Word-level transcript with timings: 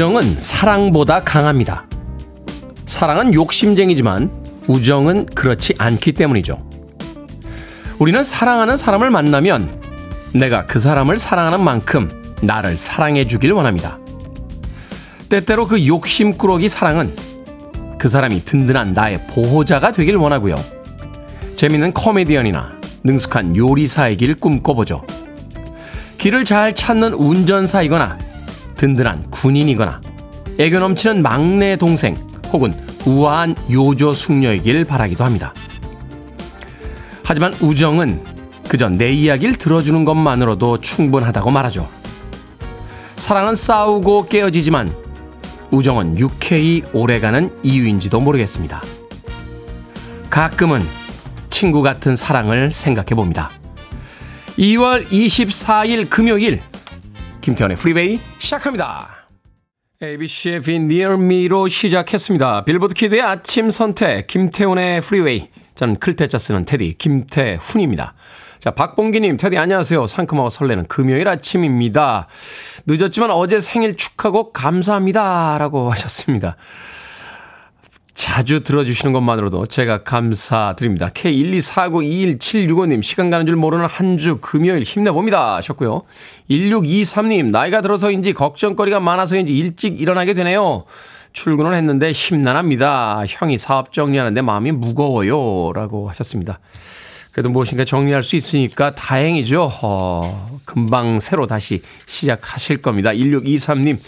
우정은 0.00 0.40
사랑보다 0.40 1.20
강합니다. 1.20 1.84
사랑은 2.86 3.34
욕심쟁이지만 3.34 4.30
우정은 4.66 5.26
그렇지 5.26 5.74
않기 5.76 6.12
때문이죠. 6.12 6.56
우리는 7.98 8.24
사랑하는 8.24 8.78
사람을 8.78 9.10
만나면 9.10 9.78
내가 10.32 10.64
그 10.64 10.78
사람을 10.78 11.18
사랑하는 11.18 11.62
만큼 11.62 12.34
나를 12.40 12.78
사랑해 12.78 13.26
주길 13.26 13.52
원합니다. 13.52 13.98
때때로 15.28 15.66
그 15.66 15.86
욕심꾸러기 15.86 16.70
사랑은 16.70 17.14
그 17.98 18.08
사람이 18.08 18.46
든든한 18.46 18.94
나의 18.94 19.20
보호자가 19.28 19.92
되길 19.92 20.16
원하고요. 20.16 20.56
재밌는 21.56 21.92
코미디언이나 21.92 22.72
능숙한 23.04 23.54
요리사이길 23.54 24.36
꿈꿔보죠. 24.36 25.04
길을 26.16 26.46
잘 26.46 26.74
찾는 26.74 27.12
운전사이거나 27.12 28.29
든든한 28.80 29.30
군인이거나 29.30 30.00
애교 30.58 30.78
넘치는 30.78 31.22
막내 31.22 31.76
동생 31.76 32.16
혹은 32.50 32.72
우아한 33.04 33.54
요조 33.70 34.14
숙녀이길 34.14 34.86
바라기도 34.86 35.22
합니다. 35.22 35.52
하지만 37.22 37.52
우정은 37.60 38.24
그저 38.68 38.88
내 38.88 39.10
이야기를 39.10 39.56
들어주는 39.56 40.06
것만으로도 40.06 40.80
충분하다고 40.80 41.50
말하죠. 41.50 41.86
사랑은 43.16 43.54
싸우고 43.54 44.28
깨어지지만 44.28 44.90
우정은 45.70 46.18
유쾌히 46.18 46.82
오래가는 46.94 47.50
이유인지도 47.62 48.18
모르겠습니다. 48.18 48.80
가끔은 50.30 50.80
친구 51.50 51.82
같은 51.82 52.16
사랑을 52.16 52.72
생각해 52.72 53.08
봅니다. 53.10 53.50
2월 54.56 55.04
24일 55.04 56.08
금요일 56.08 56.62
김태훈의 57.40 57.76
프리웨이 57.76 58.20
시작합니다. 58.38 59.26
ABC의 60.02 60.60
Be 60.60 60.82
Near 60.84 61.14
Me로 61.14 61.68
시작했습니다. 61.68 62.64
빌보드 62.64 62.94
kid의 62.94 63.22
아침 63.22 63.70
선택 63.70 64.26
김태훈의 64.26 65.00
프리웨이 65.00 65.48
저는 65.74 65.96
클 65.96 66.15
태 66.15 66.29
자 66.29 66.38
쓰는 66.38 66.64
테디 66.64 66.94
김태훈입니다. 66.98 68.14
자, 68.58 68.72
박봉기님, 68.72 69.38
테디 69.38 69.56
안녕하세요. 69.56 70.06
상큼하고 70.06 70.50
설레는 70.50 70.86
금요일 70.86 71.28
아침입니다. 71.28 72.28
늦었지만 72.86 73.30
어제 73.30 73.58
생일 73.58 73.96
축하곡 73.96 74.52
감사합니다. 74.52 75.56
라고 75.58 75.90
하셨습니다. 75.92 76.56
자주 78.14 78.62
들어주시는 78.62 79.12
것만으로도 79.12 79.66
제가 79.66 80.02
감사드립니다. 80.02 81.08
K124921765님, 81.10 83.02
시간 83.02 83.30
가는 83.30 83.46
줄 83.46 83.56
모르는 83.56 83.86
한 83.86 84.18
주 84.18 84.38
금요일 84.40 84.82
힘내봅니다. 84.82 85.56
하셨고요. 85.56 86.02
1623님, 86.50 87.46
나이가 87.46 87.80
들어서인지 87.80 88.32
걱정거리가 88.34 89.00
많아서인지 89.00 89.56
일찍 89.56 90.00
일어나게 90.00 90.34
되네요. 90.34 90.84
출근을 91.32 91.74
했는데 91.74 92.12
심란합니다. 92.12 93.22
형이 93.26 93.56
사업 93.56 93.92
정리하는데 93.92 94.42
마음이 94.42 94.72
무거워요. 94.72 95.72
라고 95.72 96.08
하셨습니다. 96.10 96.58
그래도 97.32 97.48
무엇인가 97.50 97.84
정리할 97.84 98.22
수 98.22 98.34
있으니까 98.36 98.94
다행이죠. 98.94 99.70
어, 99.82 100.58
금방 100.64 101.20
새로 101.20 101.46
다시 101.46 101.82
시작하실 102.06 102.78
겁니다. 102.82 103.10
1623님, 103.10 103.98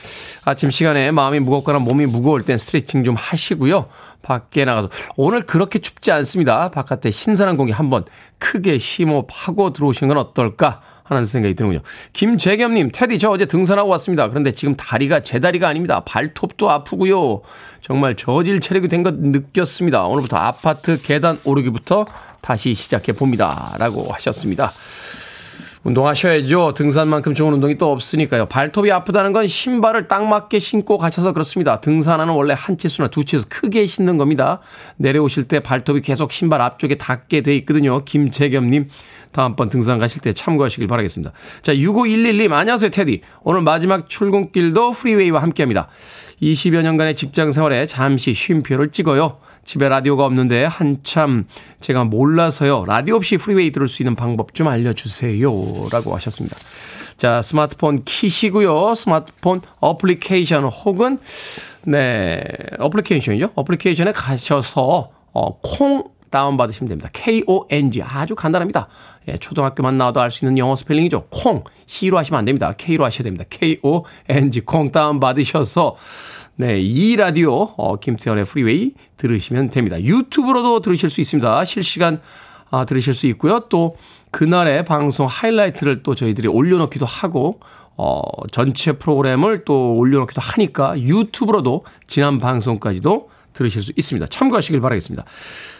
아침 0.44 0.70
시간에 0.70 1.10
마음이 1.12 1.38
무겁거나 1.40 1.78
몸이 1.78 2.06
무거울 2.06 2.42
땐 2.42 2.58
스트레칭 2.58 3.04
좀 3.04 3.14
하시고요. 3.16 3.86
밖에 4.22 4.64
나가서, 4.64 4.88
오늘 5.16 5.42
그렇게 5.42 5.78
춥지 5.78 6.10
않습니다. 6.12 6.70
바깥에 6.70 7.10
신선한 7.10 7.56
공기 7.56 7.72
한번 7.72 8.04
크게 8.38 8.78
심호흡하고 8.78 9.72
들어오시는 9.72 10.14
건 10.14 10.18
어떨까? 10.18 10.80
하는 11.04 11.24
생각이 11.24 11.54
드는군요. 11.54 11.82
김재겸님, 12.12 12.90
테디, 12.92 13.18
저 13.18 13.30
어제 13.30 13.44
등산하고 13.44 13.90
왔습니다. 13.90 14.28
그런데 14.28 14.52
지금 14.52 14.76
다리가 14.76 15.20
제 15.20 15.40
다리가 15.40 15.68
아닙니다. 15.68 16.00
발톱도 16.04 16.70
아프고요. 16.70 17.42
정말 17.82 18.14
저질 18.16 18.60
체력이 18.60 18.88
된 18.88 19.02
것 19.02 19.14
느꼈습니다. 19.16 20.04
오늘부터 20.04 20.36
아파트 20.36 21.02
계단 21.02 21.38
오르기부터 21.44 22.06
다시 22.42 22.74
시작해 22.74 23.12
봅니다. 23.12 23.74
라고 23.78 24.12
하셨습니다. 24.12 24.72
운동하셔야죠. 25.84 26.74
등산만큼 26.74 27.34
좋은 27.34 27.54
운동이 27.54 27.76
또 27.76 27.90
없으니까요. 27.90 28.46
발톱이 28.46 28.92
아프다는 28.92 29.32
건 29.32 29.48
신발을 29.48 30.06
딱 30.06 30.24
맞게 30.26 30.58
신고 30.60 30.96
가셔서 30.96 31.32
그렇습니다. 31.32 31.80
등산화는 31.80 32.34
원래 32.34 32.54
한 32.56 32.78
치수나 32.78 33.08
두 33.08 33.24
치수 33.24 33.46
크게 33.48 33.86
신는 33.86 34.16
겁니다. 34.16 34.60
내려오실 34.96 35.44
때 35.44 35.60
발톱이 35.60 36.02
계속 36.02 36.30
신발 36.30 36.60
앞쪽에 36.60 36.96
닿게 36.96 37.40
돼 37.40 37.56
있거든요. 37.56 38.04
김재겸님. 38.04 38.90
다음번 39.32 39.70
등산 39.70 39.98
가실 39.98 40.20
때 40.20 40.32
참고하시길 40.32 40.86
바라겠습니다. 40.86 41.32
자, 41.62 41.74
6511님, 41.74 42.52
안녕하세요, 42.52 42.90
테디. 42.90 43.22
오늘 43.42 43.62
마지막 43.62 44.08
출근길도 44.08 44.92
프리웨이와 44.92 45.40
함께 45.40 45.62
합니다. 45.62 45.88
20여 46.42 46.82
년간의 46.82 47.14
직장 47.14 47.50
생활에 47.50 47.86
잠시 47.86 48.34
쉼표를 48.34 48.90
찍어요. 48.90 49.38
집에 49.64 49.88
라디오가 49.88 50.24
없는데 50.24 50.64
한참 50.64 51.46
제가 51.80 52.04
몰라서요. 52.04 52.84
라디오 52.86 53.16
없이 53.16 53.36
프리웨이 53.36 53.70
들을 53.72 53.88
수 53.88 54.02
있는 54.02 54.16
방법 54.16 54.54
좀 54.54 54.68
알려주세요. 54.68 55.50
라고 55.90 56.14
하셨습니다. 56.14 56.56
자, 57.16 57.40
스마트폰 57.42 58.02
키시고요. 58.04 58.94
스마트폰 58.94 59.60
어플리케이션 59.80 60.64
혹은, 60.64 61.18
네, 61.84 62.42
어플리케이션이죠. 62.78 63.50
어플리케이션에 63.54 64.12
가셔서, 64.12 65.10
어, 65.32 65.60
콩 65.60 66.04
다운받으시면 66.30 66.88
됩니다. 66.88 67.10
K-O-N-G. 67.12 68.02
아주 68.02 68.34
간단합니다. 68.34 68.88
예, 69.28 69.36
초등학교만 69.36 69.98
나와도 69.98 70.20
알 70.20 70.30
수 70.30 70.44
있는 70.44 70.58
영어 70.58 70.74
스펠링이죠. 70.74 71.26
콩. 71.28 71.62
C로 71.86 72.16
하시면 72.18 72.38
안 72.38 72.44
됩니다. 72.46 72.72
K로 72.72 73.04
하셔야 73.04 73.22
됩니다. 73.24 73.44
K-O-N-G. 73.50 74.62
콩 74.62 74.90
다운받으셔서 74.90 75.96
네, 76.56 76.80
이 76.80 77.16
라디오 77.16 77.54
어, 77.54 77.96
김태훈의 77.96 78.44
프리웨이 78.44 78.92
들으시면 79.16 79.70
됩니다. 79.70 80.00
유튜브로도 80.00 80.80
들으실 80.80 81.08
수 81.08 81.22
있습니다. 81.22 81.64
실시간 81.64 82.20
아, 82.70 82.84
들으실 82.84 83.14
수 83.14 83.26
있고요. 83.28 83.60
또 83.70 83.96
그날의 84.30 84.84
방송 84.84 85.26
하이라이트를 85.26 86.02
또 86.02 86.14
저희들이 86.14 86.48
올려놓기도 86.48 87.06
하고 87.06 87.60
어, 87.96 88.22
전체 88.50 88.92
프로그램을 88.92 89.64
또 89.64 89.94
올려놓기도 89.96 90.42
하니까 90.42 90.98
유튜브로도 90.98 91.84
지난 92.06 92.38
방송까지도 92.38 93.30
들으실 93.54 93.82
수 93.82 93.92
있습니다. 93.96 94.26
참고하시길 94.26 94.80
바라겠습니다. 94.80 95.24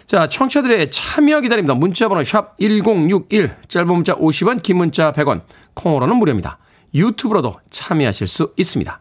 자, 0.07 0.27
청취자들의 0.27 0.91
참여 0.91 1.41
기다립니다. 1.43 1.75
문자번호 1.75 2.23
샵 2.25 2.57
1061, 2.59 3.57
짧은 3.69 3.89
문자 3.89 4.15
50원, 4.15 4.63
긴 4.63 4.79
문자 4.79 5.13
100원, 5.13 5.43
콩으로는 5.75 6.17
무료입니다. 6.17 6.59
유튜브로도 6.95 7.57
참여하실 7.71 8.29
수 8.29 8.53
있습니다. 8.57 9.01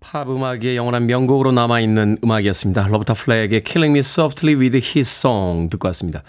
팝 0.00 0.30
음악의 0.30 0.76
영원한 0.76 1.06
명곡으로 1.06 1.50
남아있는 1.52 2.18
음악이었습니다. 2.22 2.86
로버타 2.86 3.14
플렉의 3.14 3.62
Killing 3.64 3.90
Me 3.90 3.98
Softly 3.98 4.54
with 4.58 4.76
His 4.76 5.00
Song 5.10 5.68
듣고 5.70 5.88
왔습니다. 5.88 6.22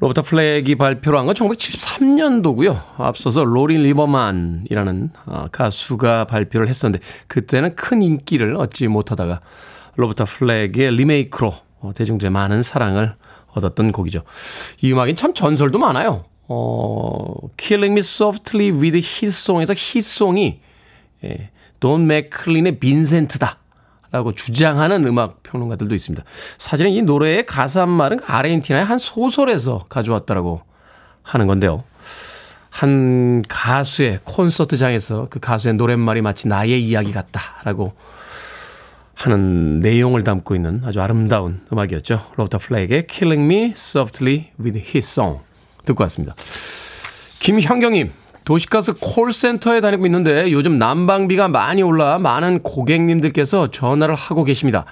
로버타 0.00 0.22
플렉이 0.22 0.74
발표를 0.74 1.18
한 1.18 1.26
건 1.26 1.34
1973년도고요. 1.34 2.78
앞서서 2.98 3.44
로리 3.44 3.82
리버만이라는 3.84 5.10
아, 5.26 5.48
가수가 5.50 6.26
발표를 6.26 6.68
했었는데 6.68 7.02
그때는 7.26 7.74
큰 7.74 8.02
인기를 8.02 8.56
얻지 8.56 8.88
못하다가 8.88 9.40
로버타 9.96 10.26
플렉의 10.26 10.96
리메이크로 10.96 11.54
어, 11.80 11.92
대중들의 11.94 12.30
많은 12.30 12.62
사랑을 12.62 13.14
얻었던 13.52 13.92
곡이죠. 13.92 14.22
이 14.82 14.92
음악엔 14.92 15.16
참 15.16 15.32
전설도 15.32 15.78
많아요. 15.78 16.24
어, 16.48 17.34
Killing 17.56 17.92
Me 17.92 18.00
Softly 18.00 18.70
with 18.70 18.96
His 18.96 19.28
Song에서 19.28 19.72
His 19.72 20.10
Song이 20.10 20.60
예, 21.24 21.50
돈 21.80 22.06
맥클린의 22.06 22.78
빈센트다. 22.78 23.58
라고 24.10 24.32
주장하는 24.32 25.04
음악 25.08 25.42
평론가들도 25.42 25.92
있습니다. 25.92 26.24
사실은 26.56 26.92
이 26.92 27.02
노래의 27.02 27.46
가사 27.46 27.84
말은 27.84 28.20
아르헨티나의 28.24 28.84
한 28.84 28.96
소설에서 28.96 29.86
가져왔다라고 29.88 30.62
하는 31.22 31.48
건데요. 31.48 31.82
한 32.70 33.42
가수의 33.48 34.20
콘서트장에서 34.22 35.26
그 35.30 35.40
가수의 35.40 35.74
노랫말이 35.74 36.22
마치 36.22 36.46
나의 36.46 36.80
이야기 36.80 37.10
같다라고 37.10 37.92
하는 39.14 39.80
내용을 39.80 40.22
담고 40.22 40.54
있는 40.54 40.82
아주 40.84 41.00
아름다운 41.00 41.60
음악이었죠. 41.72 42.20
로버트 42.36 42.58
플레이의 42.58 43.08
Killing 43.08 43.52
Me 43.52 43.72
Softly 43.76 44.50
with 44.60 44.78
His 44.78 45.08
Song 45.08 45.40
듣고 45.84 46.02
왔습니다. 46.04 46.34
김현경님, 47.40 48.10
도시가스 48.44 48.94
콜센터에 49.00 49.80
다니고 49.80 50.06
있는데 50.06 50.50
요즘 50.52 50.78
난방비가 50.78 51.48
많이 51.48 51.82
올라 51.82 52.18
많은 52.18 52.60
고객님들께서 52.62 53.70
전화를 53.70 54.14
하고 54.14 54.44
계십니다. 54.44 54.84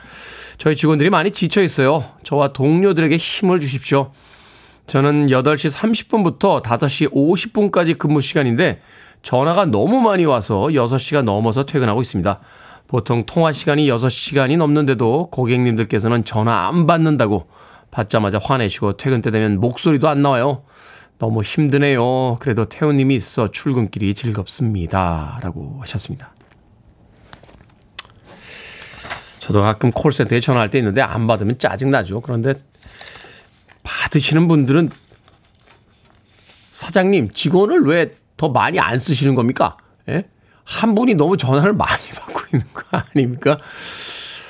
저희 0.58 0.76
직원들이 0.76 1.10
많이 1.10 1.30
지쳐 1.30 1.62
있어요. 1.62 2.04
저와 2.24 2.52
동료들에게 2.52 3.16
힘을 3.16 3.60
주십시오. 3.60 4.12
저는 4.86 5.28
8시 5.28 5.74
30분부터 5.74 6.62
5시 6.62 7.12
50분까지 7.12 7.98
근무 7.98 8.20
시간인데 8.20 8.80
전화가 9.22 9.66
너무 9.66 10.00
많이 10.00 10.24
와서 10.24 10.68
6시가 10.70 11.22
넘어서 11.22 11.64
퇴근하고 11.64 12.02
있습니다. 12.02 12.40
보통 12.88 13.24
통화 13.24 13.52
시간이 13.52 13.88
6시간이 13.88 14.56
넘는데도 14.58 15.28
고객님들께서는 15.30 16.24
전화 16.24 16.68
안 16.68 16.86
받는다고 16.86 17.46
받자마자 17.92 18.40
화내시고 18.42 18.96
퇴근 18.96 19.22
때 19.22 19.30
되면 19.30 19.60
목소리도 19.60 20.08
안 20.08 20.22
나와요. 20.22 20.64
너무 21.18 21.42
힘드네요. 21.42 22.36
그래도 22.40 22.64
태우님이 22.64 23.14
있어 23.14 23.52
출근길이 23.52 24.14
즐겁습니다. 24.14 25.38
라고 25.42 25.78
하셨습니다. 25.82 26.34
저도 29.38 29.60
가끔 29.62 29.92
콜센터에 29.92 30.40
전화할 30.40 30.70
때 30.70 30.78
있는데 30.78 31.00
안 31.00 31.28
받으면 31.28 31.58
짜증나죠. 31.58 32.22
그런데 32.22 32.54
받으시는 33.84 34.48
분들은 34.48 34.90
사장님, 36.72 37.30
직원을 37.32 37.82
왜 37.84 38.22
더 38.42 38.48
많이 38.48 38.80
안 38.80 38.98
쓰시는 38.98 39.36
겁니까? 39.36 39.76
예? 40.08 40.24
한 40.64 40.96
분이 40.96 41.14
너무 41.14 41.36
전화를 41.36 41.74
많이 41.74 42.02
받고 42.10 42.40
있는 42.52 42.66
거 42.74 42.82
아닙니까? 42.90 43.56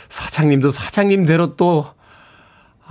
사장님도 0.08 0.70
사장님대로 0.70 1.56
또, 1.56 1.92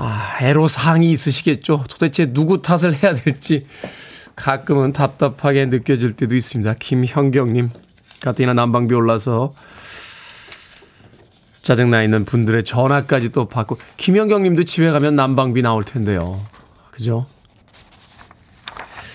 아, 0.04 0.38
애로사항이 0.42 1.12
있으시겠죠. 1.12 1.84
도대체 1.88 2.34
누구 2.34 2.64
탓을 2.64 3.04
해야 3.04 3.14
될지 3.14 3.68
가끔은 4.36 4.94
답답하게 4.94 5.68
느껴질 5.68 6.14
때도 6.14 6.36
있습니다. 6.36 6.74
김현경님, 6.80 7.70
가뜩이나 8.22 8.54
난방비 8.54 8.96
올라서 8.96 9.54
짜증나 11.62 12.02
있는 12.02 12.26
분들의 12.26 12.64
전화까지 12.64 13.30
또 13.30 13.48
받고, 13.48 13.78
김현경님도 13.98 14.64
집에 14.64 14.90
가면 14.90 15.16
난방비 15.16 15.62
나올 15.62 15.84
텐데요. 15.84 16.42
그죠? 16.90 17.28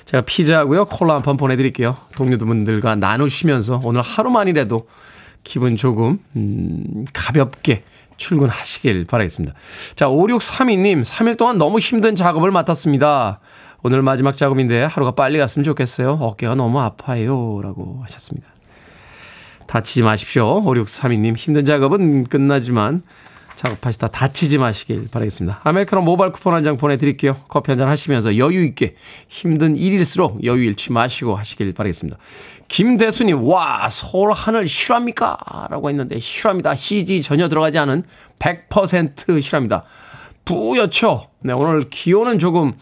제가 0.05 0.21
피자하고요. 0.21 0.85
콜라 0.85 1.15
한 1.17 1.23
판 1.23 1.37
보내드릴게요. 1.37 1.97
동료분들과 2.15 2.95
나누시면서 2.95 3.81
오늘 3.83 4.03
하루만이라도 4.03 4.87
기분 5.43 5.77
조금, 5.77 6.21
음, 6.37 7.05
가볍게 7.13 7.83
출근하시길 8.17 9.07
바라겠습니다. 9.07 9.55
자, 9.95 10.07
5632님, 10.07 11.03
3일 11.03 11.37
동안 11.37 11.59
너무 11.59 11.79
힘든 11.79 12.17
작업을 12.17 12.51
맡았습니다. 12.51 13.41
오늘 13.83 14.03
마지막 14.03 14.37
작업인데 14.37 14.85
하루가 14.85 15.13
빨리 15.13 15.39
갔으면 15.39 15.65
좋겠어요. 15.65 16.19
어깨가 16.21 16.55
너무 16.55 16.81
아파요. 16.81 17.61
라고 17.63 18.01
하셨습니다. 18.03 18.49
다치지 19.67 20.03
마십시오. 20.03 20.63
5632님, 20.63 21.37
힘든 21.37 21.65
작업은 21.65 22.25
끝나지만 22.25 23.03
작업하시다 23.57 24.09
다치지 24.09 24.59
마시길 24.59 25.09
바라겠습니다. 25.11 25.61
아메리카노 25.65 26.03
모바일 26.03 26.31
쿠폰 26.31 26.53
한 26.55 26.63
장 26.63 26.77
보내드릴게요. 26.77 27.37
커피 27.49 27.71
한 27.71 27.79
잔 27.79 27.89
하시면서 27.89 28.37
여유 28.37 28.63
있게 28.65 28.97
힘든 29.29 29.77
일일수록 29.77 30.45
여유 30.45 30.63
잃지 30.65 30.93
마시고 30.93 31.35
하시길 31.37 31.73
바라겠습니다. 31.73 32.19
김대수님, 32.69 33.45
와, 33.45 33.89
서울 33.91 34.33
하늘 34.33 34.69
실합니까? 34.69 35.37
라고 35.71 35.89
했는데, 35.89 36.19
실합니다. 36.19 36.75
CG 36.75 37.23
전혀 37.23 37.49
들어가지 37.49 37.79
않은 37.79 38.05
100% 38.39 39.41
실합니다. 39.41 39.85
뿌옇죠? 40.45 41.29
네, 41.41 41.53
오늘 41.53 41.89
기온은 41.91 42.39
조금 42.39 42.75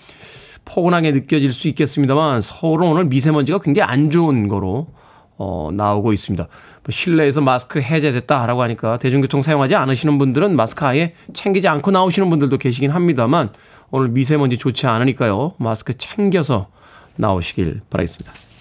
포근하게 0.64 1.12
느껴질 1.12 1.52
수 1.52 1.68
있겠습니다만, 1.68 2.40
서울은 2.40 2.88
오늘 2.88 3.04
미세먼지가 3.04 3.58
굉장히 3.58 3.90
안 3.90 4.10
좋은 4.10 4.48
거로, 4.48 4.88
어, 5.36 5.70
나오고 5.72 6.12
있습니다. 6.12 6.44
뭐 6.44 6.90
실내에서 6.90 7.40
마스크 7.40 7.80
해제됐다라고 7.80 8.62
하니까 8.62 8.98
대중교통 8.98 9.42
사용하지 9.42 9.74
않으시는 9.74 10.18
분들은 10.18 10.54
마스크 10.54 10.84
아예 10.84 11.14
챙기지 11.32 11.66
않고 11.66 11.90
나오시는 11.90 12.30
분들도 12.30 12.58
계시긴 12.58 12.90
합니다만 12.90 13.50
오늘 13.90 14.08
미세먼지 14.08 14.58
좋지 14.58 14.86
않으니까요. 14.86 15.54
마스크 15.58 15.96
챙겨서 15.96 16.68
나오시길 17.16 17.80
바라겠습니다. 17.90 18.53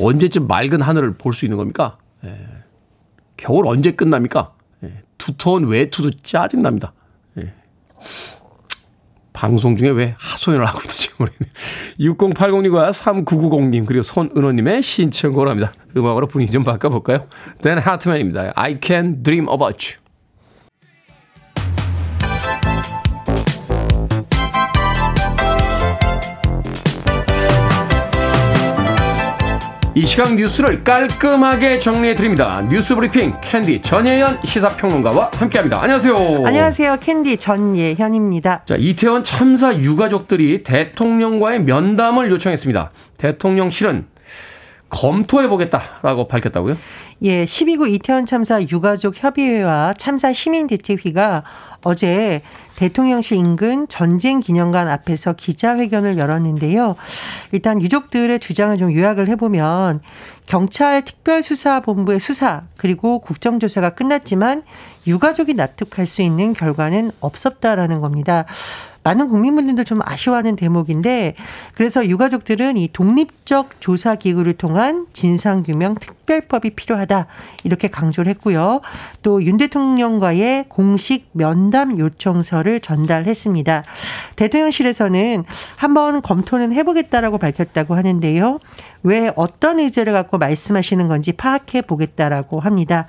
언제쯤 0.00 0.46
맑은 0.46 0.80
하늘을 0.80 1.14
볼 1.14 1.32
수 1.34 1.44
있는 1.44 1.56
겁니까? 1.58 1.98
예. 2.24 2.36
겨울 3.36 3.66
언제 3.66 3.90
끝납니까? 3.92 4.52
예. 4.84 5.02
두터운 5.18 5.66
외투도 5.66 6.10
짜증납니다. 6.22 6.92
예. 7.38 7.52
방송 9.32 9.76
중에 9.76 9.90
왜 9.90 10.14
하소연을 10.18 10.64
하고 10.66 10.80
있는지 10.80 11.08
모르겠네요. 11.18 11.52
6080님과 11.98 12.90
3990님 12.90 13.86
그리고 13.86 14.02
손은호님의 14.02 14.82
신청곡을 14.82 15.48
합니다. 15.48 15.72
음악으로 15.96 16.26
분위기 16.28 16.52
좀 16.52 16.62
바꿔볼까요? 16.64 17.26
댄 17.60 17.78
하트맨입니다. 17.78 18.52
I 18.54 18.78
can 18.82 19.22
dream 19.22 19.48
about 19.48 19.86
you. 19.86 20.01
이 29.94 30.06
시각 30.06 30.34
뉴스를 30.34 30.84
깔끔하게 30.84 31.78
정리해 31.78 32.14
드립니다. 32.14 32.62
뉴스 32.70 32.94
브리핑 32.94 33.34
캔디 33.42 33.82
전예현 33.82 34.38
시사평론가와 34.42 35.32
함께합니다. 35.34 35.82
안녕하세요. 35.82 36.46
안녕하세요. 36.46 36.96
캔디 36.98 37.36
전예현입니다. 37.36 38.62
자 38.64 38.76
이태원 38.78 39.22
참사 39.22 39.76
유가족들이 39.76 40.62
대통령과의 40.62 41.64
면담을 41.64 42.30
요청했습니다. 42.30 42.90
대통령실은 43.18 44.06
검토해 44.92 45.48
보겠다라고 45.48 46.28
밝혔다고요? 46.28 46.76
예, 47.22 47.44
10.29 47.44 47.90
이태원 47.90 48.26
참사 48.26 48.60
유가족 48.60 49.14
협의회와 49.16 49.94
참사 49.94 50.32
시민 50.32 50.66
대책위가 50.66 51.42
어제 51.82 52.42
대통령실 52.76 53.38
인근 53.38 53.88
전쟁 53.88 54.40
기념관 54.40 54.88
앞에서 54.88 55.32
기자회견을 55.32 56.18
열었는데요. 56.18 56.96
일단 57.52 57.80
유족들의 57.80 58.38
주장을 58.38 58.76
좀 58.76 58.92
요약을 58.92 59.28
해보면 59.28 60.00
경찰 60.46 61.04
특별수사본부의 61.04 62.20
수사 62.20 62.62
그리고 62.76 63.20
국정조사가 63.20 63.90
끝났지만 63.90 64.62
유가족이 65.06 65.54
납득할 65.54 66.06
수 66.06 66.22
있는 66.22 66.52
결과는 66.52 67.12
없었다라는 67.20 68.00
겁니다. 68.00 68.44
많은 69.04 69.28
국민분들도 69.28 69.84
좀 69.84 69.98
아쉬워하는 70.02 70.56
대목인데 70.56 71.34
그래서 71.74 72.06
유가족들은 72.06 72.76
이 72.76 72.88
독립적 72.92 73.80
조사 73.80 74.14
기구를 74.14 74.54
통한 74.54 75.06
진상 75.12 75.62
규명 75.62 75.94
특별법이 75.96 76.70
필요하다 76.70 77.26
이렇게 77.64 77.88
강조를 77.88 78.30
했고요. 78.30 78.80
또 79.22 79.42
윤 79.42 79.56
대통령과의 79.56 80.66
공식 80.68 81.28
면담 81.32 81.98
요청서를 81.98 82.80
전달했습니다. 82.80 83.84
대통령실에서는 84.36 85.44
한번 85.76 86.22
검토는 86.22 86.72
해보겠다라고 86.72 87.38
밝혔다고 87.38 87.94
하는데요. 87.94 88.60
왜 89.02 89.32
어떤 89.34 89.80
의제를 89.80 90.12
갖고 90.12 90.38
말씀하시는 90.38 91.08
건지 91.08 91.32
파악해 91.32 91.82
보겠다라고 91.82 92.60
합니다. 92.60 93.06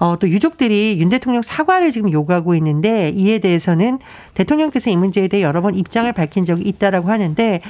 어, 0.00 0.16
또 0.18 0.26
유족들이 0.28 0.96
윤 0.98 1.10
대통령 1.10 1.42
사과를 1.42 1.92
지금 1.92 2.10
요구하고 2.10 2.54
있는데 2.54 3.10
이에 3.10 3.38
대해서는 3.38 3.98
대통령께서 4.32 4.88
이 4.88 4.96
문제에 4.96 5.28
대해 5.28 5.42
여러 5.42 5.60
번 5.60 5.74
입장을 5.74 6.10
밝힌 6.14 6.46
적이 6.46 6.62
있다라고 6.62 7.10
하는데 7.10 7.60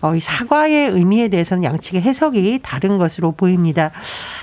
어, 0.00 0.14
이 0.14 0.20
사과의 0.20 0.90
의미에 0.90 1.26
대해서는 1.28 1.64
양측의 1.64 2.02
해석이 2.02 2.60
다른 2.62 2.96
것으로 2.96 3.32
보입니다. 3.32 3.90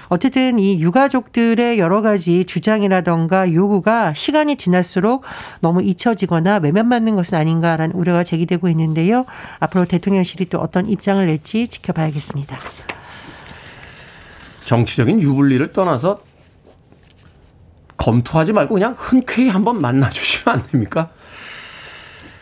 어쨌든 0.10 0.60
이 0.60 0.82
유가족들의 0.82 1.80
여러 1.80 2.02
가지 2.02 2.44
주장이라던가 2.44 3.54
요구가 3.54 4.14
시간이 4.14 4.58
지날수록 4.58 5.24
너무 5.62 5.82
잊혀지거나 5.82 6.58
외면받는 6.58 7.16
것은 7.16 7.38
아닌가라는 7.38 7.96
우려가 7.96 8.26
제기되고 8.26 8.68
있는데요. 8.70 9.26
앞으로 9.60 9.86
대통령실이 9.86 10.50
또 10.50 10.60
어떤 10.60 10.90
입장을 10.90 11.26
낼지 11.26 11.70
지켜봐야겠습니다. 11.70 12.58
정치적인 14.66 15.22
유불리를 15.22 15.72
떠나서 15.72 16.27
검토하지 17.98 18.54
말고 18.54 18.76
그냥 18.76 18.96
흔쾌히 18.98 19.50
한번 19.50 19.80
만나주시면 19.80 20.56
안 20.60 20.64
됩니까? 20.68 21.10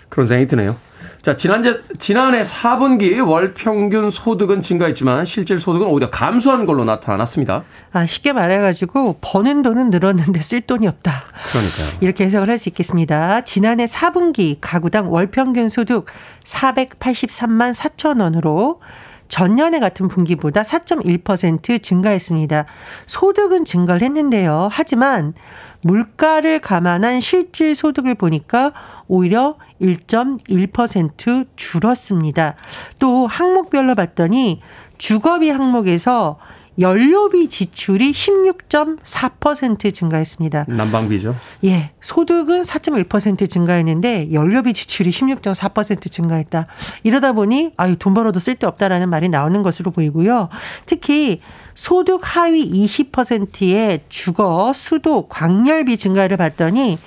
그런 0.09 0.27
생각이 0.27 0.47
드네요. 0.47 0.75
자, 1.21 1.35
지난해, 1.35 1.74
지난해 1.97 2.43
4분기 2.43 3.25
월 3.27 3.55
평균 3.55 4.12
소득은 4.12 4.62
증가했지만 4.62 5.25
실질 5.25 5.59
소득은 5.59 5.88
오히려 5.88 6.12
감소한 6.12 6.67
걸로 6.67 6.83
나타났습니다. 6.85 7.63
아, 7.93 8.05
쉽게 8.05 8.31
말해가지고 8.31 9.17
버는 9.21 9.63
돈은 9.63 9.89
늘었는데 9.89 10.39
쓸 10.41 10.62
돈이 10.62 10.88
없다. 10.88 11.17
그러니까요. 11.51 11.97
이렇게 12.01 12.25
해석을 12.25 12.47
할 12.50 12.59
수 12.59 12.69
있겠습니다. 12.69 13.41
지난해 13.41 13.85
4분기 13.85 14.57
가구당 14.62 15.12
월 15.12 15.25
평균 15.31 15.67
소득 15.67 16.05
483만 16.43 17.74
4천 17.74 18.21
원으로 18.21 18.79
전년에 19.27 19.79
같은 19.79 20.08
분기보다 20.08 20.63
4.1% 20.63 21.82
증가했습니다. 21.82 22.65
소득은 23.05 23.65
증가를 23.65 24.03
했는데요. 24.03 24.70
하지만 24.72 25.34
물가를 25.82 26.60
감안한 26.60 27.22
실질 27.22 27.75
소득을 27.75 28.15
보니까 28.15 28.74
오히려 29.08 29.58
1.1% 29.82 31.48
줄었습니다. 31.55 32.55
또 33.00 33.27
항목별로 33.27 33.94
봤더니 33.96 34.62
주거비 34.98 35.50
항목에서 35.50 36.39
연료비 36.79 37.48
지출이 37.50 38.12
16.4% 38.12 39.94
증가했습니다. 39.94 40.65
난방비죠. 40.67 41.36
예. 41.65 41.91
소득은 42.01 42.63
4.1% 42.63 43.50
증가했는데 43.50 44.34
연료비 44.34 44.74
지출이 44.74 45.10
16.4% 45.10 46.12
증가했다. 46.12 46.67
이러다 47.03 47.34
보니 47.34 47.72
아유 47.77 47.96
돈 47.98 48.13
벌어도 48.13 48.39
쓸데없다라는 48.39 49.10
말이 49.10 49.29
나오는 49.29 49.63
것으로 49.63 49.91
보이고요. 49.91 50.50
특히 50.86 51.41
소득 51.74 52.22
하위 52.24 52.70
20%의 52.88 54.01
주거, 54.10 54.72
수도, 54.74 55.27
광열비 55.27 55.98
증가를 55.98 56.38
봤더니 56.38 56.98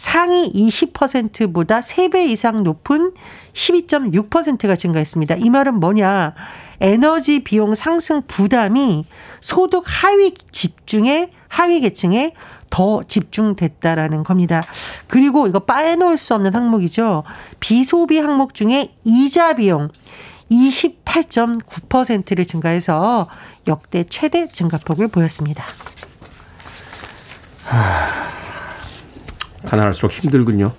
상위 0.00 0.50
20%보다 0.50 1.80
3배 1.80 2.26
이상 2.28 2.62
높은 2.62 3.12
12.6%가 3.52 4.74
증가했습니다. 4.74 5.34
이 5.36 5.50
말은 5.50 5.74
뭐냐? 5.78 6.34
에너지 6.80 7.44
비용 7.44 7.74
상승 7.74 8.22
부담이 8.26 9.04
소득 9.42 9.84
하위 9.84 10.32
집중에 10.52 11.30
하위 11.48 11.80
계층에 11.80 12.30
더 12.70 13.02
집중됐다라는 13.06 14.24
겁니다. 14.24 14.62
그리고 15.06 15.46
이거 15.46 15.58
빠져놓을 15.58 16.16
수 16.16 16.34
없는 16.34 16.54
항목이죠. 16.54 17.24
비소비 17.60 18.20
항목 18.20 18.54
중에 18.54 18.94
이자 19.04 19.52
비용 19.52 19.90
28.9%를 20.50 22.46
증가해서 22.46 23.28
역대 23.66 24.04
최대 24.04 24.48
증가폭을 24.48 25.08
보였습니다. 25.08 25.62
가난할수록 29.66 30.12
힘들군요. 30.12 30.72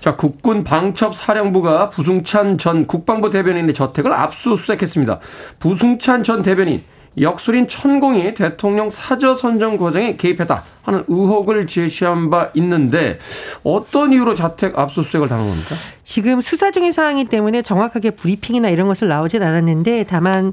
자, 0.00 0.16
국군 0.16 0.64
방첩 0.64 1.14
사령부가 1.14 1.90
부승찬 1.90 2.58
전 2.58 2.86
국방부 2.86 3.30
대변인의 3.30 3.74
저택을 3.74 4.12
압수수색했습니다. 4.12 5.20
부승찬 5.58 6.24
전 6.24 6.42
대변인 6.42 6.84
역술인 7.20 7.68
천공이 7.68 8.34
대통령 8.34 8.88
사저 8.88 9.34
선정 9.34 9.76
과정에 9.76 10.16
개입했다 10.16 10.64
하는 10.82 11.04
의혹을 11.08 11.66
제시한 11.66 12.30
바 12.30 12.50
있는데 12.54 13.18
어떤 13.62 14.12
이유로 14.12 14.34
자택 14.34 14.78
압수수색을 14.78 15.28
당한 15.28 15.48
겁니까? 15.48 15.74
지금 16.02 16.40
수사 16.40 16.70
중인 16.70 16.92
상황이기 16.92 17.28
때문에 17.28 17.62
정확하게 17.62 18.10
브리핑이나 18.12 18.70
이런 18.70 18.88
것을 18.88 19.08
나오진 19.08 19.42
않았는데 19.42 20.06
다만 20.08 20.48
어, 20.48 20.52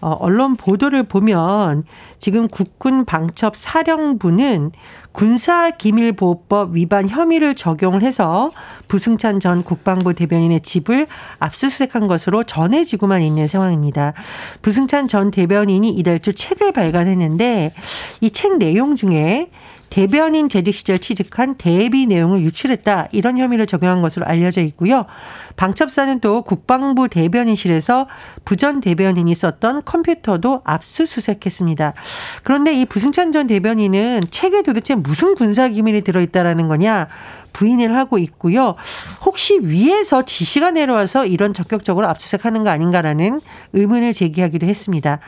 언론 0.00 0.56
보도를 0.56 1.02
보면 1.04 1.84
지금 2.18 2.48
국군 2.48 3.04
방첩 3.04 3.54
사령부는 3.56 4.72
군사기밀보호법 5.12 6.74
위반 6.76 7.08
혐의를 7.08 7.54
적용을 7.54 8.02
해서 8.02 8.50
부승찬 8.88 9.40
전 9.40 9.62
국방부 9.62 10.14
대변인의 10.14 10.60
집을 10.60 11.06
압수수색한 11.38 12.06
것으로 12.06 12.44
전해지고만 12.44 13.22
있는 13.22 13.46
상황입니다. 13.46 14.12
부승찬 14.62 15.08
전 15.08 15.30
대변인이 15.30 15.88
이달 15.90 16.20
초 16.20 16.32
책을 16.32 16.72
발간했는데 16.72 17.72
이 18.20 18.30
책 18.30 18.56
내용 18.58 18.96
중에 18.96 19.50
대변인 19.90 20.48
재직 20.48 20.74
시절 20.74 20.98
취직한 20.98 21.56
대비 21.56 22.06
내용을 22.06 22.40
유출했다 22.40 23.08
이런 23.12 23.36
혐의를 23.36 23.66
적용한 23.66 24.00
것으로 24.00 24.24
알려져 24.24 24.62
있고요. 24.62 25.04
방첩사는 25.56 26.20
또 26.20 26.42
국방부 26.42 27.08
대변인실에서 27.08 28.06
부전 28.44 28.80
대변인이 28.80 29.34
썼던 29.34 29.82
컴퓨터도 29.84 30.62
압수수색했습니다. 30.64 31.94
그런데 32.44 32.72
이 32.72 32.86
부승찬 32.86 33.32
전 33.32 33.46
대변인은 33.46 34.22
책에 34.30 34.62
도대체 34.62 34.94
무슨 34.94 35.34
군사 35.34 35.68
기밀이 35.68 36.02
들어있다라는 36.02 36.68
거냐 36.68 37.08
부인을 37.52 37.96
하고 37.96 38.18
있고요. 38.18 38.76
혹시 39.24 39.58
위에서 39.62 40.24
지시가 40.24 40.70
내려와서 40.70 41.26
이런 41.26 41.52
적극적으로 41.52 42.08
압수수색하는 42.08 42.62
거 42.62 42.70
아닌가라는 42.70 43.40
의문을 43.72 44.12
제기하기도 44.12 44.66
했습니다. 44.66 45.18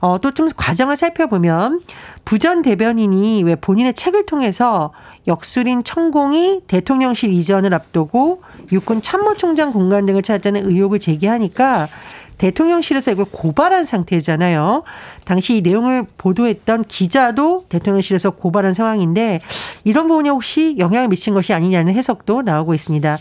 어, 0.00 0.18
또 0.18 0.30
좀 0.38 0.46
과정을 0.56 0.96
살펴보면 0.96 1.80
부전 2.24 2.62
대변인이 2.62 3.42
왜 3.42 3.56
본인의 3.56 3.94
책을 3.94 4.24
통해서 4.24 4.92
역술인 5.26 5.82
천공이 5.82 6.60
대통령실 6.68 7.32
이전을 7.32 7.74
앞두고 7.74 8.42
육군 8.70 9.02
참모총장 9.02 9.72
공간 9.72 10.06
등을 10.06 10.22
찾았다는 10.22 10.70
의혹을 10.70 11.00
제기하니까 11.00 11.88
대통령실에서 12.38 13.10
이걸 13.10 13.26
고발한 13.30 13.84
상태잖아요. 13.84 14.84
당시 15.24 15.56
이 15.56 15.60
내용을 15.60 16.06
보도했던 16.16 16.84
기자도 16.84 17.64
대통령실에서 17.68 18.30
고발한 18.30 18.72
상황인데 18.72 19.40
이런 19.84 20.08
부분이 20.08 20.28
혹시 20.28 20.76
영향을 20.78 21.08
미친 21.08 21.34
것이 21.34 21.52
아니냐는 21.52 21.92
해석도 21.94 22.42
나오고 22.42 22.74
있습니다. 22.74 23.18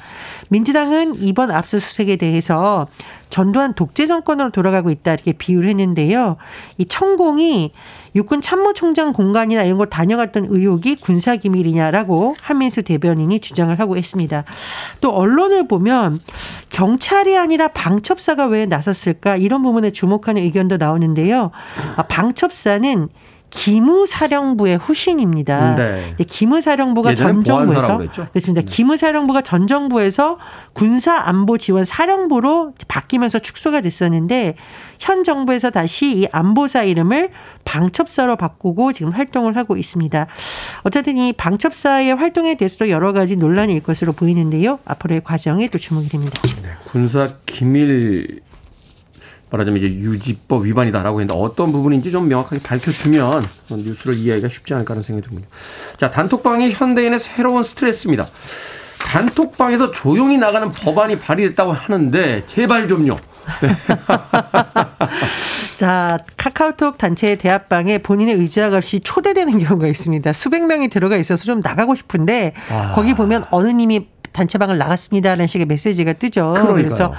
민주당은 0.49 1.15
이번 1.21 1.51
압수수색에 1.51 2.15
대해서 2.15 2.87
전두환 3.29 3.73
독재 3.73 4.07
정권으로 4.07 4.51
돌아가고 4.51 4.89
있다 4.89 5.13
이렇게 5.13 5.33
비유를 5.33 5.69
했는데요. 5.69 6.37
이 6.77 6.85
천공이 6.85 7.73
육군 8.17 8.41
참모총장 8.41 9.13
공간이나 9.13 9.63
이런 9.63 9.77
거 9.77 9.85
다녀갔던 9.85 10.47
의혹이 10.49 10.95
군사기밀이냐라고 10.95 12.35
한민수 12.41 12.81
대변인이 12.81 13.39
주장을 13.39 13.79
하고 13.79 13.95
있습니다. 13.95 14.43
또 15.01 15.11
언론을 15.11 15.67
보면 15.67 16.19
경찰이 16.69 17.37
아니라 17.37 17.67
방첩사가 17.69 18.47
왜 18.47 18.65
나섰을까 18.65 19.37
이런 19.37 19.61
부분에 19.61 19.91
주목하는 19.91 20.41
의견도 20.41 20.77
나오는데요. 20.77 21.51
아, 21.95 22.03
방첩사는 22.03 23.07
기무사령부의 23.49 24.77
후신입니다. 24.77 25.75
네. 25.75 26.15
기무사령부가 26.27 27.15
전 27.15 27.43
정부에서 27.43 27.97
그렇습니다. 27.97 28.61
네. 28.61 28.65
기무사령부가 28.65 29.41
전 29.41 29.67
정부에서 29.67 30.37
군사 30.73 31.15
안보 31.15 31.57
지원 31.57 31.83
사령부로 31.83 32.73
바뀌면서 32.87 33.39
축소가 33.39 33.81
됐었는데 33.81 34.55
현 34.99 35.23
정부에서 35.23 35.69
다시 35.69 36.17
이 36.17 36.27
안보사 36.31 36.83
이름을 36.83 37.29
방첩사로 37.65 38.35
바꾸고 38.35 38.93
지금 38.93 39.11
활동을 39.11 39.55
하고 39.55 39.77
있습니다. 39.77 40.27
어쨌든 40.83 41.17
이 41.17 41.33
방첩사의 41.33 42.15
활동에 42.15 42.55
대해서도 42.55 42.89
여러 42.89 43.13
가지 43.13 43.37
논란이 43.37 43.73
일 43.73 43.83
것으로 43.83 44.13
보이는데요. 44.13 44.79
앞으로의 44.85 45.23
과정에 45.23 45.67
또 45.69 45.77
주목이 45.77 46.09
됩니다. 46.09 46.41
네. 46.63 46.69
군사 46.85 47.29
기밀 47.45 48.41
말하자면 49.49 49.81
이제 49.81 49.87
유지법 49.87 50.65
위반이다라고 50.65 51.21
했는데 51.21 51.39
어떤 51.39 51.71
부분인지 51.71 52.11
좀 52.11 52.27
명확하게 52.27 52.61
밝혀주면 52.61 53.43
뉴스를 53.71 54.17
이해하기가 54.17 54.49
쉽지 54.49 54.73
않을까 54.73 54.91
하는 54.91 55.03
생각이 55.03 55.27
듭니다. 55.27 55.47
자, 55.97 56.09
단톡방이 56.09 56.71
현대인의 56.71 57.19
새로운 57.19 57.63
스트레스입니다. 57.63 58.25
단톡방에서 58.99 59.91
조용히 59.91 60.37
나가는 60.37 60.71
법안이 60.71 61.19
발의됐다고 61.19 61.71
하는데 61.71 62.43
제발 62.45 62.87
좀요. 62.87 63.17
네. 63.61 63.69
자, 65.77 66.17
카카오톡 66.35 66.97
단체 66.97 67.35
대합방에 67.35 67.99
본인의 67.99 68.35
의지와 68.35 68.75
없이 68.75 68.99
초대되는 68.99 69.59
경우가 69.59 69.87
있습니다. 69.87 70.33
수백 70.33 70.65
명이 70.65 70.89
들어가 70.89 71.15
있어서 71.17 71.45
좀 71.45 71.61
나가고 71.61 71.95
싶은데 71.95 72.53
아. 72.69 72.93
거기 72.95 73.13
보면 73.13 73.45
어느 73.51 73.67
님이 73.67 74.07
단체방을 74.37 74.77
나갔습니다라는 74.77 75.47
식의 75.47 75.65
메시지가 75.65 76.13
뜨죠. 76.13 76.53
그러니까요. 76.53 76.75
그래서 76.75 77.13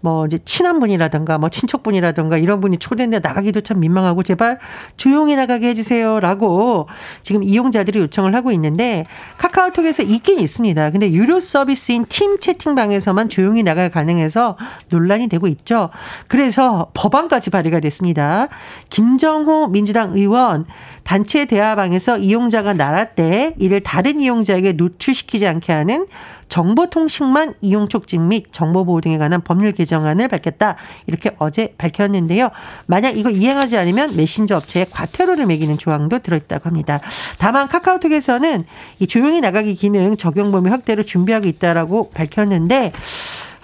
뭐 0.00 0.26
이제 0.26 0.38
친한 0.44 0.80
분이라든가 0.80 1.38
뭐 1.38 1.48
친척분이라든가 1.48 2.36
이런 2.36 2.60
분이 2.60 2.78
초대인데 2.78 3.20
나가기도 3.20 3.60
참 3.60 3.78
민망하고 3.78 4.24
제발 4.24 4.58
조용히 4.96 5.36
나가게 5.36 5.68
해주세요라고 5.68 6.88
지금 7.22 7.44
이용자들이 7.44 8.00
요청을 8.00 8.34
하고 8.34 8.50
있는데 8.50 9.06
카카오톡에서 9.38 10.02
있긴 10.02 10.40
있습니다. 10.40 10.90
근데 10.90 11.12
유료 11.12 11.38
서비스인 11.38 12.06
팀 12.08 12.40
채팅방에서만 12.40 13.28
조용히 13.28 13.62
나가 13.62 13.88
가능해서 13.88 14.56
논란이 14.90 15.28
되고 15.28 15.46
있죠. 15.46 15.90
그래서 16.26 16.90
법안까지 16.94 17.50
발의가 17.50 17.78
됐습니다. 17.78 18.48
김정호 18.90 19.68
민주당 19.68 20.16
의원 20.16 20.66
단체 21.04 21.44
대화방에서 21.44 22.18
이용자가 22.18 22.72
나갈 22.72 23.14
때 23.14 23.54
이를 23.58 23.80
다른 23.80 24.20
이용자에게 24.20 24.72
노출시키지 24.72 25.46
않게 25.46 25.72
하는 25.72 26.06
정보통신만 26.54 27.54
이용 27.62 27.88
촉진 27.88 28.28
및 28.28 28.52
정보보호 28.52 29.00
등에 29.00 29.18
관한 29.18 29.40
법률 29.40 29.72
개정안을 29.72 30.28
밝혔다. 30.28 30.76
이렇게 31.08 31.32
어제 31.38 31.74
밝혔는데요. 31.78 32.50
만약 32.86 33.18
이거 33.18 33.28
이행하지 33.28 33.76
않으면 33.76 34.14
메신저 34.14 34.58
업체에 34.58 34.86
과태료를 34.88 35.46
매기는 35.46 35.76
조항도 35.76 36.20
들어있다고 36.20 36.68
합니다. 36.68 37.00
다만 37.38 37.66
카카오톡에서는 37.66 38.64
이 39.00 39.06
조용히 39.08 39.40
나가기 39.40 39.74
기능 39.74 40.16
적용 40.16 40.52
범위 40.52 40.70
확대를 40.70 41.02
준비하고 41.02 41.48
있다라고 41.48 42.10
밝혔는데 42.10 42.92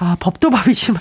아, 0.03 0.17
법도 0.19 0.49
법이지만 0.49 1.01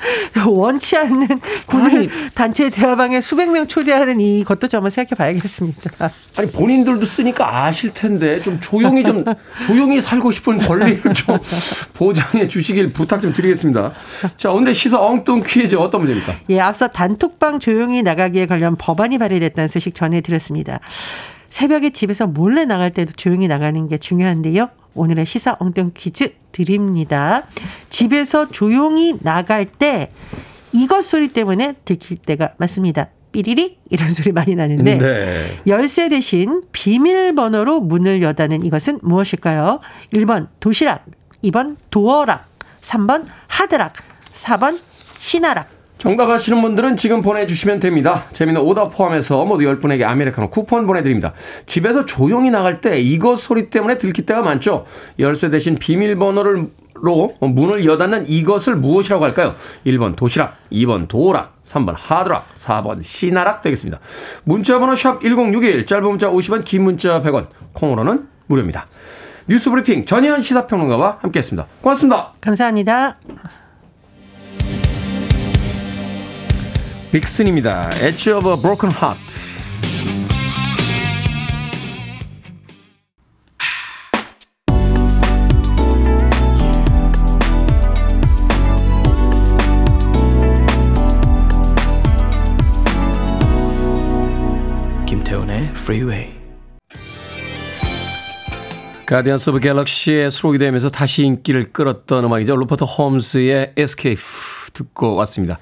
원치 0.48 0.96
않는 0.96 1.28
군을 1.66 2.08
단체 2.34 2.70
대화방에 2.70 3.20
수백 3.20 3.50
명 3.50 3.66
초대하는 3.66 4.20
이 4.20 4.42
것도 4.42 4.68
좀 4.68 4.78
한번 4.78 4.90
생각해 4.90 5.16
봐야겠습니다. 5.16 5.90
아니 6.38 6.50
본인들도 6.50 7.04
쓰니까 7.04 7.64
아실 7.64 7.90
텐데 7.90 8.40
좀 8.40 8.58
조용히 8.58 9.04
좀 9.04 9.22
조용히 9.66 10.00
살고 10.00 10.30
싶은 10.30 10.56
권리를 10.58 11.12
좀 11.12 11.38
보장해 11.92 12.48
주시길 12.48 12.94
부탁 12.94 13.20
좀 13.20 13.34
드리겠습니다. 13.34 13.92
자 14.38 14.50
오늘의 14.50 14.74
시사 14.74 14.98
엉뚱 14.98 15.42
퀴즈 15.44 15.74
어떤 15.74 16.00
문제입니까? 16.00 16.34
예, 16.48 16.60
앞서 16.60 16.88
단톡방 16.88 17.58
조용히 17.58 18.02
나가기에 18.02 18.46
관련 18.46 18.76
법안이 18.76 19.18
발의됐다는 19.18 19.68
소식 19.68 19.94
전해 19.94 20.22
드렸습니다. 20.22 20.80
새벽에 21.50 21.90
집에서 21.90 22.26
몰래 22.26 22.64
나갈 22.64 22.92
때도 22.92 23.12
조용히 23.12 23.46
나가는 23.46 23.88
게 23.88 23.98
중요한데요. 23.98 24.70
오늘의 24.94 25.26
시사 25.26 25.56
엉뚱 25.58 25.92
퀴즈 25.94 26.34
드립니다. 26.52 27.46
집에서 27.88 28.50
조용히 28.50 29.16
나갈 29.20 29.64
때 29.64 30.10
이것 30.72 31.02
소리 31.02 31.28
때문에 31.28 31.74
들킬 31.84 32.18
때가 32.18 32.54
많습니다. 32.56 33.08
삐리리 33.32 33.78
이런 33.90 34.10
소리 34.10 34.32
많이 34.32 34.54
나는데 34.54 34.98
네. 34.98 35.62
열쇠 35.66 36.08
대신 36.08 36.62
비밀번호로 36.72 37.80
문을 37.80 38.22
여다는 38.22 38.64
이것은 38.64 39.00
무엇일까요? 39.02 39.80
1번 40.12 40.48
도시락, 40.60 41.04
2번 41.44 41.76
도어락, 41.90 42.46
3번 42.80 43.26
하드락, 43.46 43.92
4번 44.32 44.80
시나락. 45.18 45.77
정답 45.98 46.30
아시는 46.30 46.62
분들은 46.62 46.96
지금 46.96 47.22
보내주시면 47.22 47.80
됩니다. 47.80 48.24
재미는 48.32 48.60
오답 48.60 48.96
포함해서 48.96 49.44
모두 49.44 49.64
10분에게 49.64 50.04
아메리카노 50.04 50.48
쿠폰 50.48 50.86
보내드립니다. 50.86 51.32
집에서 51.66 52.06
조용히 52.06 52.50
나갈 52.50 52.80
때 52.80 53.00
이것 53.00 53.36
소리 53.36 53.68
때문에 53.68 53.98
들킬 53.98 54.24
때가 54.24 54.42
많죠. 54.42 54.86
열쇠 55.18 55.50
대신 55.50 55.76
비밀번호를 55.76 56.66
로 57.00 57.36
문을 57.40 57.84
여닫는 57.84 58.28
이것을 58.28 58.74
무엇이라고 58.74 59.24
할까요? 59.24 59.54
1번 59.86 60.16
도시락, 60.16 60.56
2번 60.72 61.06
도락, 61.06 61.62
3번 61.62 61.94
하드락, 61.96 62.54
4번 62.54 63.04
시나락 63.04 63.62
되겠습니다. 63.62 64.00
문자번호 64.42 64.96
샵 64.96 65.20
1061, 65.20 65.86
짧은 65.86 66.08
문자 66.08 66.28
50원, 66.28 66.64
긴 66.64 66.82
문자 66.82 67.20
100원, 67.22 67.46
콩으로는 67.72 68.26
무료입니다. 68.46 68.88
뉴스 69.46 69.70
브리핑 69.70 70.04
전희연 70.04 70.40
시사평론가와 70.42 71.18
함께했습니다. 71.20 71.68
고맙습니다. 71.80 72.32
감사합니다. 72.40 73.16
빅슨입니다. 77.10 77.90
Edge 78.02 78.30
of 78.30 78.46
a 78.46 78.56
Broken 78.60 78.94
Heart. 78.94 79.18
김태훈의 95.06 95.70
Freeway. 95.76 96.34
Guardians 99.06 99.48
of 99.48 99.60
Galaxy에 99.60 100.30
수록이 100.30 100.58
되면서 100.58 100.90
다시 100.90 101.22
인기를 101.22 101.72
끌었던 101.72 102.24
음악이죠. 102.24 102.54
루퍼트 102.56 102.84
홈스의 102.84 103.72
Escape 103.78 104.22
듣고 104.78 105.16
왔습니다. 105.16 105.58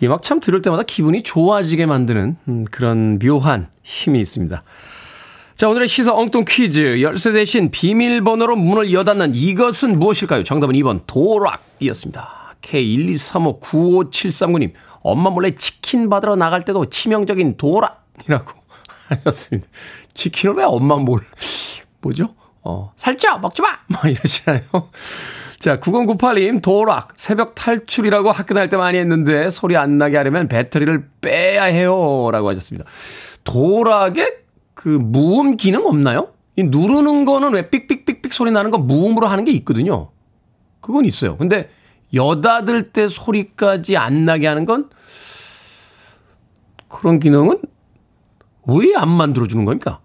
이 0.00 0.06
음악 0.06 0.22
참 0.22 0.40
들을 0.40 0.62
때마다 0.62 0.82
기분이 0.82 1.22
좋아지게 1.22 1.86
만드는 1.86 2.36
음, 2.48 2.64
그런 2.70 3.18
묘한 3.18 3.68
힘이 3.82 4.20
있습니다. 4.20 4.62
자, 5.54 5.68
오늘의 5.68 5.88
시사 5.88 6.14
엉뚱 6.14 6.44
퀴즈. 6.46 7.00
열쇠 7.00 7.32
대신 7.32 7.70
비밀번호로 7.70 8.56
문을 8.56 8.92
여닫는 8.92 9.34
이것은 9.34 9.98
무엇일까요? 9.98 10.44
정답은 10.44 10.74
2번 10.74 11.00
도어락이었습니다. 11.06 12.56
K123595739님. 12.60 14.72
엄마 15.00 15.30
몰래 15.30 15.54
치킨 15.54 16.10
받으러 16.10 16.36
나갈 16.36 16.62
때도 16.62 16.84
치명적인 16.86 17.56
도락이라고 17.56 18.52
하셨습니다. 19.08 19.68
치킨을 20.14 20.56
왜 20.56 20.64
엄마 20.64 20.96
몰래, 20.96 21.24
뭐죠? 22.00 22.34
어, 22.68 22.92
살쪄! 22.96 23.38
먹지 23.38 23.62
마! 23.62 23.68
뭐 23.86 24.10
이러시나요? 24.10 24.60
자, 25.60 25.78
9098님, 25.78 26.60
도락, 26.60 27.10
새벽 27.16 27.54
탈출이라고 27.54 28.32
학교 28.32 28.54
다닐 28.54 28.68
때 28.68 28.76
많이 28.76 28.98
했는데 28.98 29.48
소리 29.50 29.76
안 29.76 29.98
나게 29.98 30.16
하려면 30.16 30.48
배터리를 30.48 31.08
빼야 31.20 31.62
해요. 31.64 32.28
라고 32.32 32.48
하셨습니다. 32.50 32.84
도락에 33.44 34.38
그 34.74 34.88
무음 34.88 35.56
기능 35.56 35.86
없나요? 35.86 36.32
이 36.56 36.64
누르는 36.64 37.24
거는 37.24 37.52
왜 37.52 37.70
삑삑삑삑 37.70 38.32
소리 38.34 38.50
나는 38.50 38.72
거 38.72 38.78
무음으로 38.78 39.28
하는 39.28 39.44
게 39.44 39.52
있거든요. 39.52 40.10
그건 40.80 41.04
있어요. 41.04 41.36
근데 41.36 41.70
여닫을 42.14 42.92
때 42.92 43.06
소리까지 43.06 43.96
안 43.96 44.24
나게 44.24 44.48
하는 44.48 44.64
건 44.64 44.90
그런 46.88 47.20
기능은 47.20 47.60
왜 48.66 48.96
안 48.96 49.08
만들어주는 49.08 49.64
겁니까? 49.64 50.00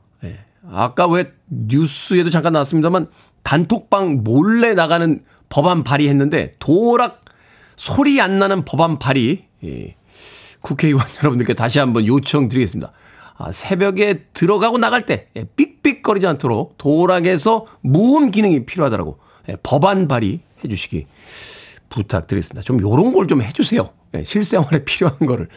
예. 0.65 0.69
아까 0.71 1.07
왜 1.07 1.31
뉴스에도 1.47 2.29
잠깐 2.29 2.53
나왔습니다만 2.53 3.07
단톡방 3.43 4.23
몰래 4.23 4.73
나가는 4.73 5.23
법안 5.49 5.83
발의했는데 5.83 6.55
도락 6.59 7.25
소리 7.75 8.21
안 8.21 8.39
나는 8.39 8.63
법안 8.65 8.99
발의 8.99 9.45
예. 9.63 9.95
국회의원 10.61 11.05
여러분들께 11.19 11.53
다시 11.53 11.79
한번 11.79 12.05
요청드리겠습니다. 12.05 12.91
아, 13.37 13.51
새벽에 13.51 14.25
들어가고 14.33 14.77
나갈 14.77 15.05
때 15.05 15.27
예, 15.35 15.45
삑삑거리지 15.55 16.27
않도록 16.27 16.77
도락에서 16.77 17.65
무음 17.81 18.29
기능이 18.29 18.65
필요하다라고 18.65 19.17
예, 19.49 19.57
법안 19.63 20.07
발의해 20.07 20.41
주시기 20.69 21.07
부탁드리겠습니다. 21.91 22.63
좀 22.63 22.81
요런 22.81 23.13
걸 23.13 23.27
좀 23.27 23.41
해주세요. 23.43 23.89
예, 24.15 24.23
실생활에 24.23 24.83
필요한 24.85 25.17
거를. 25.19 25.47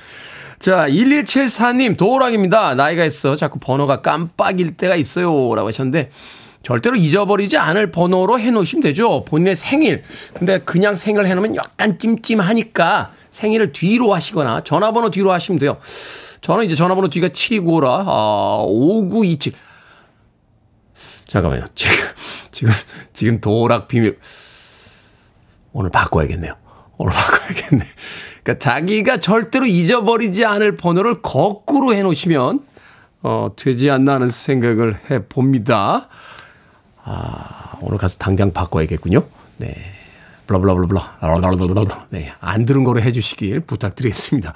자, 0.59 0.87
1174님, 0.89 1.97
도락입니다. 1.97 2.75
나이가 2.75 3.05
있어. 3.05 3.35
자꾸 3.37 3.59
번호가 3.59 4.03
깜빡일 4.03 4.77
때가 4.77 4.97
있어요. 4.97 5.55
라고 5.55 5.69
하셨는데, 5.69 6.11
절대로 6.63 6.97
잊어버리지 6.97 7.57
않을 7.59 7.91
번호로 7.91 8.39
해놓으시면 8.39 8.83
되죠. 8.83 9.25
본인의 9.27 9.57
생일. 9.57 10.03
근데 10.35 10.59
그냥 10.61 10.95
생일 10.97 11.27
해놓으면 11.27 11.57
약간 11.57 11.99
찜찜하니까 11.99 13.13
생일을 13.33 13.73
뒤로 13.73 14.15
하시거나 14.15 14.63
전화번호 14.63 15.11
뒤로 15.11 15.33
하시면 15.33 15.59
돼요. 15.59 15.79
저는 16.41 16.65
이제 16.67 16.75
전화번호 16.75 17.09
뒤가 17.09 17.29
7295라, 17.29 18.05
아, 18.07 18.63
5927. 18.67 19.53
잠깐만요. 21.27 21.65
지금, 21.75 21.95
지금, 22.53 22.73
지금 23.13 23.41
도락 23.41 23.89
비밀. 23.89 24.19
오늘 25.75 25.91
바꿔야겠네요. 25.91 26.55
오늘 26.97 27.13
바꿔야겠네. 27.13 27.85
그러니까 28.43 28.59
자기가 28.59 29.19
절대로 29.19 29.67
잊어버리지 29.67 30.45
않을 30.45 30.77
번호를 30.77 31.21
거꾸로 31.21 31.93
해놓으시면, 31.95 32.61
어, 33.23 33.51
되지 33.57 33.91
않나 33.91 34.15
하는 34.15 34.31
생각을 34.31 34.99
해 35.11 35.27
봅니다. 35.27 36.09
아, 37.03 37.77
오늘 37.81 37.99
가서 37.99 38.19
당장 38.19 38.53
바꿔야겠군요. 38.53 39.25
네. 39.59 39.94
블라 40.47 40.59
블라블라 40.59 40.87
블라 40.87 42.07
네, 42.11 42.33
안 42.41 42.67
들은 42.67 42.85
거로 42.85 43.01
해주시길 43.01 43.61
부탁드리겠습니다. 43.61 44.53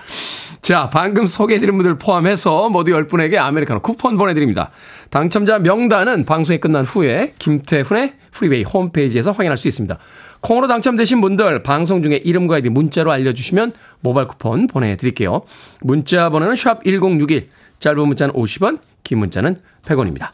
자, 0.61 0.91
방금 0.91 1.27
소개해드린 1.27 1.77
분들 1.77 1.99
포함해서 1.99 2.69
모두 2.69 2.93
10분에게 2.93 3.37
아메리카노 3.37 3.81
쿠폰 3.81 4.19
보내드립니다. 4.19 4.71
당첨자 5.11 5.59
명단은 5.59 6.25
방송이 6.25 6.59
끝난 6.59 6.85
후에 6.85 7.35
김태훈의 7.39 8.15
프리웨이 8.33 8.65
홈페이지에서 8.65 9.33
확인할 9.33 9.57
수 9.57 9.69
있습니다. 9.69 9.99
콩으로 10.41 10.69
당첨되신 10.69 11.21
분들 11.21 11.63
방송 11.63 12.03
중에 12.03 12.17
이름과 12.17 12.57
아이디 12.57 12.69
문자로 12.69 13.11
알려주시면 13.11 13.73
모바일 14.01 14.29
쿠폰 14.29 14.67
보내드릴게요. 14.67 15.43
문자 15.81 16.29
번호는 16.29 16.55
샵 16.55 16.85
1061, 16.85 17.49
짧은 17.81 18.07
문자는 18.07 18.35
50원, 18.35 18.79
긴 19.03 19.19
문자는 19.19 19.61
100원입니다. 19.85 20.31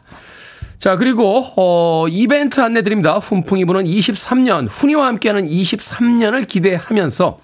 자, 0.77 0.97
그리고, 0.97 1.43
어, 1.55 2.07
이벤트 2.09 2.59
안내 2.59 2.81
드립니다. 2.81 3.17
훈풍이 3.17 3.65
부는 3.65 3.85
23년, 3.85 4.67
훈이와 4.69 5.07
함께하는 5.07 5.47
23년을 5.47 6.47
기대하면서 6.47 7.39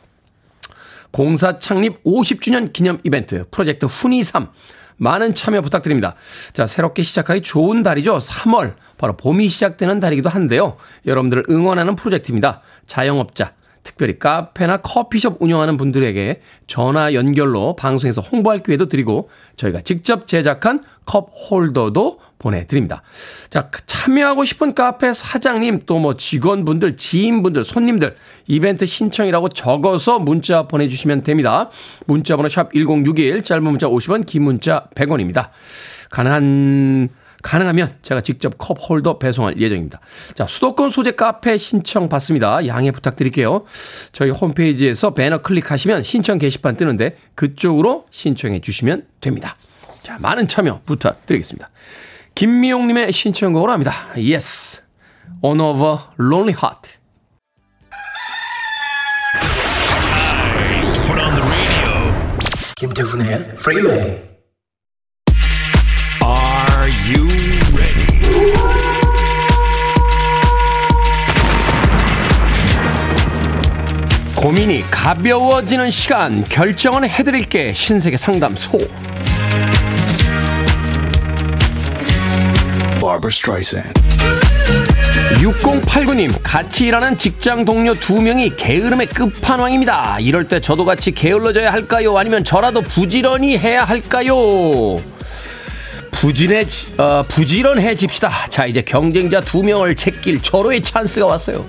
공사 1.12 1.58
창립 1.58 2.04
50주년 2.04 2.72
기념 2.72 3.00
이벤트 3.04 3.46
프로젝트 3.52 3.86
훈이3 3.86 4.50
많은 4.98 5.34
참여 5.34 5.62
부탁드립니다. 5.62 6.16
자, 6.54 6.68
새롭게 6.68 7.02
시작하기 7.02 7.42
좋은 7.42 7.84
달이죠. 7.84 8.18
3월. 8.18 8.76
바로 8.98 9.18
봄이 9.18 9.48
시작되는 9.48 10.00
달이기도 10.00 10.30
한데요. 10.30 10.78
여러분들을 11.08 11.46
응원하는 11.50 11.96
프로젝트입니다. 11.96 12.62
자영업자, 12.86 13.54
특별히 13.84 14.20
카페나 14.20 14.78
커피숍 14.78 15.42
운영하는 15.42 15.78
분들에게 15.78 16.42
전화 16.68 17.14
연결로 17.14 17.76
방송에서 17.76 18.22
홍보할 18.22 18.60
기회도 18.60 18.86
드리고 18.86 19.30
저희가 19.56 19.82
직접 19.82 20.28
제작한 20.28 20.84
컵 21.06 21.32
홀더도 21.50 22.20
보내드립니다. 22.42 23.04
자, 23.50 23.70
참여하고 23.86 24.44
싶은 24.44 24.74
카페 24.74 25.14
사장님, 25.14 25.82
또 25.86 26.02
뭐 26.02 26.18
직원분들, 26.18 26.98
지인분들, 26.98 27.64
손님들, 27.64 28.16
이벤트 28.48 28.86
신청이라고 28.88 29.50
적어서 29.50 30.18
문자 30.18 30.64
보내주시면 30.64 31.22
됩니다. 31.22 31.70
문자 32.08 32.36
번호 32.36 32.50
샵 32.50 32.74
1061, 32.74 33.44
짧은 33.44 33.64
문자 33.64 33.88
50원, 33.88 34.26
긴 34.26 34.44
문자 34.44 34.88
100원입니다. 34.96 35.50
가능한 36.10 37.10
가능하면 37.42 37.96
제가 38.02 38.22
직접 38.22 38.54
컵 38.58 38.78
홀더 38.80 39.18
배송할 39.18 39.60
예정입니다. 39.60 40.00
자, 40.36 40.46
수도권 40.46 40.90
소재 40.90 41.12
카페 41.12 41.58
신청 41.58 42.08
받습니다. 42.08 42.68
양해 42.68 42.92
부탁드릴게요. 42.92 43.66
저희 44.12 44.30
홈페이지에서 44.30 45.14
배너 45.14 45.40
클릭하시면 45.40 46.04
신청 46.04 46.38
게시판 46.38 46.78
뜨는데 46.78 47.18
그쪽으로 47.36 48.06
신청해 48.12 48.62
주시면 48.62 49.06
됩니다. 49.22 49.58
자, 50.04 50.18
많은 50.20 50.48
참여 50.48 50.82
부탁드리겠습니다. 50.86 51.70
김미용님의 52.36 53.12
신청곡으로 53.12 53.72
합니다. 53.72 53.94
Yes. 54.16 54.82
On 55.42 55.60
over 55.60 56.00
Lonely 56.20 56.56
Heart. 56.62 56.92
김태훈의 62.76 63.34
Freeway. 63.58 64.24
Are 66.24 66.90
you 67.08 67.28
ready? 67.76 68.22
고민이 74.36 74.82
가벼워지는 74.90 75.92
시간 75.92 76.44
결정은 76.46 77.08
해드릴게 77.08 77.74
신세계 77.74 78.18
상담소. 78.18 78.80
Barbara 83.12 83.30
Streisand. 83.30 83.92
6089님, 85.44 86.34
같이 86.42 86.86
일하는 86.86 87.18
직장 87.18 87.66
동료 87.66 87.94
두 87.94 88.22
명이 88.22 88.56
게으름의 88.56 89.08
끝판왕입니다. 89.08 90.20
이럴 90.22 90.48
때 90.48 90.62
저도 90.62 90.86
같이 90.86 91.12
게을러져야 91.12 91.74
할까요? 91.74 92.18
아니면 92.18 92.46
저라도 92.46 92.80
부지런히 92.82 93.58
해야 93.58 93.84
할까요? 93.84 94.96
부지런해, 96.12 96.66
어, 96.98 97.24
부지런해집시다. 97.28 98.30
자, 98.48 98.66
이제 98.66 98.82
경쟁자 98.82 99.42
두 99.42 99.62
명을 99.62 99.94
채길 99.96 100.42
절호의 100.42 100.82
찬스가 100.82 101.26
왔어요. 101.26 101.66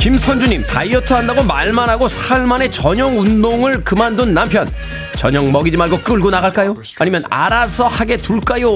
김선주님, 0.00 0.66
다이어트 0.66 1.12
한다고 1.12 1.42
말만 1.42 1.90
하고 1.90 2.08
살만의 2.08 2.72
전용 2.72 3.18
운동을 3.18 3.84
그만둔 3.84 4.32
남편. 4.32 4.66
저녁 5.16 5.48
먹이지 5.50 5.76
말고 5.76 6.00
끌고 6.00 6.30
나갈까요? 6.30 6.76
아니면 6.98 7.22
알아서 7.30 7.86
하게 7.86 8.16
둘까요? 8.16 8.68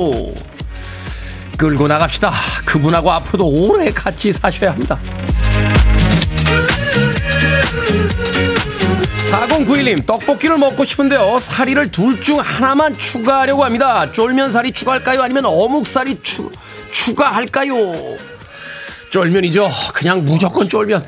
끌고 1.57 1.88
나갑시다. 1.88 2.31
그분하고 2.64 3.11
앞으로도 3.12 3.46
오래 3.48 3.90
같이 3.90 4.33
사셔야 4.33 4.72
합니다. 4.72 4.98
4091님, 9.31 10.07
떡볶이를 10.07 10.57
먹고 10.57 10.85
싶은데요. 10.85 11.38
사리를 11.40 11.90
둘 11.90 12.22
중 12.22 12.40
하나만 12.40 12.96
추가하려고 12.96 13.64
합니다. 13.64 14.11
쫄면살이 14.12 14.72
추가할까요? 14.72 15.22
아니면 15.22 15.44
어묵살이 15.46 16.20
추, 16.22 16.51
추가할까요? 16.92 17.74
쫄면이죠. 19.11 19.68
그냥 19.92 20.24
무조건 20.24 20.68
쫄면. 20.68 21.05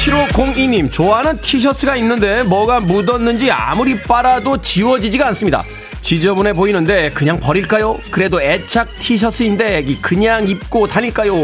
7502님, 0.00 0.90
좋아하는 0.90 1.38
티셔츠가 1.40 1.94
있는데 1.96 2.42
뭐가 2.42 2.80
묻었는지 2.80 3.50
아무리 3.50 4.00
빨아도 4.00 4.56
지워지지가 4.56 5.26
않습니다. 5.28 5.62
지저분해 6.00 6.54
보이는데 6.54 7.10
그냥 7.10 7.38
버릴까요? 7.38 7.98
그래도 8.10 8.40
애착 8.40 8.94
티셔츠인데 8.96 9.84
그냥 10.00 10.48
입고 10.48 10.86
다닐까요? 10.86 11.34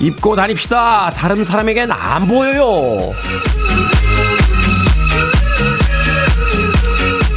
입고 0.00 0.34
다닙시다. 0.34 1.10
다른 1.10 1.44
사람에겐 1.44 1.92
안 1.92 2.26
보여요. 2.26 3.12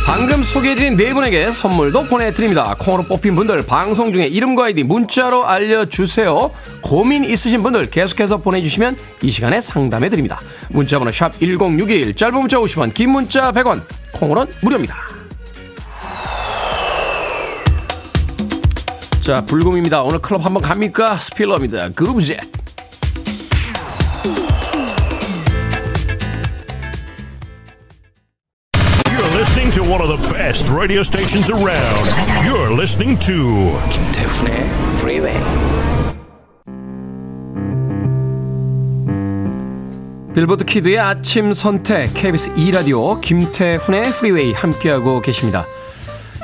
방금 0.05 0.43
소개해드린 0.43 0.95
네 0.95 1.13
분에게 1.13 1.51
선물도 1.51 2.05
보내드립니다. 2.05 2.75
콩으로 2.79 3.03
뽑힌 3.03 3.33
분들 3.35 3.65
방송 3.65 4.13
중에 4.13 4.27
이름과 4.27 4.65
아이디 4.65 4.83
문자로 4.83 5.45
알려주세요. 5.45 6.51
고민 6.81 7.23
있으신 7.25 7.63
분들 7.63 7.87
계속해서 7.87 8.37
보내주시면 8.37 8.97
이 9.23 9.31
시간에 9.31 9.59
상담해드립니다. 9.59 10.39
문자번호 10.69 11.11
샵 11.11 11.37
1061 11.39 12.15
짧은 12.15 12.39
문자 12.39 12.57
50원 12.57 12.93
긴 12.93 13.09
문자 13.09 13.51
100원 13.51 13.81
콩으로는 14.13 14.53
무료입니다. 14.61 14.95
자 19.21 19.43
불금입니다. 19.43 20.03
오늘 20.03 20.19
클럽 20.19 20.45
한번 20.45 20.61
갑니까? 20.61 21.15
스필러입니다. 21.15 21.89
Groovejet 21.89 22.37
to 29.75 29.83
one 29.83 29.99
of 29.99 30.07
the 30.07 30.33
best 30.33 30.69
radio 30.69 31.03
stations 31.03 31.49
around. 31.49 32.07
You're 32.47 32.71
listening 32.71 33.19
to 33.19 33.77
김태훈의 33.89 34.69
Freeway. 34.99 35.37
빌보드 40.33 40.63
키드의 40.63 40.97
아침 40.99 41.51
선택 41.51 42.13
KBS 42.13 42.53
2 42.55 42.71
라디오 42.71 43.19
김태훈의 43.19 44.05
프리웨이 44.13 44.53
함께하고 44.53 45.21
계십니다. 45.21 45.65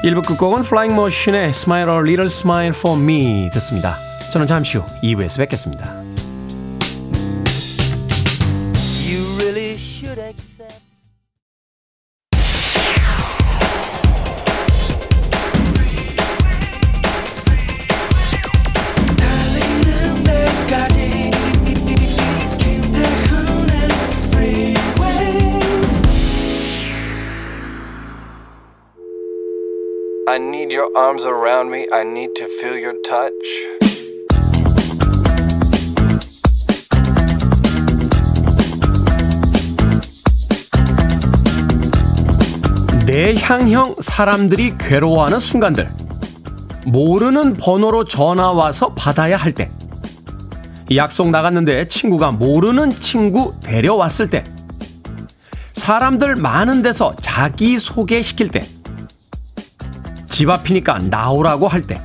1부 0.04 0.28
끝곡은 0.28 0.64
플라잉 0.64 0.94
머신의 0.98 1.52
Smile 1.52 1.90
a 1.90 2.00
Little 2.00 2.26
Smile 2.26 2.74
for 2.76 3.00
Me 3.00 3.50
듣습니다. 3.54 3.96
저는 4.34 4.46
잠시 4.46 4.78
후 4.78 4.84
2부에서 5.04 5.38
뵙겠습니다. 5.38 6.01
Your 30.82 30.98
arms 30.98 31.26
around 31.28 31.70
me. 31.70 31.86
I 31.94 32.02
need 32.02 32.34
to 32.38 32.46
feel 32.46 32.76
your 32.76 32.98
touch. 33.04 33.32
내 43.06 43.36
향형 43.36 43.96
사람들이 44.00 44.76
괴로워하는 44.80 45.40
순간들. 45.40 45.88
모르는 46.88 47.54
번호로 47.54 48.06
전화 48.06 48.52
와서 48.52 48.96
받아야 48.96 49.38
할 49.38 49.52
때. 49.52 49.70
약속 50.96 51.30
나갔는데 51.30 51.88
친구가 51.90 52.32
모르는 52.32 53.00
친구 53.00 53.54
데려왔을 53.62 54.30
때. 54.32 54.44
사람들 55.74 56.38
많은 56.38 56.82
데서 56.82 57.16
자기 57.22 57.78
소개시킬 57.78 58.50
때. 58.50 58.81
집 60.32 60.50
앞이니까 60.50 60.98
나오라고 60.98 61.68
할 61.68 61.82
때. 61.82 62.04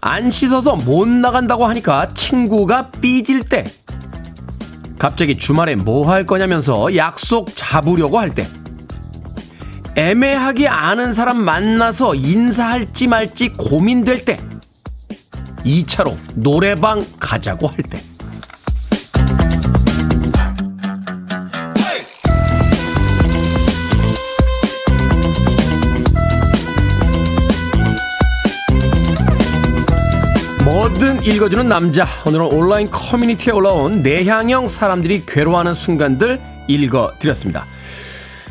안 0.00 0.30
씻어서 0.30 0.76
못 0.76 1.08
나간다고 1.08 1.66
하니까 1.66 2.06
친구가 2.08 2.90
삐질 3.00 3.48
때. 3.48 3.64
갑자기 4.98 5.36
주말에 5.36 5.74
뭐 5.74 6.08
할 6.08 6.24
거냐면서 6.24 6.94
약속 6.94 7.50
잡으려고 7.56 8.18
할 8.18 8.32
때. 8.34 8.46
애매하게 9.96 10.68
아는 10.68 11.12
사람 11.12 11.38
만나서 11.38 12.14
인사할지 12.14 13.06
말지 13.08 13.54
고민될 13.54 14.24
때. 14.24 14.38
2차로 15.64 16.16
노래방 16.34 17.04
가자고 17.18 17.66
할 17.66 17.78
때. 17.78 18.00
읽어주는 31.26 31.66
남자. 31.66 32.06
오늘은 32.24 32.52
온라인 32.52 32.88
커뮤니티에 32.88 33.52
올라온 33.52 34.00
내향형 34.00 34.68
사람들이 34.68 35.24
괴로워하는 35.26 35.74
순간들 35.74 36.40
읽어드렸습니다. 36.68 37.66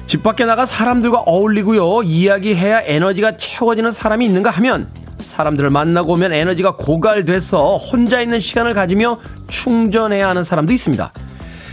집 0.05 0.23
밖에 0.23 0.43
나가 0.43 0.65
사람들과 0.65 1.19
어울리고요. 1.19 2.03
이야기해야 2.03 2.81
에너지가 2.83 3.37
채워지는 3.37 3.91
사람이 3.91 4.25
있는가 4.25 4.49
하면 4.49 4.89
사람들을 5.21 5.69
만나고 5.69 6.13
오면 6.13 6.33
에너지가 6.33 6.73
고갈돼서 6.73 7.77
혼자 7.77 8.19
있는 8.19 8.41
시간을 8.41 8.73
가지며 8.73 9.19
충전해야 9.47 10.27
하는 10.27 10.43
사람도 10.43 10.73
있습니다. 10.73 11.13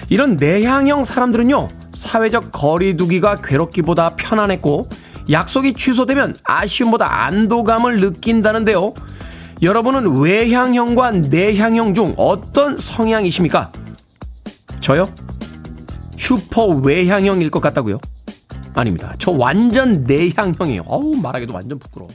이런 0.09 0.37
내향형 0.37 1.03
사람들은요, 1.03 1.67
사회적 1.95 2.53
거리두기가 2.53 3.37
괴롭기보다 3.43 4.11
편안했고, 4.11 4.89
약속이 5.31 5.75
취소되면 5.75 6.37
아쉬움보다 6.45 7.25
안도감을 7.25 7.99
느낀다는데요. 7.99 8.95
여러분은 9.63 10.21
외향형과 10.21 11.13
내향형 11.13 11.95
중 11.95 12.15
어떤 12.17 12.77
성향이십니까? 12.77 13.71
저요? 14.81 15.09
슈퍼 16.17 16.67
외향형일 16.67 17.49
것 17.51 17.61
같다고요? 17.61 18.01
아닙니다. 18.75 19.15
저 19.19 19.31
완전 19.31 20.03
내향형이에요. 20.03 20.83
어우, 20.87 21.15
말하기도 21.15 21.55
완전 21.55 21.79
부끄러워. 21.79 22.11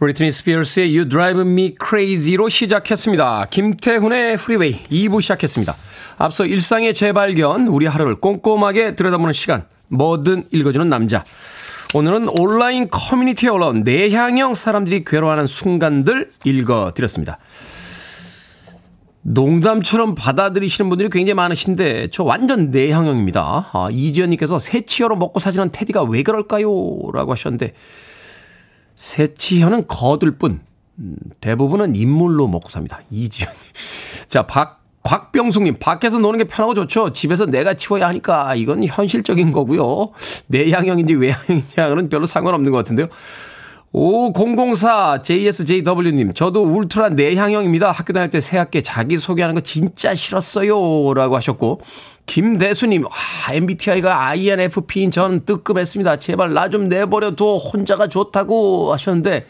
브리트니 0.00 0.32
스피어스의 0.32 0.94
You 0.94 1.08
Drive 1.08 1.40
Me 1.40 1.76
Crazy로 1.82 2.50
시작했습니다. 2.50 3.46
김태훈의 3.50 4.36
프리웨이 4.36 4.82
2부 4.90 5.22
시작했습니다. 5.22 5.76
앞서 6.18 6.44
일상의 6.44 6.92
재발견, 6.92 7.68
우리 7.68 7.86
하루를 7.86 8.16
꼼꼼하게 8.16 8.96
들여다보는 8.96 9.32
시간, 9.32 9.64
뭐든 9.88 10.44
읽어주는 10.50 10.88
남자. 10.90 11.24
오늘은 11.94 12.28
온라인 12.40 12.88
커뮤니티에 12.88 13.50
올라온 13.50 13.82
내향형 13.82 14.54
사람들이 14.54 15.04
괴로워하는 15.04 15.46
순간들 15.46 16.32
읽어드렸습니다. 16.44 17.38
농담처럼 19.22 20.14
받아들이시는 20.14 20.88
분들이 20.88 21.10
굉장히 21.10 21.34
많으신데 21.34 22.08
저 22.10 22.24
완전 22.24 22.70
내향형입니다. 22.70 23.70
아, 23.72 23.88
이지연님께서 23.92 24.58
새치어로 24.58 25.16
먹고 25.16 25.38
사지는 25.38 25.70
테디가 25.70 26.04
왜 26.04 26.22
그럴까요? 26.22 26.66
라고 27.12 27.32
하셨는데 27.32 27.74
새치현은 28.96 29.86
거들 29.86 30.38
뿐 30.38 30.60
음, 30.98 31.16
대부분은 31.40 31.94
인물로 31.94 32.48
먹고 32.48 32.70
삽니다. 32.70 33.00
이지연님. 33.10 33.58
자, 34.28 34.46
박 34.46 34.81
곽병숙님, 35.02 35.76
밖에서 35.80 36.18
노는 36.18 36.38
게 36.38 36.44
편하고 36.44 36.74
좋죠. 36.74 37.12
집에서 37.12 37.46
내가 37.46 37.74
치워야 37.74 38.06
하니까 38.08 38.54
이건 38.54 38.84
현실적인 38.86 39.50
거고요. 39.52 40.10
내향형인지 40.46 41.14
외향형인지는 41.14 42.08
별로 42.08 42.24
상관없는 42.26 42.70
것 42.70 42.78
같은데요. 42.78 43.08
5004 43.94 45.20
JSJW님, 45.22 46.32
저도 46.32 46.62
울트라 46.62 47.10
내향형입니다. 47.10 47.90
학교 47.90 48.12
다닐 48.14 48.30
때 48.30 48.40
새학기 48.40 48.82
자기 48.82 49.18
소개하는 49.18 49.54
거 49.54 49.60
진짜 49.60 50.14
싫었어요. 50.14 51.12
라고 51.14 51.36
하셨고, 51.36 51.80
김대수님, 52.24 53.04
아, 53.04 53.52
MBTI가 53.52 54.28
INFP인 54.28 55.10
전 55.10 55.44
뜨끔했습니다. 55.44 56.16
제발 56.16 56.54
나 56.54 56.68
좀 56.70 56.88
내버려둬. 56.88 57.56
혼자가 57.58 58.06
좋다고 58.06 58.92
하셨는데, 58.94 59.46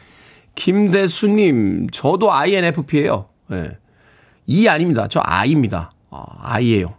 김대수님, 0.56 1.88
저도 1.92 2.32
INFP예요. 2.32 3.26
예. 3.52 3.54
네. 3.54 3.70
이 4.46 4.68
아닙니다. 4.68 5.06
저 5.08 5.20
I입니다. 5.24 5.92
아, 6.10 6.24
I예요. 6.42 6.94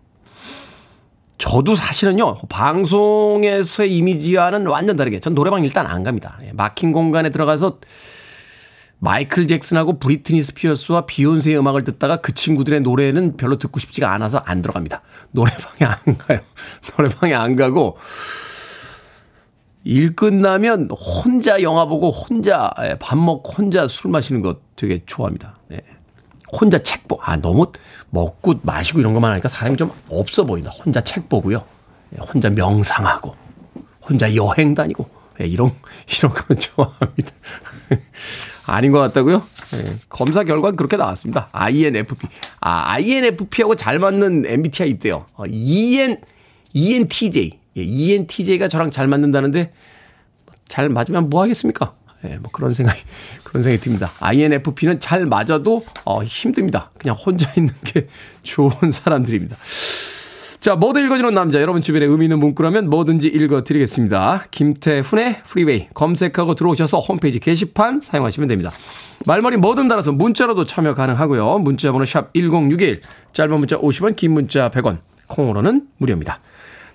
저도 1.38 1.75
사실은요, 1.75 2.38
방송에서의 2.47 3.95
이미지와는 3.97 4.65
완전 4.67 4.95
다르게, 4.95 5.19
전 5.19 5.36
노래방 5.36 5.63
일단 5.63 5.86
안 5.86 6.03
갑니다. 6.03 6.39
예, 6.45 6.53
막힌 6.53 6.93
공간에 6.93 7.32
들어가서 7.32 7.79
마이클 8.99 9.47
잭슨하고 9.47 9.99
브리트니 9.99 10.41
스피어스와 10.41 11.06
비욘세의 11.06 11.58
음악을 11.60 11.84
듣다가 11.84 12.17
그 12.17 12.34
친구들의 12.34 12.79
노래는 12.82 13.36
별로 13.36 13.58
듣고 13.58 13.82
싶지가 13.82 14.13
않아서 14.13 14.38
안 14.45 14.62
들어갑니다. 14.62 15.01
노래방에 15.32 15.91
안 15.91 16.17
가요. 16.17 16.39
노래방에 16.97 17.34
안 17.34 17.58
가고, 17.58 17.97
일 19.84 20.15
끝나면 20.15 20.88
혼자 20.91 21.62
영화 21.62 21.86
보고 21.86 22.10
혼자 22.10 22.71
예, 22.84 22.95
밥 22.99 23.17
먹고 23.17 23.51
혼자 23.51 23.86
술 23.86 24.12
마시는 24.12 24.41
거 24.41 24.62
되게 24.77 25.01
좋아합니다. 25.06 25.58
예. 26.54 26.58
혼자 26.58 26.78
책 26.78 27.08
보. 27.08 27.20
아 27.22 27.36
너무 27.38 27.72
먹고 28.10 28.56
마시고 28.62 29.00
이런 29.00 29.13
것만 29.13 29.32
하니까 29.32 29.48
사람이 29.48 29.78
좀 29.78 29.92
없어 30.10 30.44
보인다. 30.46 30.72
혼자 30.72 31.02
책 31.02 31.30
보고요. 31.30 31.63
예, 32.13 32.20
혼자 32.22 32.50
명상하고 32.50 33.36
혼자 34.02 34.34
여행 34.36 34.76
다니고 34.76 35.10
이런 35.39 35.72
이런 36.18 36.34
거 36.34 36.56
좋아합니다. 36.56 37.32
아닌 38.66 38.92
것 38.92 39.00
같다고요? 39.00 39.44
네, 39.72 39.96
검사 40.08 40.44
결과는 40.44 40.78
그렇게 40.78 40.96
나왔습니다. 40.96 41.50
INFP. 41.52 42.28
아, 42.62 42.94
INFP하고 42.94 43.76
잘 43.76 44.00
맞는 44.00 44.46
MBTI 44.46 44.89
있대요. 44.92 45.26
어, 45.36 45.44
EN, 45.46 46.22
ENTJ. 46.72 47.60
예, 47.76 47.82
ENTJ가 47.82 48.70
저랑 48.70 48.92
잘 48.92 49.08
맞는다는데 49.08 49.74
잘 50.70 50.88
맞으면 50.88 51.30
뭐 51.30 51.42
하겠습니까? 51.42 51.94
예, 52.25 52.38
뭐 52.38 52.49
그런 52.51 52.73
생각이, 52.73 53.01
그런 53.43 53.63
생각이 53.63 53.81
듭니다. 53.83 54.12
INFP는 54.19 54.99
잘 54.99 55.25
맞아도, 55.25 55.86
어, 56.05 56.23
힘듭니다. 56.23 56.91
그냥 56.97 57.15
혼자 57.15 57.51
있는 57.57 57.73
게 57.83 58.07
좋은 58.43 58.91
사람들입니다. 58.91 59.57
자, 60.59 60.77
뭐든 60.77 61.05
읽어주는 61.05 61.33
남자. 61.33 61.59
여러분 61.59 61.81
주변에 61.81 62.05
의미 62.05 62.23
있는 62.25 62.39
문구라면 62.39 62.89
뭐든지 62.89 63.27
읽어드리겠습니다. 63.27 64.45
김태훈의 64.49 65.41
프리웨이 65.43 65.89
검색하고 65.93 66.55
들어오셔서 66.55 66.99
홈페이지 66.99 67.39
게시판 67.39 67.99
사용하시면 67.99 68.47
됩니다. 68.47 68.71
말머리 69.25 69.57
뭐든 69.57 69.89
달아서 69.89 70.13
문자로도 70.13 70.65
참여 70.65 70.93
가능하고요. 70.93 71.59
문자 71.59 71.91
번호 71.91 72.05
샵 72.05 72.33
1061, 72.33 73.01
짧은 73.33 73.59
문자 73.59 73.77
50원, 73.77 74.15
긴 74.15 74.31
문자 74.31 74.69
100원, 74.69 74.99
콩으로는 75.27 75.88
무료입니다. 75.97 76.39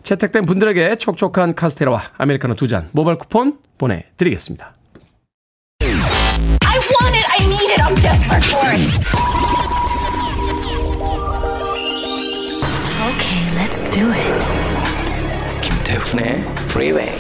채택된 0.02 0.46
분들에게 0.46 0.96
촉촉한 0.96 1.54
카스테라와 1.54 2.02
아메리카노 2.16 2.54
두 2.54 2.68
잔 2.68 2.88
모바일 2.92 3.18
쿠폰 3.18 3.58
보내드리겠습니다. 3.76 4.77
I 6.88 6.94
want 7.02 7.14
it, 7.14 7.24
I 7.28 7.46
need 7.46 7.70
it, 7.70 7.80
I'm 7.84 7.94
desperate 7.96 8.44
for 8.44 8.64
it. 8.72 8.80
Okay, 13.08 13.44
let's 13.56 13.82
do 13.90 14.10
it. 14.10 15.60
김태훈의 15.60 16.44
Freeway. 16.70 17.12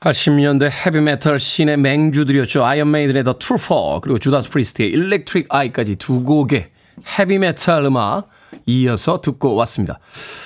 80년대 0.00 0.70
헤비메탈 0.70 1.38
씬의 1.38 1.76
맹주들이었죠. 1.76 2.64
아이언 2.64 2.90
메이든의 2.90 3.24
The 3.24 3.38
Trooper 3.38 4.00
그리고 4.00 4.18
주다스 4.18 4.48
프리스트의 4.50 4.90
Electric 4.90 5.48
Eye까지 5.50 5.96
두 5.96 6.22
곡의 6.22 6.70
헤비메탈 7.18 7.84
음악 7.84 8.28
이어서 8.66 9.20
듣고 9.20 9.54
왔습니다. 9.54 9.98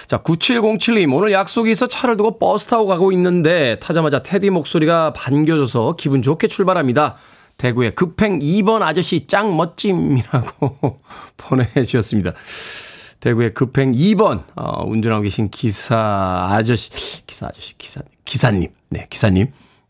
자, 0.06 0.18
9707님, 0.18 1.14
오늘 1.14 1.32
약속이 1.32 1.70
있어 1.70 1.86
차를 1.86 2.16
두고 2.16 2.38
버스 2.38 2.66
타고 2.66 2.86
가고 2.86 3.12
있는데 3.12 3.78
타자마자 3.80 4.22
테디 4.22 4.50
목소리가 4.50 5.12
반겨져서 5.12 5.96
기분 5.96 6.22
좋게 6.22 6.48
출발합니다. 6.48 7.16
대구의 7.58 7.94
급행 7.94 8.38
2번 8.38 8.82
아저씨 8.82 9.26
짱 9.26 9.56
멋짐이라고 9.56 11.00
보내주셨습니다. 11.36 12.32
대구의 13.20 13.52
급행 13.52 13.92
2번, 13.92 14.44
어, 14.54 14.84
운전하고 14.86 15.22
계신 15.22 15.50
기사 15.50 16.48
아저씨, 16.52 16.90
기사 17.26 17.48
아저씨, 17.48 17.76
기사, 17.76 18.00
기사님, 18.24 18.68
네, 18.90 19.06
기사님. 19.10 19.46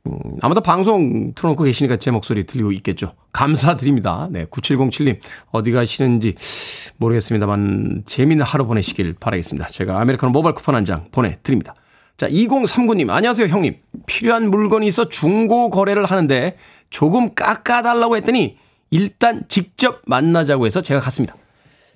음, 0.09 0.18
아마도 0.40 0.61
방송 0.61 1.33
틀어놓고 1.35 1.64
계시니까 1.64 1.97
제 1.99 2.11
목소리 2.11 2.44
들리고 2.44 2.73
있겠죠. 2.73 3.12
감사드립니다. 3.33 4.29
네, 4.31 4.47
9707님, 4.47 5.18
어디 5.51 5.71
가시는지 5.73 6.35
모르겠습니다만, 6.97 8.05
재미있는 8.07 8.44
하루 8.44 8.66
보내시길 8.66 9.14
바라겠습니다. 9.21 9.68
제가 9.68 10.01
아메리카노 10.01 10.33
모바일 10.33 10.55
쿠폰 10.55 10.75
한 10.75 10.85
장 10.85 11.05
보내드립니다. 11.12 11.75
자, 12.16 12.29
2039님, 12.29 13.11
안녕하세요, 13.11 13.47
형님. 13.49 13.77
필요한 14.07 14.51
물건이 14.51 14.87
있어 14.88 15.09
중고 15.09 15.71
거래를 15.71 16.05
하는데 16.07 16.57
조금 16.90 17.35
깎아달라고 17.35 18.16
했더니 18.16 18.57
일단 18.90 19.42
직접 19.49 20.01
만나자고 20.07 20.64
해서 20.66 20.81
제가 20.81 20.99
갔습니다. 21.01 21.37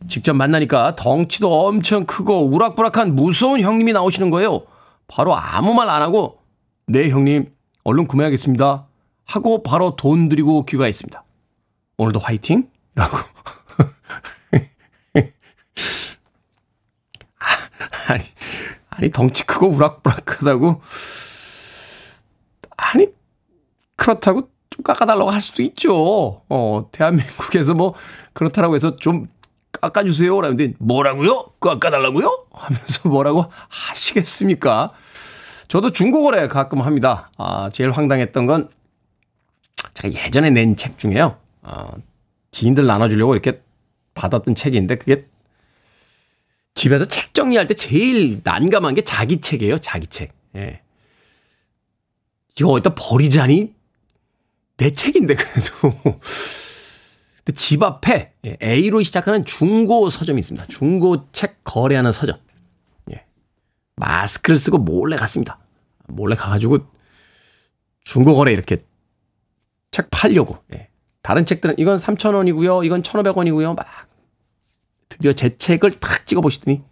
직접 0.08 0.34
만나니까 0.34 0.94
덩치도 0.96 1.66
엄청 1.66 2.04
크고 2.04 2.46
우락부락한 2.50 3.14
무서운 3.16 3.60
형님이 3.60 3.92
나오시는 3.94 4.30
거예요. 4.30 4.62
바로 5.08 5.34
아무 5.34 5.74
말 5.74 5.88
안 5.88 6.02
하고, 6.02 6.38
네, 6.86 7.08
형님, 7.08 7.46
얼른 7.84 8.06
구매하겠습니다. 8.06 8.86
하고 9.24 9.62
바로 9.62 9.96
돈 9.96 10.28
드리고 10.28 10.64
귀가했습니다. 10.64 11.24
오늘도 11.96 12.18
화이팅? 12.18 12.68
라고. 12.94 13.16
아니, 18.08 18.24
아니, 18.90 19.10
덩치 19.10 19.46
크고 19.46 19.68
우락부락하다고. 19.68 20.80
아니, 22.76 23.06
그렇다고 23.96 24.50
좀 24.70 24.82
깎아달라고 24.82 25.30
할 25.30 25.40
수도 25.40 25.62
있죠. 25.62 26.42
어, 26.48 26.88
대한민국에서 26.92 27.74
뭐, 27.74 27.94
그렇다라고 28.32 28.74
해서 28.74 28.96
좀 28.96 29.28
깎아주세요. 29.72 30.40
라는데, 30.40 30.74
뭐라고요? 30.78 31.52
깎아달라고요? 31.60 32.46
하면서 32.52 33.08
뭐라고 33.08 33.46
하시겠습니까? 33.68 34.92
저도 35.72 35.90
중고거래 35.90 36.48
가끔 36.48 36.82
합니다. 36.82 37.30
아, 37.38 37.70
제일 37.70 37.92
황당했던 37.92 38.44
건 38.44 38.68
제가 39.94 40.12
예전에 40.12 40.50
낸 40.50 40.76
책 40.76 40.98
중에요. 40.98 41.38
아, 41.62 41.92
지인들 42.50 42.84
나눠주려고 42.84 43.32
이렇게 43.32 43.62
받았던 44.12 44.54
책인데 44.54 44.96
그게 44.96 45.24
집에서 46.74 47.06
책 47.06 47.32
정리할 47.32 47.66
때 47.68 47.72
제일 47.72 48.42
난감한 48.44 48.92
게 48.92 49.00
자기 49.00 49.40
책이에요. 49.40 49.78
자기 49.78 50.06
책. 50.08 50.34
예. 50.56 50.82
이거 52.60 52.68
어디다 52.72 52.94
버리자니? 52.94 53.72
내 54.76 54.90
책인데 54.92 55.36
그래도. 55.36 55.90
근데 57.44 57.52
집 57.54 57.82
앞에 57.82 58.34
예, 58.44 58.58
A로 58.62 59.00
시작하는 59.00 59.46
중고 59.46 60.10
서점이 60.10 60.38
있습니다. 60.38 60.66
중고 60.66 61.32
책 61.32 61.64
거래하는 61.64 62.12
서점. 62.12 62.38
예. 63.10 63.24
마스크를 63.96 64.58
쓰고 64.58 64.76
몰래 64.76 65.16
갔습니다. 65.16 65.61
몰래 66.08 66.34
가가지고 66.34 66.78
중고 68.04 68.34
거래 68.34 68.52
이렇게 68.52 68.84
책 69.90 70.08
팔려고. 70.10 70.58
예. 70.74 70.88
다른 71.22 71.44
책들은 71.44 71.76
이건 71.78 71.98
3,000원이고요. 71.98 72.84
이건 72.84 73.02
1,500원이고요. 73.02 73.76
막 73.76 73.86
드디어 75.08 75.32
제 75.32 75.56
책을 75.56 75.92
탁 76.00 76.26
찍어 76.26 76.40
보시더니 76.40 76.82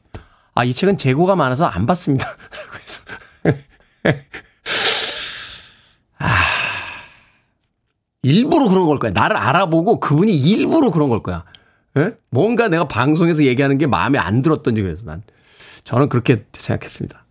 아, 0.55 0.64
이 0.64 0.73
책은 0.73 0.99
재고가 0.99 1.37
많아서 1.37 1.64
안 1.64 1.87
봤습니다. 1.87 2.29
그래서. 2.70 3.03
아. 6.18 6.35
일부러 8.23 8.68
그런 8.68 8.87
걸 8.87 8.99
거야. 8.99 9.12
나를 9.12 9.37
알아보고 9.37 10.01
그분이 10.01 10.35
일부러 10.35 10.90
그런 10.90 11.09
걸 11.09 11.23
거야. 11.23 11.44
예? 11.96 12.14
뭔가 12.29 12.68
내가 12.68 12.87
방송에서 12.87 13.44
얘기하는 13.44 13.79
게 13.79 13.87
마음에 13.87 14.18
안 14.18 14.42
들었던지 14.42 14.83
그래서 14.83 15.05
난 15.05 15.23
저는 15.85 16.09
그렇게 16.09 16.44
생각했습니다. 16.53 17.25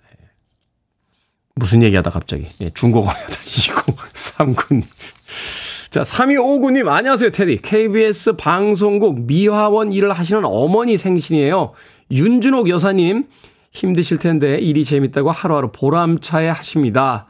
예. 1.59 1.61
무슨 1.61 1.83
얘기하다 1.83 2.09
갑자기 2.09 2.45
예, 2.61 2.69
중고거래하다 2.73 3.33
2939님. 3.35 4.83
자, 5.89 6.01
3259님, 6.03 6.87
안녕하세요, 6.87 7.31
테디. 7.31 7.57
KBS 7.63 8.33
방송국 8.33 9.21
미화원 9.21 9.91
일을 9.91 10.13
하시는 10.13 10.43
어머니 10.45 10.97
생신이에요. 10.97 11.71
윤준옥 12.11 12.69
여사님, 12.69 13.25
힘드실 13.71 14.19
텐데 14.19 14.57
일이 14.59 14.85
재밌다고 14.85 15.31
하루하루 15.31 15.71
보람차에 15.71 16.47
하십니다. 16.49 17.25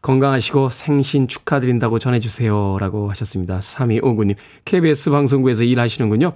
건강하시고 0.00 0.70
생신 0.70 1.28
축하드린다고 1.28 1.98
전해주세요. 1.98 2.78
라고 2.78 3.10
하셨습니다. 3.10 3.58
3259님. 3.58 4.36
KBS 4.64 5.10
방송국에서 5.10 5.64
일하시는군요. 5.64 6.32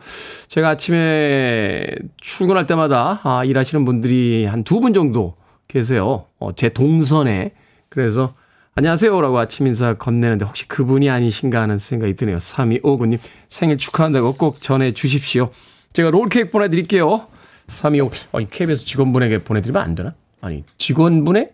제가 0.49 0.71
아침에 0.71 1.87
출근할 2.21 2.67
때마다 2.67 3.21
아, 3.23 3.45
일하시는 3.45 3.85
분들이 3.85 4.45
한 4.47 4.65
두 4.65 4.81
분 4.81 4.93
정도 4.95 5.35
계세요. 5.73 6.27
어, 6.39 6.53
제 6.53 6.69
동선에. 6.69 7.53
그래서 7.89 8.35
안녕하세요라고 8.75 9.39
아침 9.39 9.67
인사 9.67 9.95
건네는데 9.95 10.45
혹시 10.45 10.69
그분이 10.69 11.09
아니신가 11.09 11.63
하는 11.63 11.79
생각이 11.79 12.15
드네요. 12.15 12.37
3259님 12.37 13.19
생일 13.49 13.79
축하한다고 13.79 14.35
꼭 14.35 14.61
전해 14.61 14.93
주십시오. 14.93 15.51
제가 15.95 16.11
롤케이크 16.11 16.51
보내드릴게요. 16.51 17.27
325, 17.69 18.11
아니, 18.33 18.51
KBS 18.51 18.85
직원분에게 18.85 19.45
보내드리면 19.45 19.83
안 19.83 19.95
되나? 19.95 20.15
아니, 20.43 20.63
직원분의 20.77 21.53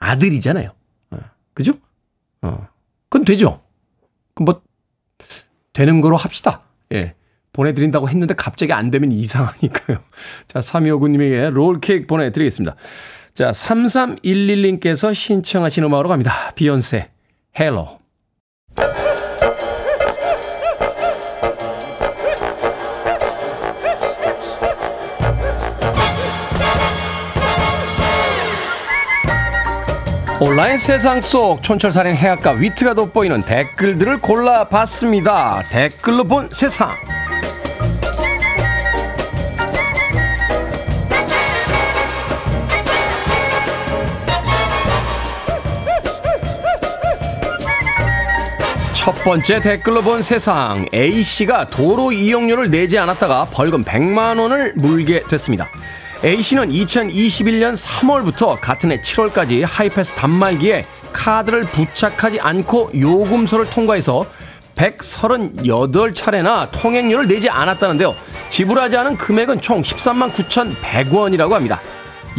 아들이잖아요. 0.00 0.70
어, 1.12 1.18
그죠? 1.54 1.72
어, 2.42 2.68
그건 3.08 3.24
되죠? 3.24 3.62
그럼 4.34 4.44
뭐, 4.44 4.62
되는 5.72 6.02
거로 6.02 6.18
합시다. 6.18 6.62
예. 6.92 7.14
보내드린다고 7.54 8.10
했는데 8.10 8.34
갑자기 8.34 8.74
안 8.74 8.90
되면 8.90 9.10
이상하니까요. 9.10 9.98
자, 10.46 10.58
3259님에게 10.58 11.50
롤케이크 11.50 12.06
보내드리겠습니다. 12.06 12.76
자, 13.32 13.50
3311님께서 13.50 15.14
신청하신 15.14 15.84
음악으로 15.84 16.10
갑니다. 16.10 16.52
비욘세, 16.54 17.08
Halo. 17.58 17.98
온라인 30.40 30.76
세상 30.76 31.20
속 31.22 31.62
촌철살인 31.62 32.16
해학과 32.16 32.50
위트가 32.50 32.92
돋보이는 32.94 33.42
댓글들을 33.42 34.20
골라봤습니다. 34.20 35.62
댓글로 35.70 36.24
본 36.24 36.50
세상. 36.52 36.90
첫 49.04 49.12
번째 49.22 49.60
댓글로 49.60 50.00
본 50.00 50.22
세상. 50.22 50.86
A씨가 50.94 51.68
도로 51.68 52.10
이용료를 52.10 52.70
내지 52.70 52.98
않았다가 52.98 53.48
벌금 53.52 53.84
100만 53.84 54.40
원을 54.40 54.72
물게 54.76 55.24
됐습니다. 55.28 55.68
A씨는 56.24 56.70
2021년 56.70 57.76
3월부터 57.76 58.58
같은 58.62 58.92
해 58.92 59.02
7월까지 59.02 59.62
하이패스 59.62 60.14
단말기에 60.14 60.86
카드를 61.12 61.64
부착하지 61.64 62.40
않고 62.40 62.92
요금소를 62.98 63.68
통과해서 63.68 64.24
138차례나 64.74 66.70
통행료를 66.72 67.28
내지 67.28 67.50
않았다는데요. 67.50 68.14
지불하지 68.48 68.96
않은 68.96 69.18
금액은 69.18 69.60
총 69.60 69.82
13만 69.82 70.32
9,100원이라고 70.32 71.50
합니다. 71.50 71.82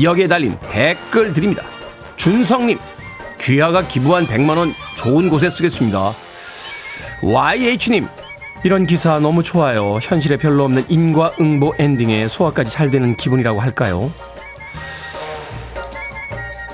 여기에 0.02 0.28
달린 0.28 0.58
댓글 0.72 1.32
드립니다. 1.32 1.62
준성님, 2.16 2.80
귀하가 3.40 3.88
기부한 3.88 4.26
100만원 4.26 4.74
좋은 4.96 5.30
곳에 5.30 5.52
쓰겠습니다. 5.52 6.25
YH님, 7.22 8.08
이런 8.64 8.86
기사 8.86 9.20
너무 9.20 9.44
좋아요. 9.44 10.00
현실에 10.02 10.38
별로 10.38 10.64
없는 10.66 10.86
인과응보 10.90 11.76
엔딩에 11.78 12.28
소화까지 12.28 12.72
잘 12.72 12.90
되는 12.90 13.16
기분이라고 13.16 13.60
할까요? 13.60 14.12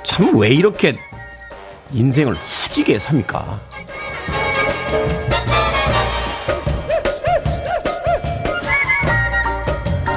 참 0.04 0.36
왜 0.36 0.50
이렇게 0.50 0.94
인생을 1.94 2.34
후지게 2.36 3.00
삽니까? 3.00 3.60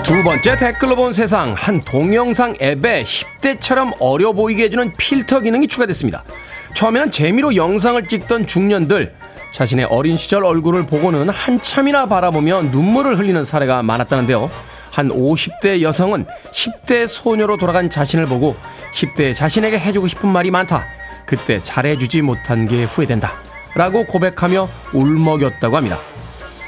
두 0.02 0.22
번째 0.22 0.56
댓글로 0.56 0.96
본 0.96 1.12
세상 1.12 1.54
한 1.54 1.80
동영상 1.80 2.54
앱에 2.60 3.02
10대처럼 3.02 3.94
어려 4.00 4.32
보이게 4.32 4.64
해주는 4.64 4.92
필터 4.96 5.40
기능이 5.40 5.66
추가됐습니다. 5.66 6.22
처음에는 6.74 7.10
재미로 7.10 7.56
영상을 7.56 8.06
찍던 8.06 8.46
중년들 8.46 9.12
자신의 9.54 9.84
어린 9.84 10.16
시절 10.16 10.44
얼굴을 10.44 10.84
보고는 10.84 11.28
한참이나 11.28 12.06
바라보며 12.06 12.62
눈물을 12.72 13.16
흘리는 13.16 13.44
사례가 13.44 13.84
많았다는데요. 13.84 14.50
한 14.90 15.10
50대 15.10 15.80
여성은 15.80 16.26
10대 16.50 17.06
소녀로 17.06 17.56
돌아간 17.56 17.88
자신을 17.88 18.26
보고 18.26 18.56
10대 18.92 19.32
자신에게 19.32 19.78
해주고 19.78 20.08
싶은 20.08 20.28
말이 20.28 20.50
많다. 20.50 20.82
그때 21.24 21.62
잘해주지 21.62 22.22
못한 22.22 22.66
게 22.66 22.82
후회된다. 22.82 23.32
라고 23.76 24.04
고백하며 24.04 24.68
울먹였다고 24.92 25.76
합니다. 25.76 25.98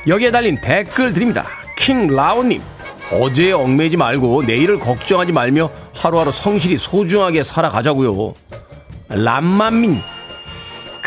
여기에 0.06 0.30
달린 0.30 0.60
댓글 0.60 1.12
드립니다. 1.12 1.44
킹 1.76 2.06
라오님. 2.06 2.62
어제에 3.10 3.50
얽매이지 3.50 3.96
말고 3.96 4.44
내일을 4.44 4.78
걱정하지 4.78 5.32
말며 5.32 5.70
하루하루 5.92 6.30
성실히 6.30 6.78
소중하게 6.78 7.42
살아가자고요. 7.42 8.34
람만민. 9.08 10.15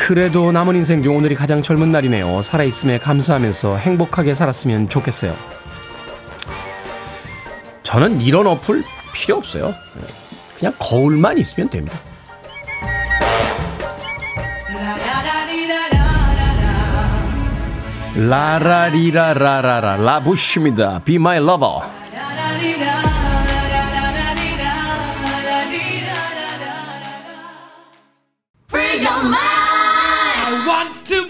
그래도 0.07 0.51
남은 0.51 0.75
인생 0.75 1.03
중 1.03 1.15
오늘이 1.15 1.35
가장 1.35 1.61
젊은 1.61 1.91
날이네요. 1.91 2.41
살아있음에 2.41 2.99
감사하면서 2.99 3.77
행복하게 3.77 4.33
살았으면 4.33 4.89
좋겠어요. 4.89 5.35
저는 7.83 8.21
이런 8.21 8.47
어플 8.47 8.83
필요 9.13 9.35
없어요. 9.37 9.73
그냥 10.57 10.73
거울만 10.79 11.37
있으면 11.37 11.69
됩니다. 11.69 11.99
라라리라라라라 18.15 19.97
라부쉬입니다. 19.97 20.99
Be 21.05 21.15
my 21.15 21.37
lover. 21.37 21.87
Free 28.67 29.03
your 29.03 29.23
mind. 29.23 29.58
Want 30.79 31.05
to 31.07 31.28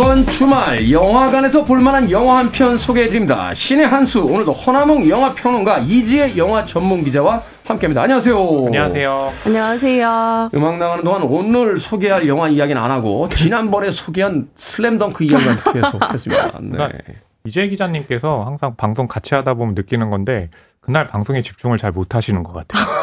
이번 0.00 0.24
주말 0.24 0.90
영화관에서 0.90 1.62
볼만한 1.62 2.10
영화 2.10 2.38
한 2.38 2.50
편 2.50 2.78
소개해드립니다. 2.78 3.52
신의 3.52 3.86
한수 3.86 4.22
오늘도 4.22 4.50
허나몽 4.50 5.06
영화평론가 5.06 5.80
이지혜 5.80 6.38
영화 6.38 6.64
전문 6.64 7.04
기자와 7.04 7.42
함께합니다. 7.66 8.00
안녕하세요. 8.04 8.38
안녕하세요. 8.64 9.32
안녕하세요. 9.44 10.50
음악 10.54 10.78
나가는 10.78 11.04
동안 11.04 11.22
오늘 11.24 11.78
소개할 11.78 12.26
영화 12.28 12.48
이야기는 12.48 12.80
안 12.80 12.90
하고 12.90 13.28
지난번에 13.28 13.90
소개한 13.90 14.48
슬램덩크 14.56 15.22
이야기만 15.24 15.58
계속 15.74 16.02
했습니다. 16.10 16.46
네. 16.62 16.70
그러니까 16.70 16.98
이재 17.44 17.68
기자님께서 17.68 18.44
항상 18.44 18.76
방송 18.76 19.06
같이 19.06 19.34
하다 19.34 19.52
보면 19.52 19.74
느끼는 19.74 20.08
건데 20.08 20.48
그날 20.80 21.08
방송에 21.08 21.42
집중을 21.42 21.76
잘 21.76 21.92
못하시는 21.92 22.42
것 22.42 22.54
같아요. 22.54 22.99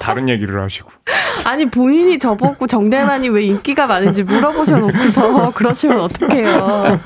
다른 0.00 0.28
얘기를 0.28 0.60
하시고. 0.60 0.90
아니 1.44 1.64
본인이 1.66 2.18
저보고 2.18 2.66
정대만이 2.66 3.28
왜 3.28 3.44
인기가 3.44 3.86
많은지 3.86 4.22
물어보셔 4.22 4.76
놓고서 4.76 5.50
그러시면 5.52 6.00
어떡해요. 6.00 6.98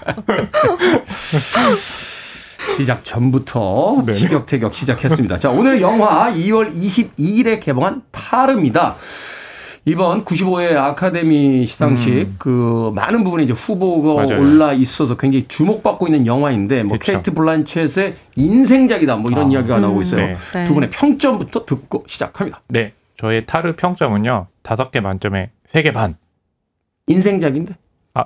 시작 2.76 3.02
전부터 3.02 4.04
티격태격 4.06 4.74
시작했습니다. 4.74 5.38
자, 5.38 5.50
오늘의 5.50 5.80
영화 5.80 6.30
2월 6.30 6.72
22일에 6.74 7.60
개봉한 7.60 8.02
타르입니다. 8.12 8.96
이번 9.88 10.22
95회 10.26 10.76
아카데미 10.76 11.64
시상식 11.64 12.12
음. 12.12 12.34
그 12.38 12.92
많은 12.94 13.24
부분에 13.24 13.44
이제 13.44 13.54
후보가 13.54 14.22
맞아요. 14.22 14.38
올라 14.42 14.74
있어서 14.74 15.16
굉장히 15.16 15.48
주목받고 15.48 16.06
있는 16.08 16.26
영화인데 16.26 16.82
뭐 16.82 16.98
그쵸. 16.98 17.12
케이트 17.12 17.32
블란쳇의 17.32 18.14
인생작이다 18.36 19.16
뭐 19.16 19.30
이런 19.30 19.46
아. 19.46 19.50
이야기가 19.50 19.78
나오고 19.78 20.02
있어요. 20.02 20.26
네. 20.26 20.34
네. 20.52 20.64
두 20.64 20.74
분의 20.74 20.90
평점부터 20.90 21.64
듣고 21.64 22.04
시작합니다. 22.06 22.60
네. 22.68 22.92
저의 23.16 23.46
타르 23.46 23.74
평점은요. 23.76 24.48
다섯 24.62 24.90
개 24.90 25.00
만점에 25.00 25.50
세 25.64 25.82
개 25.82 25.90
반. 25.92 26.16
인생작인데 27.06 27.74
아, 28.12 28.24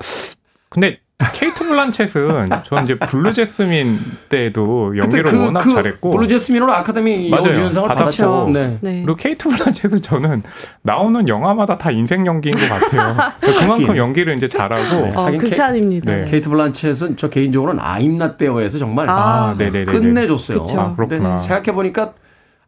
근데 0.69 0.99
케이트 1.33 1.67
블란쳇은 1.67 2.51
전 2.65 2.85
이제 2.85 2.99
블루 2.99 3.33
제스민 3.33 3.99
때도 4.29 4.97
연기를 4.97 5.25
그- 5.25 5.45
워낙 5.45 5.61
그 5.61 5.71
잘했고 5.71 6.11
블루 6.11 6.27
제스민으로 6.29 6.73
아카데미 6.73 7.29
맞아요. 7.31 7.49
여주연상을 7.51 7.89
받았죠. 7.89 8.51
네. 8.53 8.79
네. 8.81 9.03
그리고 9.05 9.17
케이트 9.17 9.49
블란쳇은 9.49 10.03
저는 10.03 10.43
나오는 10.83 11.29
영화마다 11.29 11.79
다 11.79 11.91
인생 11.91 12.27
연기인 12.27 12.53
것 12.53 12.69
같아요. 12.69 13.17
그만큼 13.61 13.97
연기를 13.97 14.35
이제 14.37 14.49
잘하고 14.49 15.07
네. 15.07 15.13
어, 15.15 15.31
극찬입니다. 15.39 16.11
네. 16.13 16.25
네. 16.25 16.31
케이트 16.31 16.49
블란쳇은 16.49 17.17
저 17.17 17.29
개인적으로는 17.29 17.83
I'm 17.83 18.10
Not 18.10 18.37
There에서 18.37 18.79
정말 18.79 19.09
아, 19.11 19.15
아, 19.51 19.55
네네네. 19.59 19.85
끝내줬어요. 19.87 20.65
그쵸. 20.65 20.81
아, 20.81 20.95
그렇구나. 20.97 21.39
생각해 21.39 21.73
보니까 21.75 22.13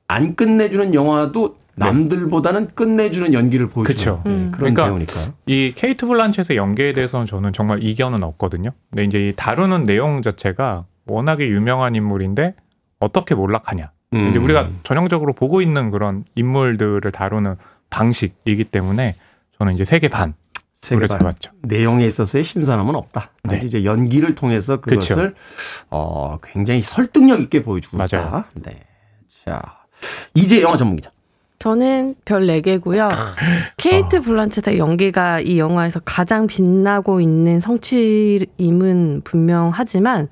안 0.06 0.34
끝내주는 0.36 0.92
영화도 0.94 1.56
남들보다는 1.76 2.74
끝내주는 2.74 3.32
연기를 3.32 3.68
보여주는 3.68 3.84
그쵸. 3.96 4.22
네, 4.24 4.30
음. 4.30 4.52
그런 4.52 4.74
그러니까 4.74 4.84
배우니까. 4.86 5.34
이 5.46 5.72
케이트 5.74 6.06
블란쳇의 6.06 6.56
연기에 6.56 6.92
대해서는 6.92 7.26
저는 7.26 7.52
정말 7.52 7.82
이견은 7.82 8.22
없거든요. 8.22 8.70
근데 8.90 9.04
이제 9.04 9.28
이 9.28 9.32
다루는 9.34 9.84
내용 9.84 10.22
자체가 10.22 10.84
워낙에 11.06 11.48
유명한 11.48 11.94
인물인데 11.94 12.54
어떻게 13.00 13.34
몰락하냐. 13.34 13.90
음. 14.14 14.30
이제 14.30 14.38
우리가 14.38 14.70
전형적으로 14.84 15.32
보고 15.32 15.60
있는 15.60 15.90
그런 15.90 16.22
인물들을 16.34 17.10
다루는 17.10 17.56
방식이기 17.90 18.64
때문에 18.64 19.16
저는 19.58 19.74
이제 19.74 19.84
세개 19.84 20.08
반. 20.08 20.34
세계 20.74 21.06
반. 21.06 21.18
잡았죠. 21.18 21.50
내용에 21.62 22.06
있어서의 22.06 22.44
신선함은 22.44 22.94
없다. 22.94 23.30
네. 23.44 23.60
이제 23.64 23.84
연기를 23.84 24.34
통해서 24.34 24.80
그쵸. 24.80 25.00
그것을 25.00 25.34
어, 25.90 26.38
굉장히 26.42 26.82
설득력 26.82 27.40
있게 27.40 27.62
보여주고 27.62 27.96
있다. 27.96 28.16
맞아요. 28.18 28.44
네. 28.54 28.82
자, 29.44 29.62
이제 30.34 30.60
영화 30.60 30.76
전문 30.76 30.96
기자. 30.96 31.10
저는 31.58 32.14
별 32.24 32.46
4개고요. 32.46 33.08
케이트 33.78 34.20
블란쳇의 34.20 34.78
연기가 34.78 35.40
이 35.40 35.58
영화에서 35.58 36.00
가장 36.04 36.46
빛나고 36.46 37.20
있는 37.20 37.60
성취임은 37.60 39.22
분명하지만 39.24 40.28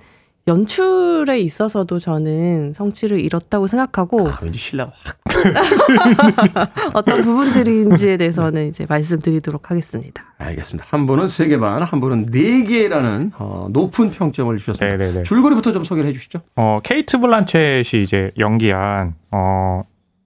연출에 0.49 1.39
있어서도 1.39 2.01
저는 2.01 2.73
성취를 2.75 3.21
이뤘다고 3.21 3.69
생각하고 3.69 4.29
아, 4.29 4.39
왠지 4.43 4.59
신뢰가 4.59 4.91
확. 5.05 5.19
어떤 6.95 7.23
부분들인지에 7.23 8.17
대해서는 8.17 8.69
이제 8.69 8.85
말씀드리도록 8.89 9.71
하겠습니다. 9.71 10.25
알겠습니다. 10.39 10.87
한 10.91 11.07
분은 11.07 11.29
세 11.29 11.47
개 11.47 11.59
반, 11.59 11.83
한 11.83 12.01
분은 12.01 12.27
네 12.27 12.65
개라는 12.65 13.33
어, 13.39 13.69
높은 13.71 14.11
평점을 14.11 14.57
주셨습니다. 14.57 14.97
네네네. 14.97 15.23
줄거리부터 15.23 15.73
좀 15.73 15.85
소개를 15.85 16.11
해주시죠. 16.11 16.41
어, 16.57 16.79
케이트 16.83 17.19
블란쳇이 17.21 18.03
이제 18.03 18.33
연기한 18.39 19.15
어, 19.31 19.83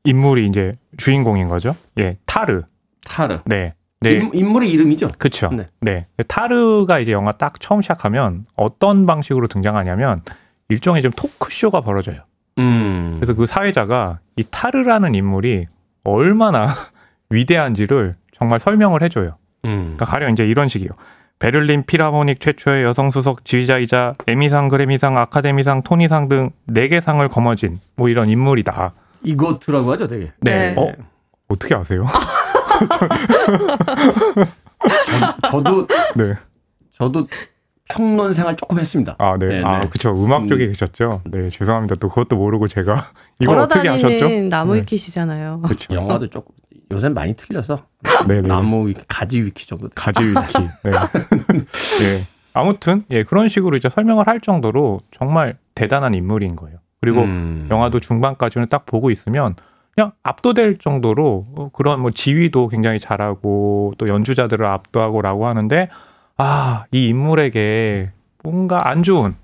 인물이 0.07 0.47
이제 0.47 0.73
주인공인 0.97 1.49
거죠. 1.49 1.77
예, 1.99 2.17
타르. 2.27 2.63
타르. 3.05 3.41
네. 3.45 3.71
네. 4.01 4.13
인, 4.13 4.31
인물의 4.33 4.71
이름이죠. 4.71 5.13
그쵸. 5.19 5.49
네. 5.53 5.69
네. 5.81 6.07
타르가 6.29 6.99
이제 6.99 7.13
영화 7.13 7.33
딱 7.33 7.59
처음 7.61 7.83
시작하면 7.83 8.45
어떤 8.55 9.07
방식으로 9.07 9.47
등장하냐면 9.47 10.23
일종의 10.69 11.03
좀 11.03 11.13
토크쇼가 11.13 11.81
벌어져요. 11.81 12.23
음. 12.59 13.17
그래서 13.17 13.35
그 13.35 13.47
사회자가 13.47 14.21
이 14.37 14.45
타르라는 14.51 15.15
인물이 15.15 15.67
얼마나 16.05 16.69
위대한지를 17.31 18.15
정말 18.33 18.61
설명을 18.61 19.03
해줘요. 19.03 19.37
음. 19.65 19.95
그러니까 19.97 20.05
가령 20.05 20.33
이제 20.33 20.47
이런 20.47 20.69
식이요. 20.69 20.91
베를린 21.39 21.85
피라모닉 21.87 22.41
최초의 22.41 22.85
여성 22.85 23.11
수석 23.11 23.45
지휘자이자 23.45 24.15
에미상, 24.27 24.69
그래미상, 24.69 25.19
아카데미상, 25.19 25.83
토니상 25.83 26.29
등네개 26.29 27.01
상을 27.01 27.27
거머쥔 27.29 27.79
뭐 27.95 28.09
이런 28.09 28.31
인물이다. 28.31 28.95
이것트라고 29.23 29.93
하죠, 29.93 30.07
되게. 30.09 30.33
네. 30.41 30.73
네. 30.73 30.75
어 30.79 30.93
어떻게 31.49 31.75
아세요? 31.75 32.03
저 35.51 35.61
도 35.61 35.87
네. 36.17 36.35
저도 36.93 37.27
평론 37.89 38.33
생활 38.33 38.57
조금 38.57 38.79
했습니다. 38.79 39.15
아, 39.19 39.37
네. 39.39 39.47
네, 39.47 39.63
아, 39.63 39.81
네. 39.81 39.87
그쵸. 39.89 40.11
음악 40.13 40.49
쪽에 40.49 40.67
계셨죠. 40.69 41.23
네, 41.27 41.51
죄송합니다. 41.51 41.95
또 41.97 42.09
그것도 42.09 42.37
모르고 42.37 42.67
제가 42.69 42.97
이걸 43.39 43.59
어떻게 43.59 43.89
하셨죠? 43.89 44.09
걸어다니는 44.09 44.49
나무위키시잖아요. 44.49 45.61
그렇죠. 45.63 45.95
영화도 45.95 46.29
조금 46.31 46.55
요새는 46.91 47.15
많이 47.15 47.35
틀려서 47.35 47.79
네, 48.29 48.41
네. 48.41 48.49
나무 48.49 48.89
위키, 48.89 49.03
가지 49.09 49.41
위키 49.43 49.67
정도. 49.67 49.89
가지 49.95 50.23
위키. 50.25 50.59
네. 50.85 50.91
네. 52.01 52.27
아무튼 52.53 53.05
예, 53.11 53.23
그런 53.23 53.49
식으로 53.49 53.77
이제 53.77 53.89
설명을 53.89 54.27
할 54.27 54.41
정도로 54.41 55.01
정말 55.17 55.57
대단한 55.75 56.15
인물인 56.15 56.57
거예요. 56.57 56.79
그리고 57.01 57.23
음. 57.23 57.69
영화도 57.71 58.01
중반까지는 58.01 58.69
딱 58.69 58.87
보고 58.87 59.11
있으면 59.11 59.55
그냥 59.95 60.13
압도될 60.23 60.79
정도로 60.79 61.47
어, 61.55 61.71
그런 61.73 62.01
뭐 62.01 62.11
지휘도 62.11 62.69
굉장히 62.69 62.99
잘하고 62.99 63.95
또 63.99 64.09
연주자들을 64.09 64.65
압도하고라고 64.65 65.47
하는데 65.47 65.89
아, 66.37 66.85
이 66.93 67.09
인물에게 67.09 68.11
뭔가 68.43 68.89
안 68.89 69.03
좋은 69.03 69.35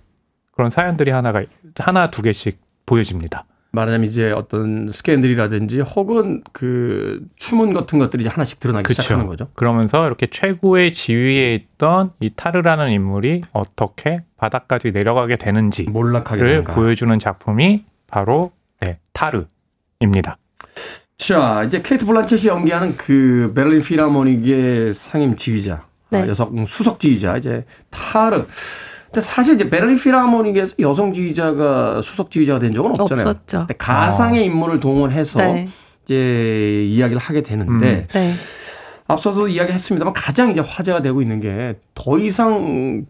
그런 0.52 0.70
사연들이 0.70 1.10
하나가 1.10 1.42
하나 1.78 2.10
두 2.10 2.22
개씩 2.22 2.60
보여집니다. 2.84 3.46
말하자면 3.72 4.08
이제 4.08 4.30
어떤 4.30 4.90
스캔들이라든지 4.90 5.80
혹은 5.80 6.42
그 6.52 7.26
추문 7.36 7.72
같은 7.72 7.98
것들이 7.98 8.22
이제 8.22 8.28
하나씩 8.30 8.60
드러나기 8.60 8.86
그쵸. 8.86 9.00
시작하는 9.00 9.26
거죠. 9.26 9.48
그러면서 9.54 10.06
이렇게 10.06 10.26
최고의 10.26 10.92
지위에 10.92 11.54
있던 11.54 12.12
이 12.20 12.30
타르라는 12.36 12.92
인물이 12.92 13.42
어떻게 13.52 14.22
바닥까지 14.36 14.92
내려가게 14.92 15.36
되는지를 15.36 15.90
몰락하게. 15.90 16.64
보여주는 16.64 17.18
작품이 17.18 17.84
바로 18.06 18.52
네, 18.80 18.94
타르입니다. 19.14 20.36
자, 21.16 21.64
이제 21.64 21.80
케이트 21.82 22.04
블란쳇이 22.04 22.48
연기하는 22.48 22.96
그 22.96 23.52
베를린 23.54 23.82
필하모닉의 23.82 24.92
상임 24.92 25.36
지휘자, 25.36 25.86
네. 26.10 26.22
아, 26.22 26.28
여성 26.28 26.64
수석 26.66 27.00
지휘자 27.00 27.38
이제 27.38 27.64
타르. 27.90 28.44
근데 29.12 29.20
사실 29.20 29.54
이제 29.54 29.68
베를린 29.68 29.96
필하모닉에서 29.98 30.76
여성 30.80 31.12
지휘자가 31.12 32.00
수석 32.02 32.30
지휘자가 32.30 32.58
된 32.60 32.72
적은 32.72 32.98
없잖아요. 32.98 33.28
없었죠. 33.28 33.58
근데 33.58 33.74
가상의 33.74 34.44
인물을 34.46 34.80
동원해서 34.80 35.38
네. 35.40 35.68
이제 36.04 36.86
이야기를 36.88 37.20
하게 37.20 37.42
되는데 37.42 38.06
네. 38.12 38.32
앞서서 39.06 39.48
이야기했습니다만 39.48 40.14
가장 40.14 40.50
이제 40.50 40.60
화제가 40.60 41.02
되고 41.02 41.20
있는 41.20 41.40
게 41.40 41.74
더 41.94 42.18
이상 42.18 43.04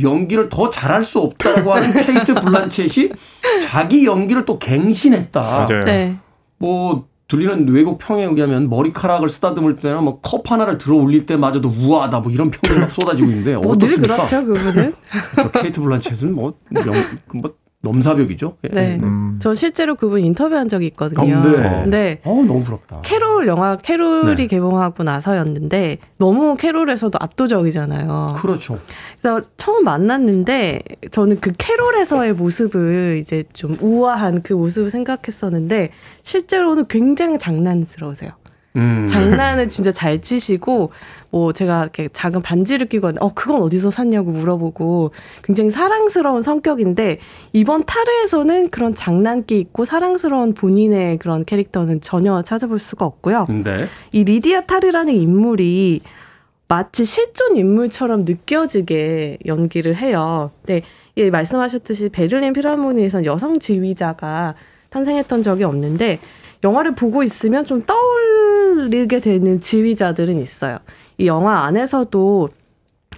연기를 0.00 0.48
더 0.48 0.70
잘할 0.70 1.02
수 1.02 1.20
없다고 1.20 1.72
하는 1.72 1.92
케이트 1.92 2.34
블란쳇이 2.34 3.10
자기 3.62 4.04
연기를 4.06 4.44
또 4.44 4.58
갱신했다. 4.58 5.40
맞아요. 5.40 5.80
네. 5.84 6.16
뭐 6.58 7.06
들리는 7.36 7.68
외국 7.68 7.98
평에 7.98 8.24
의하면 8.24 8.68
머리카락을 8.70 9.28
쓰다듬을 9.28 9.76
때나 9.76 10.00
뭐 10.00 10.20
컵 10.22 10.50
하나를 10.50 10.78
들어 10.78 10.96
올릴 10.96 11.26
때마저도 11.26 11.68
우아하다 11.78 12.20
뭐 12.20 12.32
이런 12.32 12.50
평이 12.50 12.80
막 12.80 12.90
쏟아지고 12.90 13.28
있는데 13.30 13.54
뭐늘 13.56 13.72
어떻습니까? 13.72 14.16
그렇죠. 14.26 14.92
저 15.36 15.50
케이트 15.50 15.80
블란쳇은 15.80 16.34
뭐, 16.34 16.54
영, 16.86 17.04
그뭐 17.28 17.54
넘사벽이죠. 17.84 18.56
예. 18.64 18.68
네. 18.74 18.98
음, 19.02 19.38
저 19.40 19.54
실제로 19.54 19.94
그분 19.94 20.20
인터뷰한 20.24 20.68
적이 20.68 20.86
있거든요. 20.88 21.36
어, 21.36 21.42
네. 21.42 21.86
네. 21.86 22.20
어 22.24 22.34
너무 22.34 22.62
부럽다. 22.64 23.02
캐롤 23.02 23.46
영화 23.46 23.76
캐롤이 23.76 24.34
네. 24.34 24.46
개봉하고 24.48 25.04
나서였는데 25.04 25.98
너무 26.18 26.56
캐롤에서도 26.56 27.16
압도적이잖아요. 27.20 28.34
그렇죠. 28.36 28.80
그래서 29.20 29.46
처음 29.56 29.84
만났는데 29.84 30.80
저는 31.12 31.38
그 31.40 31.52
캐롤에서의 31.56 32.32
모습을 32.32 33.18
이제 33.20 33.44
좀 33.52 33.76
우아한 33.80 34.42
그 34.42 34.52
모습을 34.54 34.90
생각했었는데 34.90 35.90
실제로는 36.24 36.86
굉장히 36.88 37.38
장난스러우세요. 37.38 38.32
음. 38.76 39.06
장난을 39.08 39.68
진짜 39.68 39.92
잘 39.92 40.20
치시고 40.20 40.90
뭐 41.30 41.52
제가 41.52 41.82
이렇게 41.82 42.08
작은 42.12 42.42
반지를 42.42 42.86
끼고 42.86 43.06
왔는데 43.06 43.24
어 43.24 43.32
그건 43.34 43.62
어디서 43.62 43.90
샀냐고 43.90 44.32
물어보고 44.32 45.12
굉장히 45.44 45.70
사랑스러운 45.70 46.42
성격인데 46.42 47.18
이번 47.52 47.84
타르에서는 47.84 48.70
그런 48.70 48.94
장난기 48.94 49.58
있고 49.60 49.84
사랑스러운 49.84 50.54
본인의 50.54 51.18
그런 51.18 51.44
캐릭터는 51.44 52.00
전혀 52.00 52.42
찾아볼 52.42 52.80
수가 52.80 53.04
없고요. 53.04 53.44
근데 53.46 53.88
이 54.10 54.24
리디아 54.24 54.62
타르라는 54.62 55.14
인물이 55.14 56.00
마치 56.66 57.04
실존 57.04 57.56
인물처럼 57.56 58.24
느껴지게 58.24 59.38
연기를 59.46 59.96
해요. 59.96 60.50
네, 60.64 60.82
예, 61.16 61.30
말씀하셨듯이 61.30 62.08
베를린 62.08 62.52
필하모니에선 62.52 63.24
여성 63.24 63.60
지휘자가 63.60 64.54
탄생했던 64.90 65.42
적이 65.42 65.64
없는데 65.64 66.18
영화를 66.64 66.94
보고 66.94 67.22
있으면 67.22 67.64
좀 67.66 67.84
떠올 67.84 68.43
리게 68.88 69.20
되는 69.20 69.60
지휘자들은 69.60 70.38
있어요. 70.38 70.78
이 71.18 71.26
영화 71.26 71.64
안에서도 71.64 72.48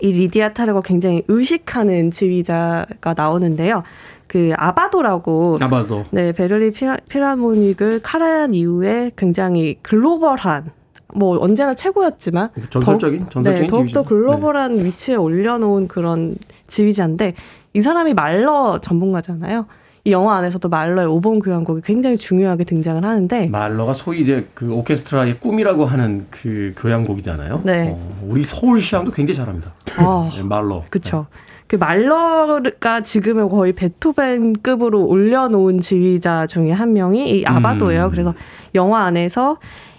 이 0.03 0.13
리디아 0.13 0.53
타르가 0.53 0.83
굉장히 0.83 1.23
의식하는 1.29 2.11
지휘자가 2.11 3.15
나오는데요. 3.15 3.83
그 4.27 4.53
아바도라고 4.57 5.59
아마도 5.61 6.03
네, 6.11 6.33
베를린 6.33 6.73
피라, 6.73 6.97
피라모닉을 7.09 8.01
카라한 8.03 8.55
이후에 8.55 9.13
굉장히 9.17 9.79
글로벌한 9.83 10.71
뭐 11.15 11.39
언제나 11.41 11.75
최고였지만 11.75 12.51
전설적인 12.69 13.21
더욱, 13.21 13.31
전설적인 13.31 13.67
네, 13.67 13.71
더욱더. 13.71 14.03
글로벌한 14.03 14.85
위치에 14.85 15.15
올려놓은 15.15 15.89
그런 15.89 16.37
지휘자인데 16.67 17.35
이 17.73 17.81
사람이 17.83 18.15
말러 18.15 18.81
전문가잖아요. 18.83 19.67
이 20.07 20.13
영화 20.13 20.37
안에서도 20.37 20.69
말러의 20.69 21.09
5번 21.09 21.43
교향곡이 21.43 21.81
굉장히 21.85 22.17
중요하게 22.17 22.63
등장을 22.63 23.05
하는데 23.05 23.49
말러가 23.49 23.93
소위 23.93 24.21
이제 24.21 24.47
그 24.55 24.73
오케스트라의 24.73 25.41
꿈이라고 25.41 25.85
하는 25.85 26.27
그 26.31 26.73
교향곡이잖아요. 26.77 27.63
네. 27.65 27.89
어, 27.91 28.21
우리 28.23 28.45
서울 28.45 28.81
시향도 28.81 29.11
굉장히 29.11 29.37
잘합니다. 29.37 29.75
어, 30.01 30.31
네, 30.33 30.45
말러. 30.45 30.85
그쵸. 30.91 31.27
그 31.67 31.75
말러가 31.75 33.01
지금은 33.01 33.49
거의 33.49 33.73
베토벤급으로 33.73 35.05
올려놓은 35.05 35.81
지휘자 35.81 36.47
중에 36.47 36.71
한 36.71 36.93
명이 36.93 37.41
이 37.41 37.45
아바도예요. 37.45 38.05
음. 38.05 38.11
그래서 38.13 38.33
영화 38.77 39.03
안에서 39.07 39.59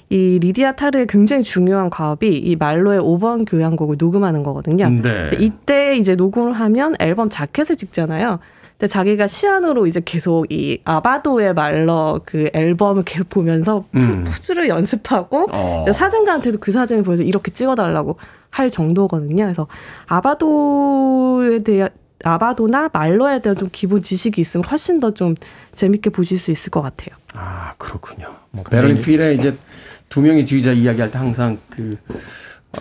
이 0.10 0.39
리디아 0.39 0.72
타르의 0.78 1.08
굉장히 1.08 1.43
중요한 1.43 1.89
과업이 1.89 2.30
이 2.30 2.55
말로의 2.55 3.01
5번 3.01 3.43
교향곡을 3.45 3.97
녹음하는 3.99 4.43
거거든요. 4.43 4.89
네. 4.89 5.01
근데 5.01 5.38
이때 5.41 5.97
이제 5.97 6.16
녹음을 6.16 6.53
하면 6.53 6.95
앨범 6.99 7.30
자켓을 7.30 7.76
찍잖아요. 7.76 8.39
근데 8.78 8.88
자기가 8.88 9.25
시안으로 9.28 9.88
이제 9.88 10.01
계속 10.05 10.51
이 10.51 10.80
아바도의 10.84 11.53
말러 11.55 12.21
그 12.25 12.49
앨범을 12.53 13.03
계속 13.03 13.28
보면서 13.30 13.86
음. 13.95 14.23
포즈를 14.28 14.69
연습하고 14.69 15.47
어. 15.51 15.86
사진가한테도 15.91 16.59
그 16.59 16.71
사진을 16.71 17.01
보여서 17.03 17.23
이렇게 17.23 17.51
찍어달라고 17.51 18.17
할 18.51 18.69
정도거든요. 18.69 19.43
그래서 19.45 19.67
아바도에 20.07 21.59
대한 21.63 21.89
아바도나 22.23 22.89
말러에 22.93 23.41
대한 23.41 23.55
좀 23.55 23.69
기본 23.71 24.01
지식이 24.01 24.41
있으면 24.41 24.63
훨씬 24.65 24.99
더 24.99 25.11
좀 25.11 25.36
재밌게 25.73 26.09
보실 26.11 26.38
수 26.39 26.51
있을 26.51 26.69
것 26.69 26.82
같아요. 26.82 27.15
아 27.34 27.73
그렇군요. 27.78 28.34
뭐 28.51 28.63
베를린 28.63 29.01
필에 29.01 29.34
이제 29.34 29.57
두 30.09 30.21
명의 30.21 30.45
지휘자 30.45 30.71
이야기할 30.71 31.11
때 31.11 31.17
항상 31.17 31.57
그 31.69 31.97
어, 32.09 32.15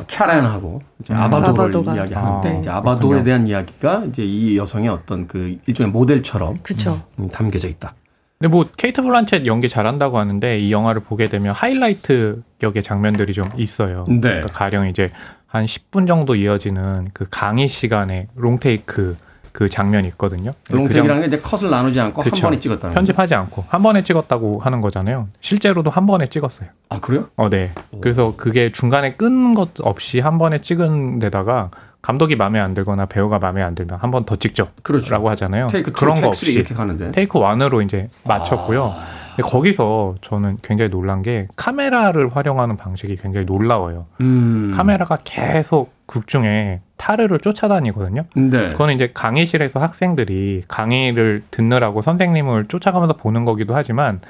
캐란하고 0.06 0.82
이제 1.00 1.14
음. 1.14 1.18
아바도를 1.18 1.64
아바도가. 1.64 1.94
이야기하는데 1.96 2.48
아, 2.48 2.60
이제 2.60 2.70
아바도에 2.70 2.96
그렇군요. 3.08 3.24
대한 3.24 3.46
이야기가 3.46 4.04
이제 4.08 4.22
이 4.24 4.56
여성의 4.56 4.88
어떤 4.88 5.26
그 5.26 5.56
일종의 5.66 5.92
모델처럼 5.92 6.58
그렇죠. 6.62 7.02
음, 7.18 7.28
담겨져 7.28 7.68
있다. 7.68 7.94
근데 8.38 8.48
뭐 8.50 8.66
케이트 8.76 9.00
블란쳇 9.02 9.46
연기 9.46 9.68
잘한다고 9.68 10.18
하는데 10.18 10.58
이 10.58 10.70
영화를 10.70 11.00
보게 11.02 11.26
되면 11.26 11.54
하이라이트 11.54 12.42
격의 12.58 12.82
장면들이 12.82 13.32
좀 13.32 13.50
있어요. 13.56 14.04
네. 14.08 14.20
그러니까 14.20 14.46
가령 14.52 14.88
이제 14.88 15.10
한 15.46 15.64
10분 15.64 16.06
정도 16.06 16.34
이어지는 16.34 17.08
그 17.14 17.26
강의 17.30 17.66
시간에 17.68 18.26
롱테이크 18.34 19.16
그 19.56 19.70
장면이 19.70 20.06
있거든요. 20.08 20.52
그 20.66 20.74
장- 20.74 20.78
롱텍이라는 20.82 21.20
게 21.22 21.26
이제 21.28 21.38
컷을 21.40 21.70
나누지 21.70 21.98
않고 21.98 22.20
그쵸. 22.20 22.36
한 22.36 22.50
번에 22.50 22.60
찍었다는 22.60 22.94
편집하지 22.94 23.34
않고 23.36 23.64
한 23.68 23.82
번에 23.82 24.04
찍었다고 24.04 24.58
하는 24.58 24.82
거잖아요. 24.82 25.28
실제로도 25.40 25.90
한 25.90 26.04
번에 26.04 26.26
찍었어요. 26.26 26.68
아 26.90 27.00
그래요? 27.00 27.28
어, 27.36 27.48
네. 27.48 27.72
그래서 28.02 28.34
그게 28.36 28.70
중간에 28.70 29.14
끊는 29.14 29.54
것 29.54 29.70
없이 29.80 30.20
한 30.20 30.36
번에 30.36 30.60
찍은 30.60 31.20
데다가 31.20 31.70
감독이 32.02 32.36
마음에 32.36 32.60
안 32.60 32.74
들거나 32.74 33.06
배우가 33.06 33.38
마음에 33.38 33.62
안 33.62 33.74
들면 33.74 33.98
한 33.98 34.10
번 34.10 34.26
더 34.26 34.36
찍죠. 34.36 34.68
그렇죠. 34.82 35.10
라고 35.10 35.30
하잖아요. 35.30 35.68
Take 35.68 35.90
two, 35.90 36.00
그런 36.00 36.20
거 36.20 36.28
없이 36.28 36.52
이렇게 36.52 36.74
가는데. 36.74 37.10
Take 37.12 37.38
one으로 37.38 37.80
이제 37.80 38.10
맞췄고요. 38.24 38.92
근데 39.36 39.42
거기서 39.50 40.16
저는 40.20 40.58
굉장히 40.60 40.90
놀란 40.90 41.22
게 41.22 41.48
카메라를 41.56 42.28
활용하는 42.36 42.76
방식이 42.76 43.16
굉장히 43.16 43.46
놀라워요. 43.46 44.04
음. 44.20 44.70
카메라가 44.74 45.16
계속 45.24 45.94
극 46.04 46.26
중에 46.26 46.80
타르를 46.96 47.38
쫓아다니거든요. 47.40 48.24
네. 48.34 48.72
그거는 48.72 48.94
이제 48.94 49.10
강의실에서 49.12 49.80
학생들이 49.80 50.64
강의를 50.68 51.42
듣느라고 51.50 52.02
선생님을 52.02 52.66
쫓아가면서 52.68 53.14
보는 53.16 53.44
거기도 53.44 53.74
하지만 53.74 54.20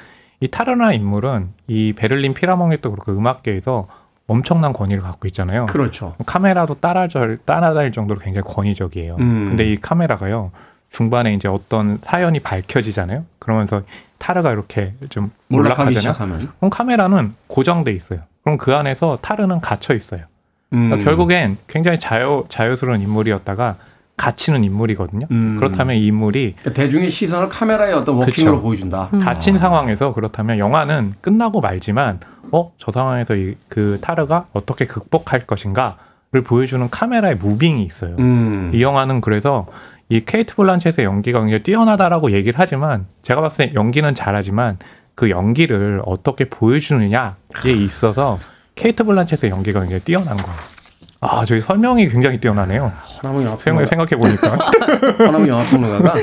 이 0.41 0.49
타르라는 0.49 0.95
인물은 0.95 1.49
이 1.69 1.93
베를린 1.93 2.35
필하모닉에도 2.35 2.91
그렇고 2.91 3.13
음악계에서 3.13 3.87
엄청난 4.27 4.73
권위를 4.73 5.03
갖고 5.03 5.29
있잖아요. 5.29 5.67
그렇죠. 5.67 6.15
카메라도 6.27 6.75
따라절 6.75 7.39
따라다닐 7.45 7.93
정도로 7.93 8.19
굉장히 8.21 8.43
권위적이에요. 8.45 9.17
음. 9.17 9.47
근데 9.49 9.65
이 9.71 9.77
카메라가요 9.77 10.51
중반에 10.91 11.35
이제 11.35 11.49
어떤 11.49 11.99
사연이 12.01 12.41
밝혀지잖아요. 12.41 13.25
그러면서 13.39 13.83
타르가 14.19 14.51
이렇게 14.51 14.95
좀 15.09 15.31
몰락하잖아요. 15.49 16.01
시작하면. 16.01 16.49
그럼 16.59 16.71
카메라는 16.71 17.35
고정돼 17.47 17.93
있어요. 17.93 18.21
그럼 18.43 18.59
그 18.59 18.75
안에서 18.75 19.19
타르는 19.21 19.61
갇혀 19.61 19.95
있어요. 19.95 20.23
음. 20.73 20.89
그러니까 20.89 21.05
결국엔 21.05 21.57
굉장히 21.67 21.99
자유 21.99 22.45
자유스러운 22.49 23.01
인물이었다가 23.01 23.77
갇히는 24.17 24.65
인물이거든요. 24.65 25.27
음. 25.31 25.57
그렇다면 25.59 25.97
이 25.97 26.07
인물이 26.07 26.55
그러니까 26.59 26.83
대중의 26.83 27.11
시선을 27.11 27.49
카메라의 27.49 27.93
어떤 27.95 28.17
워킹으로 28.17 28.57
그쵸. 28.57 28.63
보여준다. 28.63 29.11
갇힌 29.21 29.59
상황에서 29.59 30.13
그렇다면 30.15 30.59
영화는 30.59 31.15
끝나고 31.21 31.61
말지만 31.61 32.21
어 32.53 32.73
저 32.79 32.91
상황에서 32.93 33.35
이, 33.37 33.57
그 33.69 33.99
타르가 34.01 34.47
어떻게 34.53 34.87
극복할 34.87 35.47
것인가를 35.47 36.43
보여주는 36.45 36.89
카메라의 36.91 37.37
무빙이 37.37 37.83
있어요. 37.85 38.17
음. 38.19 38.71
이 38.73 38.83
영화는 38.83 39.21
그래서 39.21 39.67
이 40.09 40.21
케이트 40.21 40.55
블란쳇의 40.55 41.05
연기가 41.05 41.41
굉장히 41.41 41.63
뛰어나다라고 41.63 42.31
얘기를 42.33 42.59
하지만 42.59 43.07
제가 43.23 43.41
봤을 43.41 43.67
때 43.67 43.75
연기는 43.75 44.15
잘하지만 44.15 44.79
그 45.17 45.29
연기를 45.31 46.01
어떻게 46.07 46.45
보여주느냐에 46.49 47.33
있어서 47.85 48.39
케이트 48.77 49.03
블란쳇의 49.05 49.51
연기가 49.51 49.81
굉장히 49.81 50.03
뛰어난 50.03 50.37
거예요. 50.37 50.59
아, 51.23 51.45
저희 51.47 51.63
설명이 51.63 52.09
굉장히 52.11 52.39
뛰어나네요. 52.39 52.93
허남은 53.23 53.45
영화 53.47 53.57
생각, 53.59 53.87
생각해 53.87 54.17
보니까. 54.17 54.51
허남은 55.19 55.49
영화 55.49 55.63
평론가가 55.65 56.15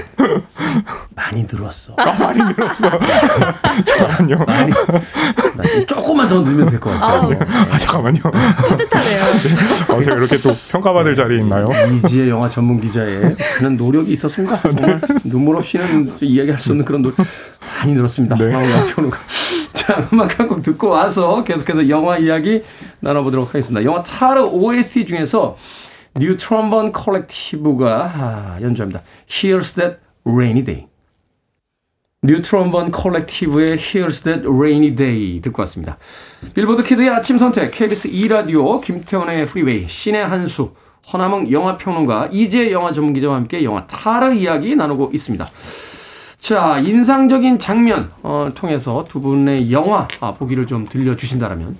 많이 1.15 1.45
늘었어. 1.51 1.95
많이 1.97 2.39
늘었어. 2.43 2.89
잠깐만요. 3.85 4.37
많이 4.45 4.71
나 4.71 5.85
조금만 5.87 6.27
더 6.27 6.41
늘면 6.41 6.67
될 6.67 6.79
것 6.79 6.91
같아요. 6.91 7.39
아, 7.71 7.77
잠깐만요. 7.77 8.21
뿌듯하네요. 8.21 9.21
어, 9.89 10.03
제가 10.03 10.15
이렇게 10.15 10.37
또 10.39 10.55
평가받을 10.69 11.15
자리에 11.15 11.39
있나요? 11.39 11.69
이지혜 12.05 12.29
영화 12.29 12.47
전문 12.47 12.79
기자의 12.79 13.35
피나는 13.57 13.75
노력이 13.75 14.11
있었습니다. 14.11 14.61
정말 14.61 15.01
눈물 15.23 15.57
없이는 15.57 16.13
이야기할 16.21 16.59
수 16.61 16.69
없는 16.71 16.85
그런 16.85 17.01
노력 17.01 17.17
많이 17.79 17.93
늘었습니다. 17.93 18.35
네. 18.35 18.51
영화 18.51 18.85
평론가. 18.85 19.19
자, 19.73 20.07
음악 20.13 20.39
한 20.39 20.47
곡 20.47 20.61
듣고 20.61 20.89
와서 20.89 21.43
계속해서 21.43 21.89
영화 21.89 22.17
이야기 22.17 22.63
나눠보도록 22.99 23.49
하겠습니다. 23.49 23.83
영화 23.83 24.01
타르 24.03 24.41
OST 24.43 25.05
중에서 25.05 25.57
뉴 26.19 26.37
트럼본 26.37 26.91
컬렉티브가 26.93 28.11
아, 28.15 28.57
연주합니다. 28.61 29.01
Here's 29.27 29.75
That 29.75 29.97
Rainy 30.25 30.63
Day. 30.63 30.87
뉴 32.21 32.41
트럼본 32.41 32.91
컬렉티브의 32.91 33.77
Here's 33.77 34.23
That 34.23 34.47
Rainy 34.47 34.95
Day 34.95 35.41
듣고 35.41 35.61
왔습니다. 35.63 35.97
빌보드 36.53 36.83
키드의 36.83 37.09
아침 37.09 37.37
선택 37.37 37.71
KBS 37.71 38.09
2라디오 38.11 38.79
김태훈의 38.81 39.45
프리웨이 39.47 39.87
신의 39.89 40.25
한수 40.25 40.73
허남웅 41.11 41.51
영화평론가 41.51 42.29
이지혜 42.31 42.71
영화 42.71 42.93
전문기자와 42.93 43.35
함께 43.35 43.63
영화 43.65 43.85
타르 43.87 44.33
이야기 44.33 44.75
나누고 44.75 45.11
있습니다. 45.13 45.45
자 46.43 46.77
인상적인 46.77 47.57
장면 47.57 48.11
어, 48.21 48.51
통해서 48.53 49.05
두 49.07 49.21
분의 49.21 49.71
영화 49.71 50.09
아, 50.19 50.33
보기를 50.33 50.67
좀 50.67 50.85
들려주신다면 50.85 51.77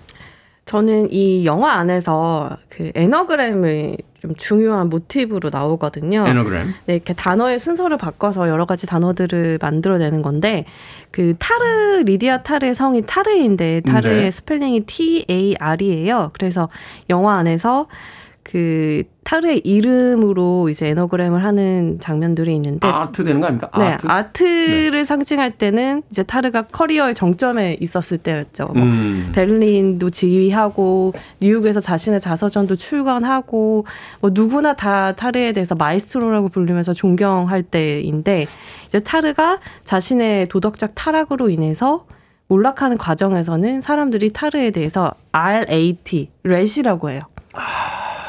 저는 0.63 1.11
이 1.11 1.43
영화 1.43 1.73
안에서 1.73 2.57
그 2.69 2.93
anagram을 2.95 3.97
좀 4.21 4.35
중요한 4.37 4.89
모티브로 4.89 5.49
나오거든요. 5.51 6.25
anagram 6.25 6.73
네, 6.85 6.93
이렇게 6.93 7.13
단어의 7.13 7.59
순서를 7.59 7.97
바꿔서 7.97 8.47
여러 8.47 8.63
가지 8.63 8.87
단어들을 8.87 9.59
만들어내는 9.61 10.21
건데 10.21 10.63
그 11.11 11.35
타르 11.39 12.03
리디아 12.05 12.43
타르의 12.43 12.73
성이 12.73 13.01
타르인데 13.05 13.81
타르의 13.81 14.21
네. 14.21 14.31
스펠링이 14.31 14.85
T 14.85 15.25
A 15.29 15.55
R이에요. 15.59 16.31
그래서 16.31 16.69
영화 17.09 17.35
안에서 17.35 17.87
그 18.43 19.03
타르의 19.23 19.59
이름으로 19.59 20.67
이제 20.69 20.87
anagram을 20.87 21.43
하는 21.43 21.97
장면들이 22.01 22.53
있는데 22.55 22.87
아트 22.87 23.23
되는 23.23 23.39
거 23.39 23.47
아닙니까? 23.47 23.69
네, 23.77 23.85
아트. 23.85 24.07
아트를 24.07 25.05
상징할 25.05 25.51
때는 25.51 26.03
이제 26.11 26.23
타르가 26.23 26.63
커리어의 26.63 27.15
정점에 27.15 27.77
있었을 27.79 28.17
때였죠. 28.17 28.65
뭐 28.67 28.83
음. 28.83 29.31
베를린도 29.33 30.09
지휘하고 30.09 31.13
뉴욕에서 31.41 31.79
자신의 31.79 32.19
자서전도 32.19 32.75
출간하고 32.75 33.85
뭐 34.19 34.31
누구나 34.33 34.73
다 34.73 35.13
타르에 35.13 35.53
대해서 35.53 35.73
마에스트로라고 35.75 36.49
부르면서 36.49 36.93
존경할 36.93 37.63
때인데 37.63 38.45
이제 38.89 38.99
타르가 38.99 39.59
자신의 39.85 40.47
도덕적 40.49 40.91
타락으로 40.95 41.49
인해서 41.49 42.05
몰락하는 42.47 42.97
과정에서는 42.97 43.81
사람들이 43.81 44.33
타르에 44.33 44.71
대해서 44.71 45.13
RAT, 45.31 46.29
rat이라고 46.43 47.09
해요. 47.09 47.21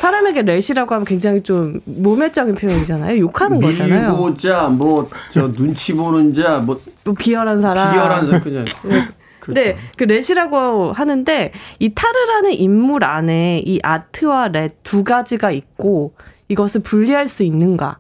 사람에게 0.05 0.43
rat이라고 0.43 0.95
하면 0.95 1.07
굉장히 1.07 1.43
좀 1.43 1.81
모멸적인 1.87 2.57
표현이잖아요. 2.57 3.19
욕하는 3.21 3.59
거잖아요. 3.59 4.11
밀고 4.11 4.37
자, 4.37 4.69
뭐, 4.69 5.09
저, 5.33 5.51
눈치 5.51 5.95
보는 5.95 6.35
자, 6.35 6.59
뭐, 6.59 6.79
뭐 7.05 7.15
비열한 7.15 7.63
사람. 7.63 7.91
비열한 7.91 8.31
사 8.31 8.41
그냥. 8.41 8.67
그렇죠. 9.41 9.61
네, 9.61 9.77
그 9.97 10.05
rat이라고 10.05 10.93
하는데 10.93 11.53
이 11.79 11.95
타르라는 11.95 12.53
인물 12.53 13.05
안에 13.05 13.63
이 13.65 13.79
아트와 13.83 14.49
렛 14.49 14.75
두 14.83 15.05
가지가 15.05 15.51
있고 15.51 16.13
이것을 16.49 16.83
분리할 16.83 17.27
수 17.29 17.43
있는가? 17.43 17.99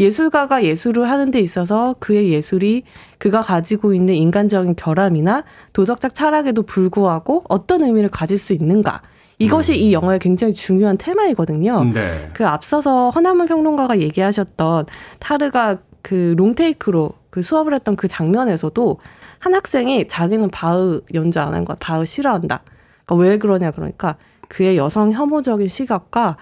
예술가가 0.00 0.62
예술을 0.64 1.10
하는 1.10 1.30
데 1.30 1.40
있어서 1.40 1.94
그의 1.98 2.30
예술이 2.30 2.84
그가 3.18 3.40
가지고 3.42 3.94
있는 3.94 4.14
인간적인 4.14 4.76
결함이나 4.76 5.44
도덕적 5.72 6.14
철학에도 6.14 6.62
불구하고 6.62 7.44
어떤 7.48 7.82
의미를 7.82 8.10
가질 8.10 8.36
수 8.38 8.52
있는가. 8.52 9.02
이것이 9.38 9.78
이 9.78 9.92
영화의 9.92 10.18
굉장히 10.18 10.52
중요한 10.52 10.98
테마이거든요. 10.98 11.84
네. 11.94 12.30
그 12.32 12.46
앞서서 12.46 13.10
허나문 13.10 13.46
평론가가 13.46 13.98
얘기하셨던 14.00 14.86
타르가 15.20 15.78
그 16.02 16.34
롱테이크로 16.36 17.12
그 17.30 17.42
수업을 17.42 17.74
했던 17.74 17.94
그 17.96 18.08
장면에서도 18.08 18.98
한 19.38 19.54
학생이 19.54 20.08
자기는 20.08 20.50
바흐 20.50 21.02
연주 21.14 21.38
안 21.40 21.54
한 21.54 21.64
거야. 21.64 21.76
바흐 21.78 22.04
싫어한다. 22.04 22.62
그러니까 23.06 23.28
왜 23.28 23.38
그러냐 23.38 23.70
그러니까 23.70 24.16
그의 24.48 24.76
여성 24.76 25.12
혐오적인 25.12 25.68
시각과 25.68 26.36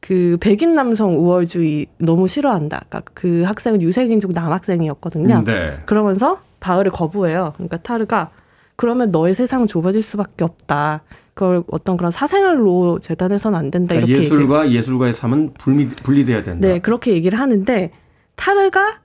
그 0.00 0.38
백인 0.40 0.74
남성 0.74 1.18
우월주의 1.18 1.86
너무 1.98 2.26
싫어한다. 2.26 2.84
그러니까 2.88 3.10
그 3.14 3.42
학생은 3.42 3.82
유색인종 3.82 4.32
남학생이었거든요. 4.32 5.44
네. 5.44 5.78
그러면서 5.86 6.40
바흐를 6.58 6.90
거부해요. 6.90 7.52
그러니까 7.54 7.76
타르가 7.76 8.30
그러면 8.80 9.10
너의 9.10 9.34
세상은 9.34 9.66
좁아질 9.66 10.02
수밖에 10.02 10.42
없다. 10.42 11.02
그걸 11.34 11.62
어떤 11.70 11.98
그런 11.98 12.10
사생활로 12.10 12.98
재단해서는 13.00 13.58
안 13.58 13.70
된다. 13.70 13.94
그러니까 13.94 14.08
이렇게 14.08 14.24
얘기를 14.24 14.40
예술과 14.40 14.70
예술가의 14.70 15.12
삶은 15.12 15.52
분리, 15.58 15.86
분리돼야 15.88 16.42
된다. 16.42 16.66
네, 16.66 16.78
그렇게 16.78 17.12
얘기를 17.12 17.38
하는데 17.38 17.90
타르가 18.36 19.00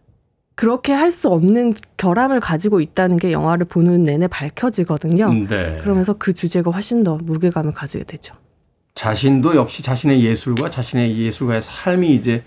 그렇게 0.55 0.93
할 0.93 1.11
수 1.11 1.27
없는 1.27 1.73
결함을 1.97 2.39
가지고 2.39 2.79
있다는 2.79 3.17
게 3.17 3.33
영화를 3.33 3.65
보는 3.65 4.05
내내 4.05 4.27
밝혀지거든요. 4.27 5.33
네. 5.49 5.79
그러면서 5.81 6.13
그 6.17 6.31
주제가 6.31 6.71
훨씬 6.71 7.03
더 7.03 7.17
무게감을 7.17 7.73
가지게 7.73 8.05
되죠. 8.05 8.33
자신도 8.93 9.57
역시 9.57 9.83
자신의 9.83 10.23
예술과 10.23 10.69
자신의 10.69 11.19
예술가의 11.19 11.59
삶이 11.59 12.15
이제 12.15 12.43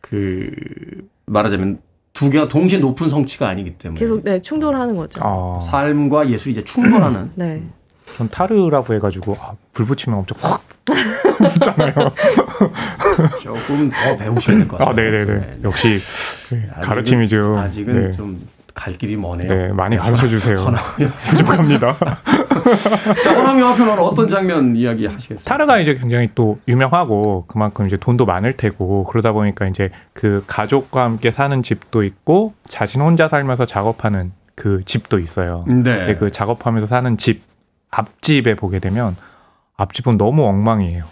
그 0.00 0.50
말하자면 1.26 1.80
두 2.14 2.30
개가 2.30 2.46
동시에 2.48 2.78
높은 2.78 3.08
성취가 3.08 3.48
아니기 3.48 3.72
때문에 3.74 3.98
계속 3.98 4.22
네, 4.22 4.40
충돌하는 4.40 4.94
거죠. 4.96 5.20
아, 5.22 5.60
삶과 5.60 6.30
예술이 6.30 6.52
이제 6.52 6.62
충돌하는 6.62 7.32
네. 7.34 7.60
전 8.16 8.28
타르라고 8.28 8.94
해가지고 8.94 9.36
아, 9.40 9.50
불 9.72 9.84
붙이면 9.84 10.20
엄청 10.20 10.38
확 10.40 10.62
붙잖아요. 11.52 11.92
조금 13.42 13.90
더 13.90 14.16
배우셔야 14.16 14.58
될 14.58 14.68
것 14.68 14.76
같아요. 14.76 14.92
아, 14.92 14.94
네네네. 14.96 15.54
역시 15.64 15.98
네, 16.50 16.68
아직은- 16.68 16.80
가르침이 16.82 17.26
좀 17.28 17.56
아직은 17.56 18.00
네, 18.00 18.12
좀 18.12 18.46
갈 18.74 18.92
길이 18.94 19.16
머네요. 19.16 19.48
네, 19.48 19.68
많이 19.68 19.96
가르쳐 19.96 20.28
주세요. 20.28 20.58
부족합니다. 21.30 21.96
자, 23.22 23.34
호남 23.34 23.60
영화 23.60 23.74
편은 23.74 23.98
어떤 24.00 24.28
장면 24.28 24.76
이야기 24.76 25.06
하시겠어요? 25.06 25.44
타르가 25.44 25.78
이제 25.78 25.94
굉장히 25.94 26.28
또 26.34 26.58
유명하고 26.66 27.44
그만큼 27.46 27.86
이제 27.86 27.96
돈도 27.96 28.26
많을 28.26 28.52
테고 28.52 29.04
그러다 29.04 29.32
보니까 29.32 29.66
이제 29.66 29.90
그 30.12 30.42
가족과 30.46 31.04
함께 31.04 31.30
사는 31.30 31.62
집도 31.62 32.02
있고 32.02 32.54
자신 32.66 33.00
혼자 33.00 33.28
살면서 33.28 33.64
작업하는 33.66 34.32
그 34.56 34.82
집도 34.84 35.18
있어요. 35.18 35.64
네. 35.66 35.74
근데 35.74 36.16
그 36.16 36.30
작업하면서 36.30 36.86
사는 36.86 37.16
집 37.16 37.42
앞집에 37.90 38.56
보게 38.56 38.80
되면 38.80 39.16
앞집은 39.76 40.18
너무 40.18 40.44
엉망이에요. 40.44 41.04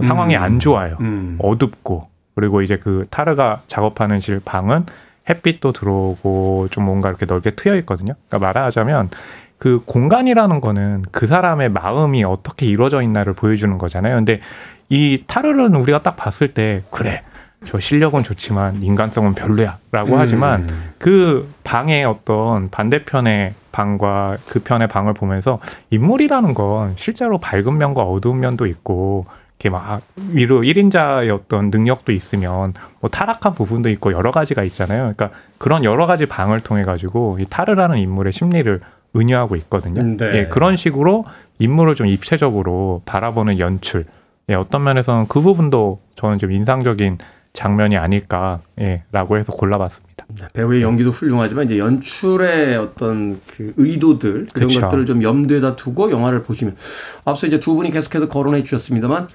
상황이 0.00 0.36
음. 0.36 0.42
안 0.42 0.58
좋아요. 0.58 0.96
음. 1.00 1.36
어둡고 1.40 2.08
그리고 2.34 2.62
이제 2.62 2.78
그 2.78 3.04
타르가 3.10 3.60
작업하는 3.66 4.20
실 4.20 4.40
방은 4.42 4.86
햇빛도 5.30 5.72
들어오고 5.72 6.68
좀 6.70 6.84
뭔가 6.84 7.08
이렇게 7.08 7.24
넓게 7.24 7.50
트여 7.50 7.76
있거든요. 7.76 8.14
그러니까 8.28 8.46
말하자면 8.46 9.10
그 9.58 9.82
공간이라는 9.84 10.60
거는 10.60 11.04
그 11.10 11.26
사람의 11.26 11.70
마음이 11.70 12.24
어떻게 12.24 12.66
이루어져 12.66 13.02
있나를 13.02 13.34
보여주는 13.34 13.76
거잖아요. 13.78 14.16
근데 14.16 14.40
이 14.88 15.24
타르는 15.26 15.74
우리가 15.74 16.02
딱 16.02 16.16
봤을 16.16 16.54
때 16.54 16.82
그래 16.90 17.20
저 17.66 17.78
실력은 17.78 18.24
좋지만 18.24 18.82
인간성은 18.82 19.34
별로야라고 19.34 20.18
하지만 20.18 20.62
음. 20.62 20.90
그 20.98 21.48
방의 21.62 22.04
어떤 22.04 22.70
반대편의 22.70 23.52
방과 23.70 24.38
그 24.48 24.60
편의 24.60 24.88
방을 24.88 25.12
보면서 25.12 25.60
인물이라는 25.90 26.54
건 26.54 26.94
실제로 26.96 27.38
밝은 27.38 27.76
면과 27.76 28.02
어두운 28.02 28.40
면도 28.40 28.66
있고 28.66 29.26
이렇게 29.60 29.68
막 29.68 30.00
위로 30.32 30.62
1인자의 30.62 31.32
어떤 31.34 31.70
능력도 31.70 32.12
있으면 32.12 32.72
뭐 33.00 33.10
타락한 33.10 33.54
부분도 33.54 33.90
있고 33.90 34.12
여러 34.12 34.30
가지가 34.30 34.64
있잖아요. 34.64 35.12
그러니까 35.14 35.30
그런 35.58 35.84
여러 35.84 36.06
가지 36.06 36.24
방을 36.24 36.60
통해 36.60 36.82
가지고 36.82 37.36
이 37.38 37.44
타르라는 37.44 37.98
인물의 37.98 38.32
심리를 38.32 38.80
은유하고 39.14 39.56
있거든요. 39.56 40.02
네. 40.02 40.38
예, 40.38 40.46
그런 40.46 40.76
식으로 40.76 41.26
인물을 41.58 41.94
좀 41.94 42.06
입체적으로 42.06 43.02
바라보는 43.04 43.58
연출. 43.58 44.04
예, 44.48 44.54
어떤 44.54 44.82
면에서는 44.82 45.28
그 45.28 45.42
부분도 45.42 45.98
저는 46.16 46.38
좀 46.38 46.52
인상적인 46.52 47.18
장면이 47.52 47.96
아닐까, 47.96 48.60
예, 48.80 49.02
라고 49.10 49.36
해서 49.36 49.52
골라봤습니다. 49.52 50.26
배우의 50.52 50.82
연기도 50.82 51.10
훌륭하지만 51.10 51.66
이제 51.66 51.78
연출의 51.78 52.76
어떤 52.76 53.40
그 53.48 53.74
의도들 53.76 54.46
이런 54.54 54.68
그쵸. 54.68 54.80
것들을 54.80 55.04
좀 55.06 55.22
염두에다 55.22 55.74
두고 55.74 56.12
영화를 56.12 56.44
보시면 56.44 56.76
앞서 57.24 57.48
이제 57.48 57.58
두 57.58 57.74
분이 57.74 57.90
계속해서 57.90 58.28
거론해 58.28 58.62
주셨습니다만 58.62 59.26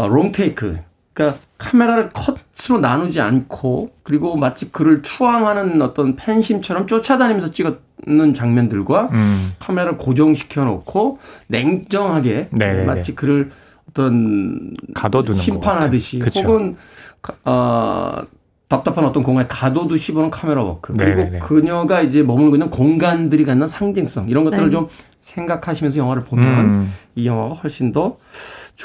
어, 0.00 0.08
롱테이크 0.08 0.78
그러니까 1.12 1.38
카메라를 1.58 2.08
컷으로 2.10 2.80
나누지 2.80 3.20
않고 3.20 3.90
그리고 4.02 4.36
마치 4.36 4.70
그를 4.72 5.02
추앙하는 5.02 5.82
어떤 5.82 6.16
팬심처럼 6.16 6.86
쫓아다니면서 6.86 7.50
찍는 7.52 8.32
장면들과 8.32 9.08
음, 9.12 9.52
카메라를 9.58 9.98
고정시켜 9.98 10.64
놓고 10.64 11.18
냉정하게 11.48 12.48
네네네. 12.52 12.84
마치 12.86 13.14
그를 13.14 13.50
어떤 13.90 14.74
가둬두는 14.94 15.36
것 15.38 15.42
심판하듯이. 15.44 16.20
혹은 16.36 16.76
가- 17.20 17.34
어, 17.44 18.22
답답한 18.68 19.04
어떤 19.04 19.22
공간에 19.24 19.48
가둬두듯이 19.48 20.12
보는 20.12 20.30
카메라 20.30 20.62
워크 20.62 20.92
그리고 20.94 21.16
네네네. 21.16 21.38
그녀가 21.40 22.00
이제 22.00 22.22
머물고 22.22 22.54
있는 22.56 22.70
공간들이 22.70 23.44
갖는 23.44 23.66
상징성 23.68 24.28
이런 24.30 24.44
것들을 24.44 24.66
네. 24.66 24.70
좀 24.70 24.86
생각하시면서 25.20 25.98
영화를 25.98 26.24
보면 26.24 26.46
음, 26.64 26.94
이 27.16 27.26
영화가 27.26 27.56
훨씬 27.56 27.92
더 27.92 28.16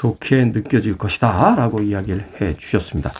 좋게 0.00 0.44
느껴질 0.46 0.98
것이다 0.98 1.54
라고 1.56 1.80
이야기를 1.80 2.26
해 2.40 2.54
주셨습니다. 2.58 3.12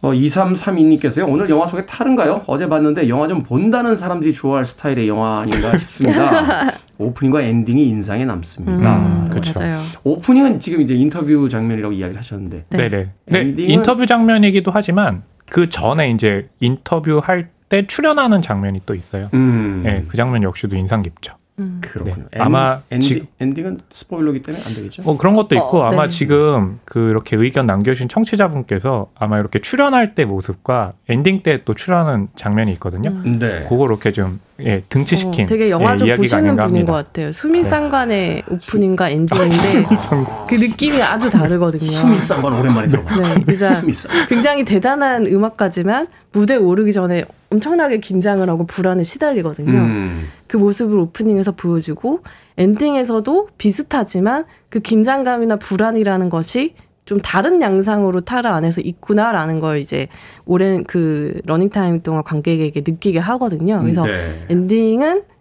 어, 0.00 0.10
2332님께서요. 0.10 1.28
오늘 1.28 1.48
영화 1.48 1.64
속에 1.68 1.86
타르인가요? 1.86 2.42
어제 2.48 2.68
봤는데 2.68 3.08
영화 3.08 3.28
좀 3.28 3.44
본다는 3.44 3.94
사람들이 3.94 4.32
좋아할 4.32 4.66
스타일의 4.66 5.06
영화 5.06 5.42
아닌가 5.42 5.70
싶습니다. 5.78 6.72
오프닝과 6.98 7.42
엔딩이 7.42 7.86
인상에 7.88 8.24
남습니다. 8.24 8.96
음, 8.96 9.30
그쵸. 9.32 9.60
맞아요. 9.60 9.80
오프닝은 10.02 10.58
지금 10.58 10.80
이제 10.80 10.94
인터뷰 10.94 11.48
장면이라고 11.48 11.94
이야기를 11.94 12.18
하셨는데 12.18 12.64
네. 12.70 12.88
네네. 12.88 13.08
네, 13.26 13.44
엔딩은- 13.44 13.70
인터뷰 13.70 14.04
장면이기도 14.06 14.72
하지만 14.72 15.22
그 15.48 15.68
전에 15.68 16.10
이제 16.10 16.48
인터뷰 16.60 17.20
할 17.22 17.48
때 17.68 17.86
출연하는 17.86 18.42
장면이 18.42 18.80
또 18.84 18.94
있어요. 18.94 19.30
음. 19.32 19.80
네, 19.82 20.04
그 20.06 20.18
장면 20.18 20.42
역시도 20.42 20.76
인상 20.76 21.02
깊죠. 21.02 21.32
음. 21.58 21.80
그렇군요. 21.82 22.26
네. 22.32 22.40
아마 22.40 22.80
엔딩, 22.90 23.08
지금- 23.08 23.24
엔딩은 23.38 23.80
스포일러기 23.90 24.42
때문에 24.42 24.64
안 24.66 24.74
되겠죠? 24.74 25.02
뭐 25.02 25.16
그런 25.18 25.34
것도 25.36 25.54
있고 25.54 25.80
어, 25.80 25.82
아마 25.84 26.04
네. 26.04 26.08
지금 26.08 26.80
그 26.86 27.10
이렇게 27.10 27.36
의견 27.36 27.66
남겨주신 27.66 28.08
청취자분께서 28.08 29.08
아마 29.14 29.38
이렇게 29.38 29.60
출연할 29.60 30.14
때 30.14 30.24
모습과 30.24 30.92
엔딩 31.08 31.42
때 31.42 31.62
또 31.64 31.74
출연하는 31.74 32.28
장면이 32.36 32.72
있거든요. 32.72 33.10
음. 33.10 33.38
네. 33.38 33.66
그거 33.68 33.84
이렇게 33.86 34.12
좀 34.12 34.40
예, 34.60 34.82
등치시킨 34.88 35.44
어, 35.44 35.48
되게 35.48 35.70
영화 35.70 35.94
예, 35.94 35.96
좀 35.98 36.08
이야기가 36.08 36.22
보시는 36.38 36.56
분인 36.56 36.86
것. 36.86 36.92
같아요. 36.92 37.32
수미상관의 37.32 38.44
오프닝과 38.48 39.08
엔딩인데. 39.10 39.56
그 40.48 40.54
느낌이 40.54 41.02
아주 41.02 41.28
다르거든요. 41.30 41.82
수미상관 41.90 42.52
오랜만에 42.54 42.88
들어봐. 42.88 43.16
네, 43.16 43.34
그러니까 43.44 43.74
수미상. 43.74 44.10
굉장히 44.28 44.64
대단한 44.64 45.26
음악가지만 45.26 46.06
무대에 46.32 46.56
오르기 46.56 46.92
전에 46.92 47.24
엄청나게 47.52 47.98
긴장을 47.98 48.48
하고 48.48 48.66
불안에 48.66 49.02
시달리거든요. 49.02 49.78
음. 49.78 50.28
그 50.46 50.56
모습을 50.56 50.98
오프닝에서 50.98 51.52
보여주고 51.52 52.20
엔딩에서도 52.58 53.48
비슷하지만 53.58 54.44
그 54.68 54.80
긴장감이나 54.80 55.56
불안이라는 55.56 56.30
것이 56.30 56.74
좀 57.04 57.20
다른 57.20 57.60
양상으로 57.60 58.20
타르 58.22 58.54
안에서 58.54 58.80
있구나라는 58.80 59.60
걸 59.60 59.78
이제 59.78 60.08
오랜 60.46 60.84
그 60.84 61.40
러닝타임 61.44 62.02
동안 62.02 62.22
관객에게 62.22 62.82
느끼게 62.86 63.18
하거든요. 63.18 63.80
그래서 63.80 64.04
네. 64.04 64.46
엔딩은 64.48 65.22
꼭 65.22 65.31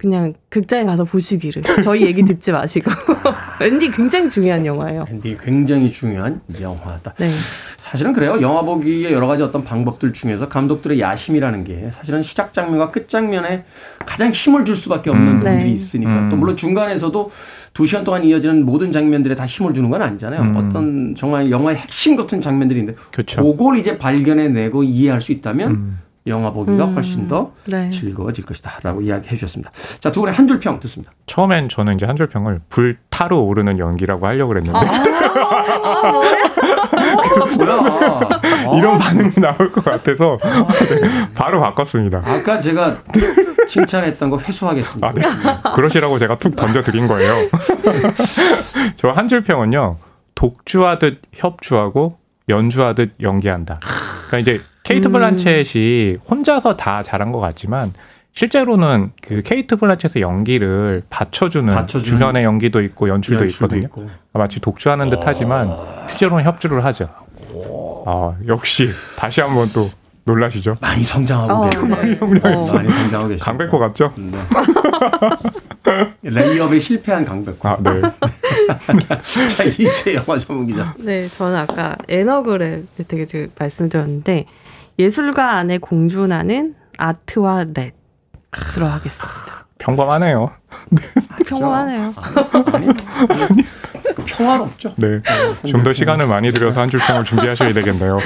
그냥 0.00 0.32
극장에 0.48 0.86
가서 0.86 1.04
보시기를 1.04 1.62
저희 1.84 2.06
얘기 2.06 2.24
듣지 2.24 2.52
마시고 2.52 2.90
엔딩 3.60 3.90
굉장히 3.90 4.30
중요한 4.30 4.64
영화예요. 4.64 5.04
엔딩이 5.06 5.36
굉장히 5.36 5.90
중요한 5.90 6.40
영화다. 6.58 7.12
네. 7.18 7.28
사실은 7.76 8.14
그래요. 8.14 8.40
영화 8.40 8.62
보기의 8.62 9.12
여러 9.12 9.26
가지 9.26 9.42
어떤 9.42 9.62
방법들 9.62 10.14
중에서 10.14 10.48
감독들의 10.48 11.00
야심이라는 11.00 11.64
게 11.64 11.90
사실은 11.92 12.22
시작 12.22 12.54
장면과 12.54 12.92
끝 12.92 13.10
장면에 13.10 13.64
가장 14.06 14.30
힘을 14.30 14.64
줄 14.64 14.74
수밖에 14.74 15.10
없는 15.10 15.34
음. 15.34 15.38
부분들이 15.40 15.64
네. 15.64 15.70
있으니까 15.70 16.18
음. 16.18 16.28
또 16.30 16.36
물론 16.36 16.56
중간에서도 16.56 17.30
두 17.74 17.86
시간 17.86 18.02
동안 18.02 18.24
이어지는 18.24 18.64
모든 18.64 18.92
장면들에 18.92 19.34
다 19.34 19.44
힘을 19.44 19.74
주는 19.74 19.90
건 19.90 20.00
아니잖아요. 20.00 20.40
음. 20.40 20.56
어떤 20.56 21.14
정말 21.14 21.50
영화의 21.50 21.76
핵심 21.76 22.16
같은 22.16 22.40
장면들인데 22.40 22.94
그렇죠. 23.12 23.44
그걸 23.44 23.76
이제 23.76 23.98
발견해내고 23.98 24.82
이해할 24.82 25.20
수 25.20 25.32
있다면 25.32 25.70
음. 25.70 25.98
영화 26.26 26.52
보기가 26.52 26.84
음. 26.84 26.94
훨씬 26.94 27.28
더 27.28 27.52
네. 27.66 27.90
즐거워질 27.90 28.44
것이다라고 28.44 29.00
이야기해 29.02 29.34
주셨습니다. 29.36 29.70
자, 30.00 30.12
두 30.12 30.20
분의 30.20 30.34
한 30.34 30.46
줄 30.46 30.60
평 30.60 30.78
듣습니다. 30.80 31.12
처음엔 31.26 31.68
저는 31.68 31.94
이제 31.96 32.06
한 32.06 32.16
줄 32.16 32.28
평을 32.28 32.60
불타로 32.68 33.44
오르는 33.46 33.78
연기라고 33.78 34.26
하려고 34.26 34.48
그랬는데 34.48 34.78
뭐야? 37.56 38.28
이런 38.76 38.98
반응이 38.98 39.30
나올 39.36 39.70
것 39.70 39.84
같아서 39.84 40.38
네, 40.42 41.32
바로 41.34 41.60
바꿨습니다. 41.60 42.22
아까 42.24 42.60
제가 42.60 42.96
칭찬했던 43.68 44.30
거 44.30 44.38
회수하겠습니다. 44.38 45.06
아, 45.06 45.12
네. 45.12 45.22
그러시라고 45.74 46.18
제가 46.18 46.38
툭 46.38 46.56
던져 46.56 46.82
드린 46.82 47.06
거예요. 47.06 47.48
저 48.96 49.10
한 49.12 49.28
줄 49.28 49.42
평은요. 49.42 49.96
독주하듯 50.34 51.22
협주하고 51.34 52.18
연주하듯 52.48 53.14
연기한다. 53.20 53.78
그러니까 54.28 54.38
이제 54.38 54.60
케이트 54.90 55.06
음. 55.06 55.12
블란쳇이 55.12 56.18
혼자서 56.28 56.76
다 56.76 57.04
잘한 57.04 57.30
것 57.30 57.38
같지만 57.38 57.92
실제로는 58.32 59.12
그 59.22 59.40
케이트 59.42 59.76
블란쳇의 59.76 60.22
연기를 60.22 61.02
받쳐주는, 61.08 61.72
받쳐주는 61.72 62.04
주변의 62.04 62.42
연기도 62.42 62.80
있고 62.80 63.08
연출도, 63.08 63.44
연출도 63.44 63.76
있거든요. 63.76 63.86
있고. 63.86 64.10
마치 64.32 64.60
독주하는 64.60 65.08
듯 65.08 65.20
하지만 65.22 65.68
실제로는 66.08 66.44
협주를 66.44 66.84
하죠. 66.86 67.08
아 68.06 68.34
역시 68.48 68.88
다시 69.16 69.40
한번 69.40 69.68
또 69.72 69.88
놀라시죠? 70.24 70.74
많이 70.80 71.04
성장하고 71.04 71.52
어, 71.52 71.68
계시네. 71.70 71.88
네. 71.88 72.18
많이 72.42 72.56
어. 72.56 72.60
성장하고 72.60 73.28
계시네. 73.28 73.44
강백호 73.44 73.78
같죠? 73.78 74.12
네. 74.16 74.38
레이업에 76.22 76.80
실패한 76.80 77.24
강백호. 77.24 77.68
아 77.68 77.76
네. 77.80 78.00
자, 79.56 79.64
이제 79.64 80.14
영화 80.14 80.36
전문 80.36 80.66
기자. 80.66 80.94
네, 80.98 81.28
저는 81.28 81.56
아까 81.56 81.96
에너그램 82.08 82.88
되게 83.06 83.24
지금 83.26 83.50
말씀드렸는데 83.56 84.46
예술가 85.00 85.52
안에 85.56 85.78
공존하는 85.78 86.74
아트와 86.98 87.64
랩으로 87.64 88.84
하겠습니다. 88.84 89.26
평범하네요. 89.78 90.50
평범하네요. 91.46 92.12
아니, 92.74 92.86
그 94.14 94.22
평화롭죠. 94.26 94.92
네. 94.98 95.22
좀 95.66 95.82
더 95.82 95.94
시간을 95.94 96.26
많이 96.26 96.52
들여서 96.52 96.82
한 96.82 96.90
줄 96.90 97.00
평을 97.00 97.24
준비하셔야 97.24 97.72
되겠네요. 97.72 98.18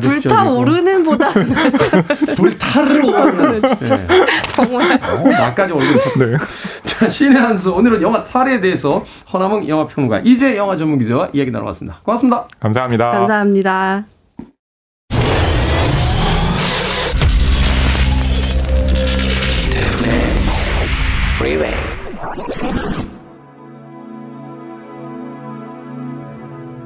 불타오르는 0.00 1.04
보다는 1.04 1.52
불타를 2.36 3.04
오르는 3.04 3.60
네. 3.60 4.06
정말 4.48 4.92
어, 4.92 5.28
나까지 5.28 5.74
오르는 5.74 5.96
네. 6.16 6.36
자, 6.84 7.08
신의 7.10 7.38
한수 7.38 7.74
오늘은 7.74 8.00
영화 8.00 8.24
탈에 8.24 8.60
대해서 8.60 9.04
허남웅 9.30 9.68
영화평론가 9.68 10.20
이제 10.24 10.56
영화 10.56 10.78
전문 10.78 10.98
기자와 10.98 11.28
이야기 11.34 11.50
나눠봤습니다. 11.50 11.98
고맙습니다. 12.02 12.46
감사합니다. 12.58 13.10
감사합니다. 13.10 14.04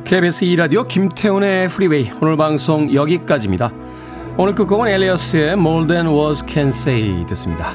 KBS 0.06 0.46
2라디오 0.46 0.86
김태훈의 0.86 1.68
프리웨이 1.68 2.12
오늘 2.20 2.36
방송 2.36 2.94
여기까지입니다. 2.94 3.72
오늘 4.36 4.54
끝곡은 4.54 4.86
엘리어스의 4.86 5.54
More 5.54 5.88
Than 5.88 6.06
Words 6.06 6.44
Can 6.48 6.68
Say 6.68 7.26
듣습니다. 7.26 7.74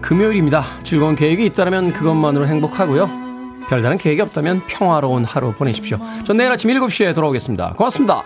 금요일입니다. 0.00 0.62
즐거운 0.84 1.16
계획이 1.16 1.44
있다면 1.46 1.92
그것만으로 1.92 2.46
행복하고요. 2.46 3.10
별다른 3.68 3.98
계획이 3.98 4.20
없다면 4.20 4.62
평화로운 4.68 5.24
하루 5.24 5.52
보내십시오. 5.52 5.98
전 6.24 6.36
내일 6.36 6.52
아침 6.52 6.70
7시에 6.70 7.16
돌아오겠습니다. 7.16 7.72
고맙습니다. 7.72 8.22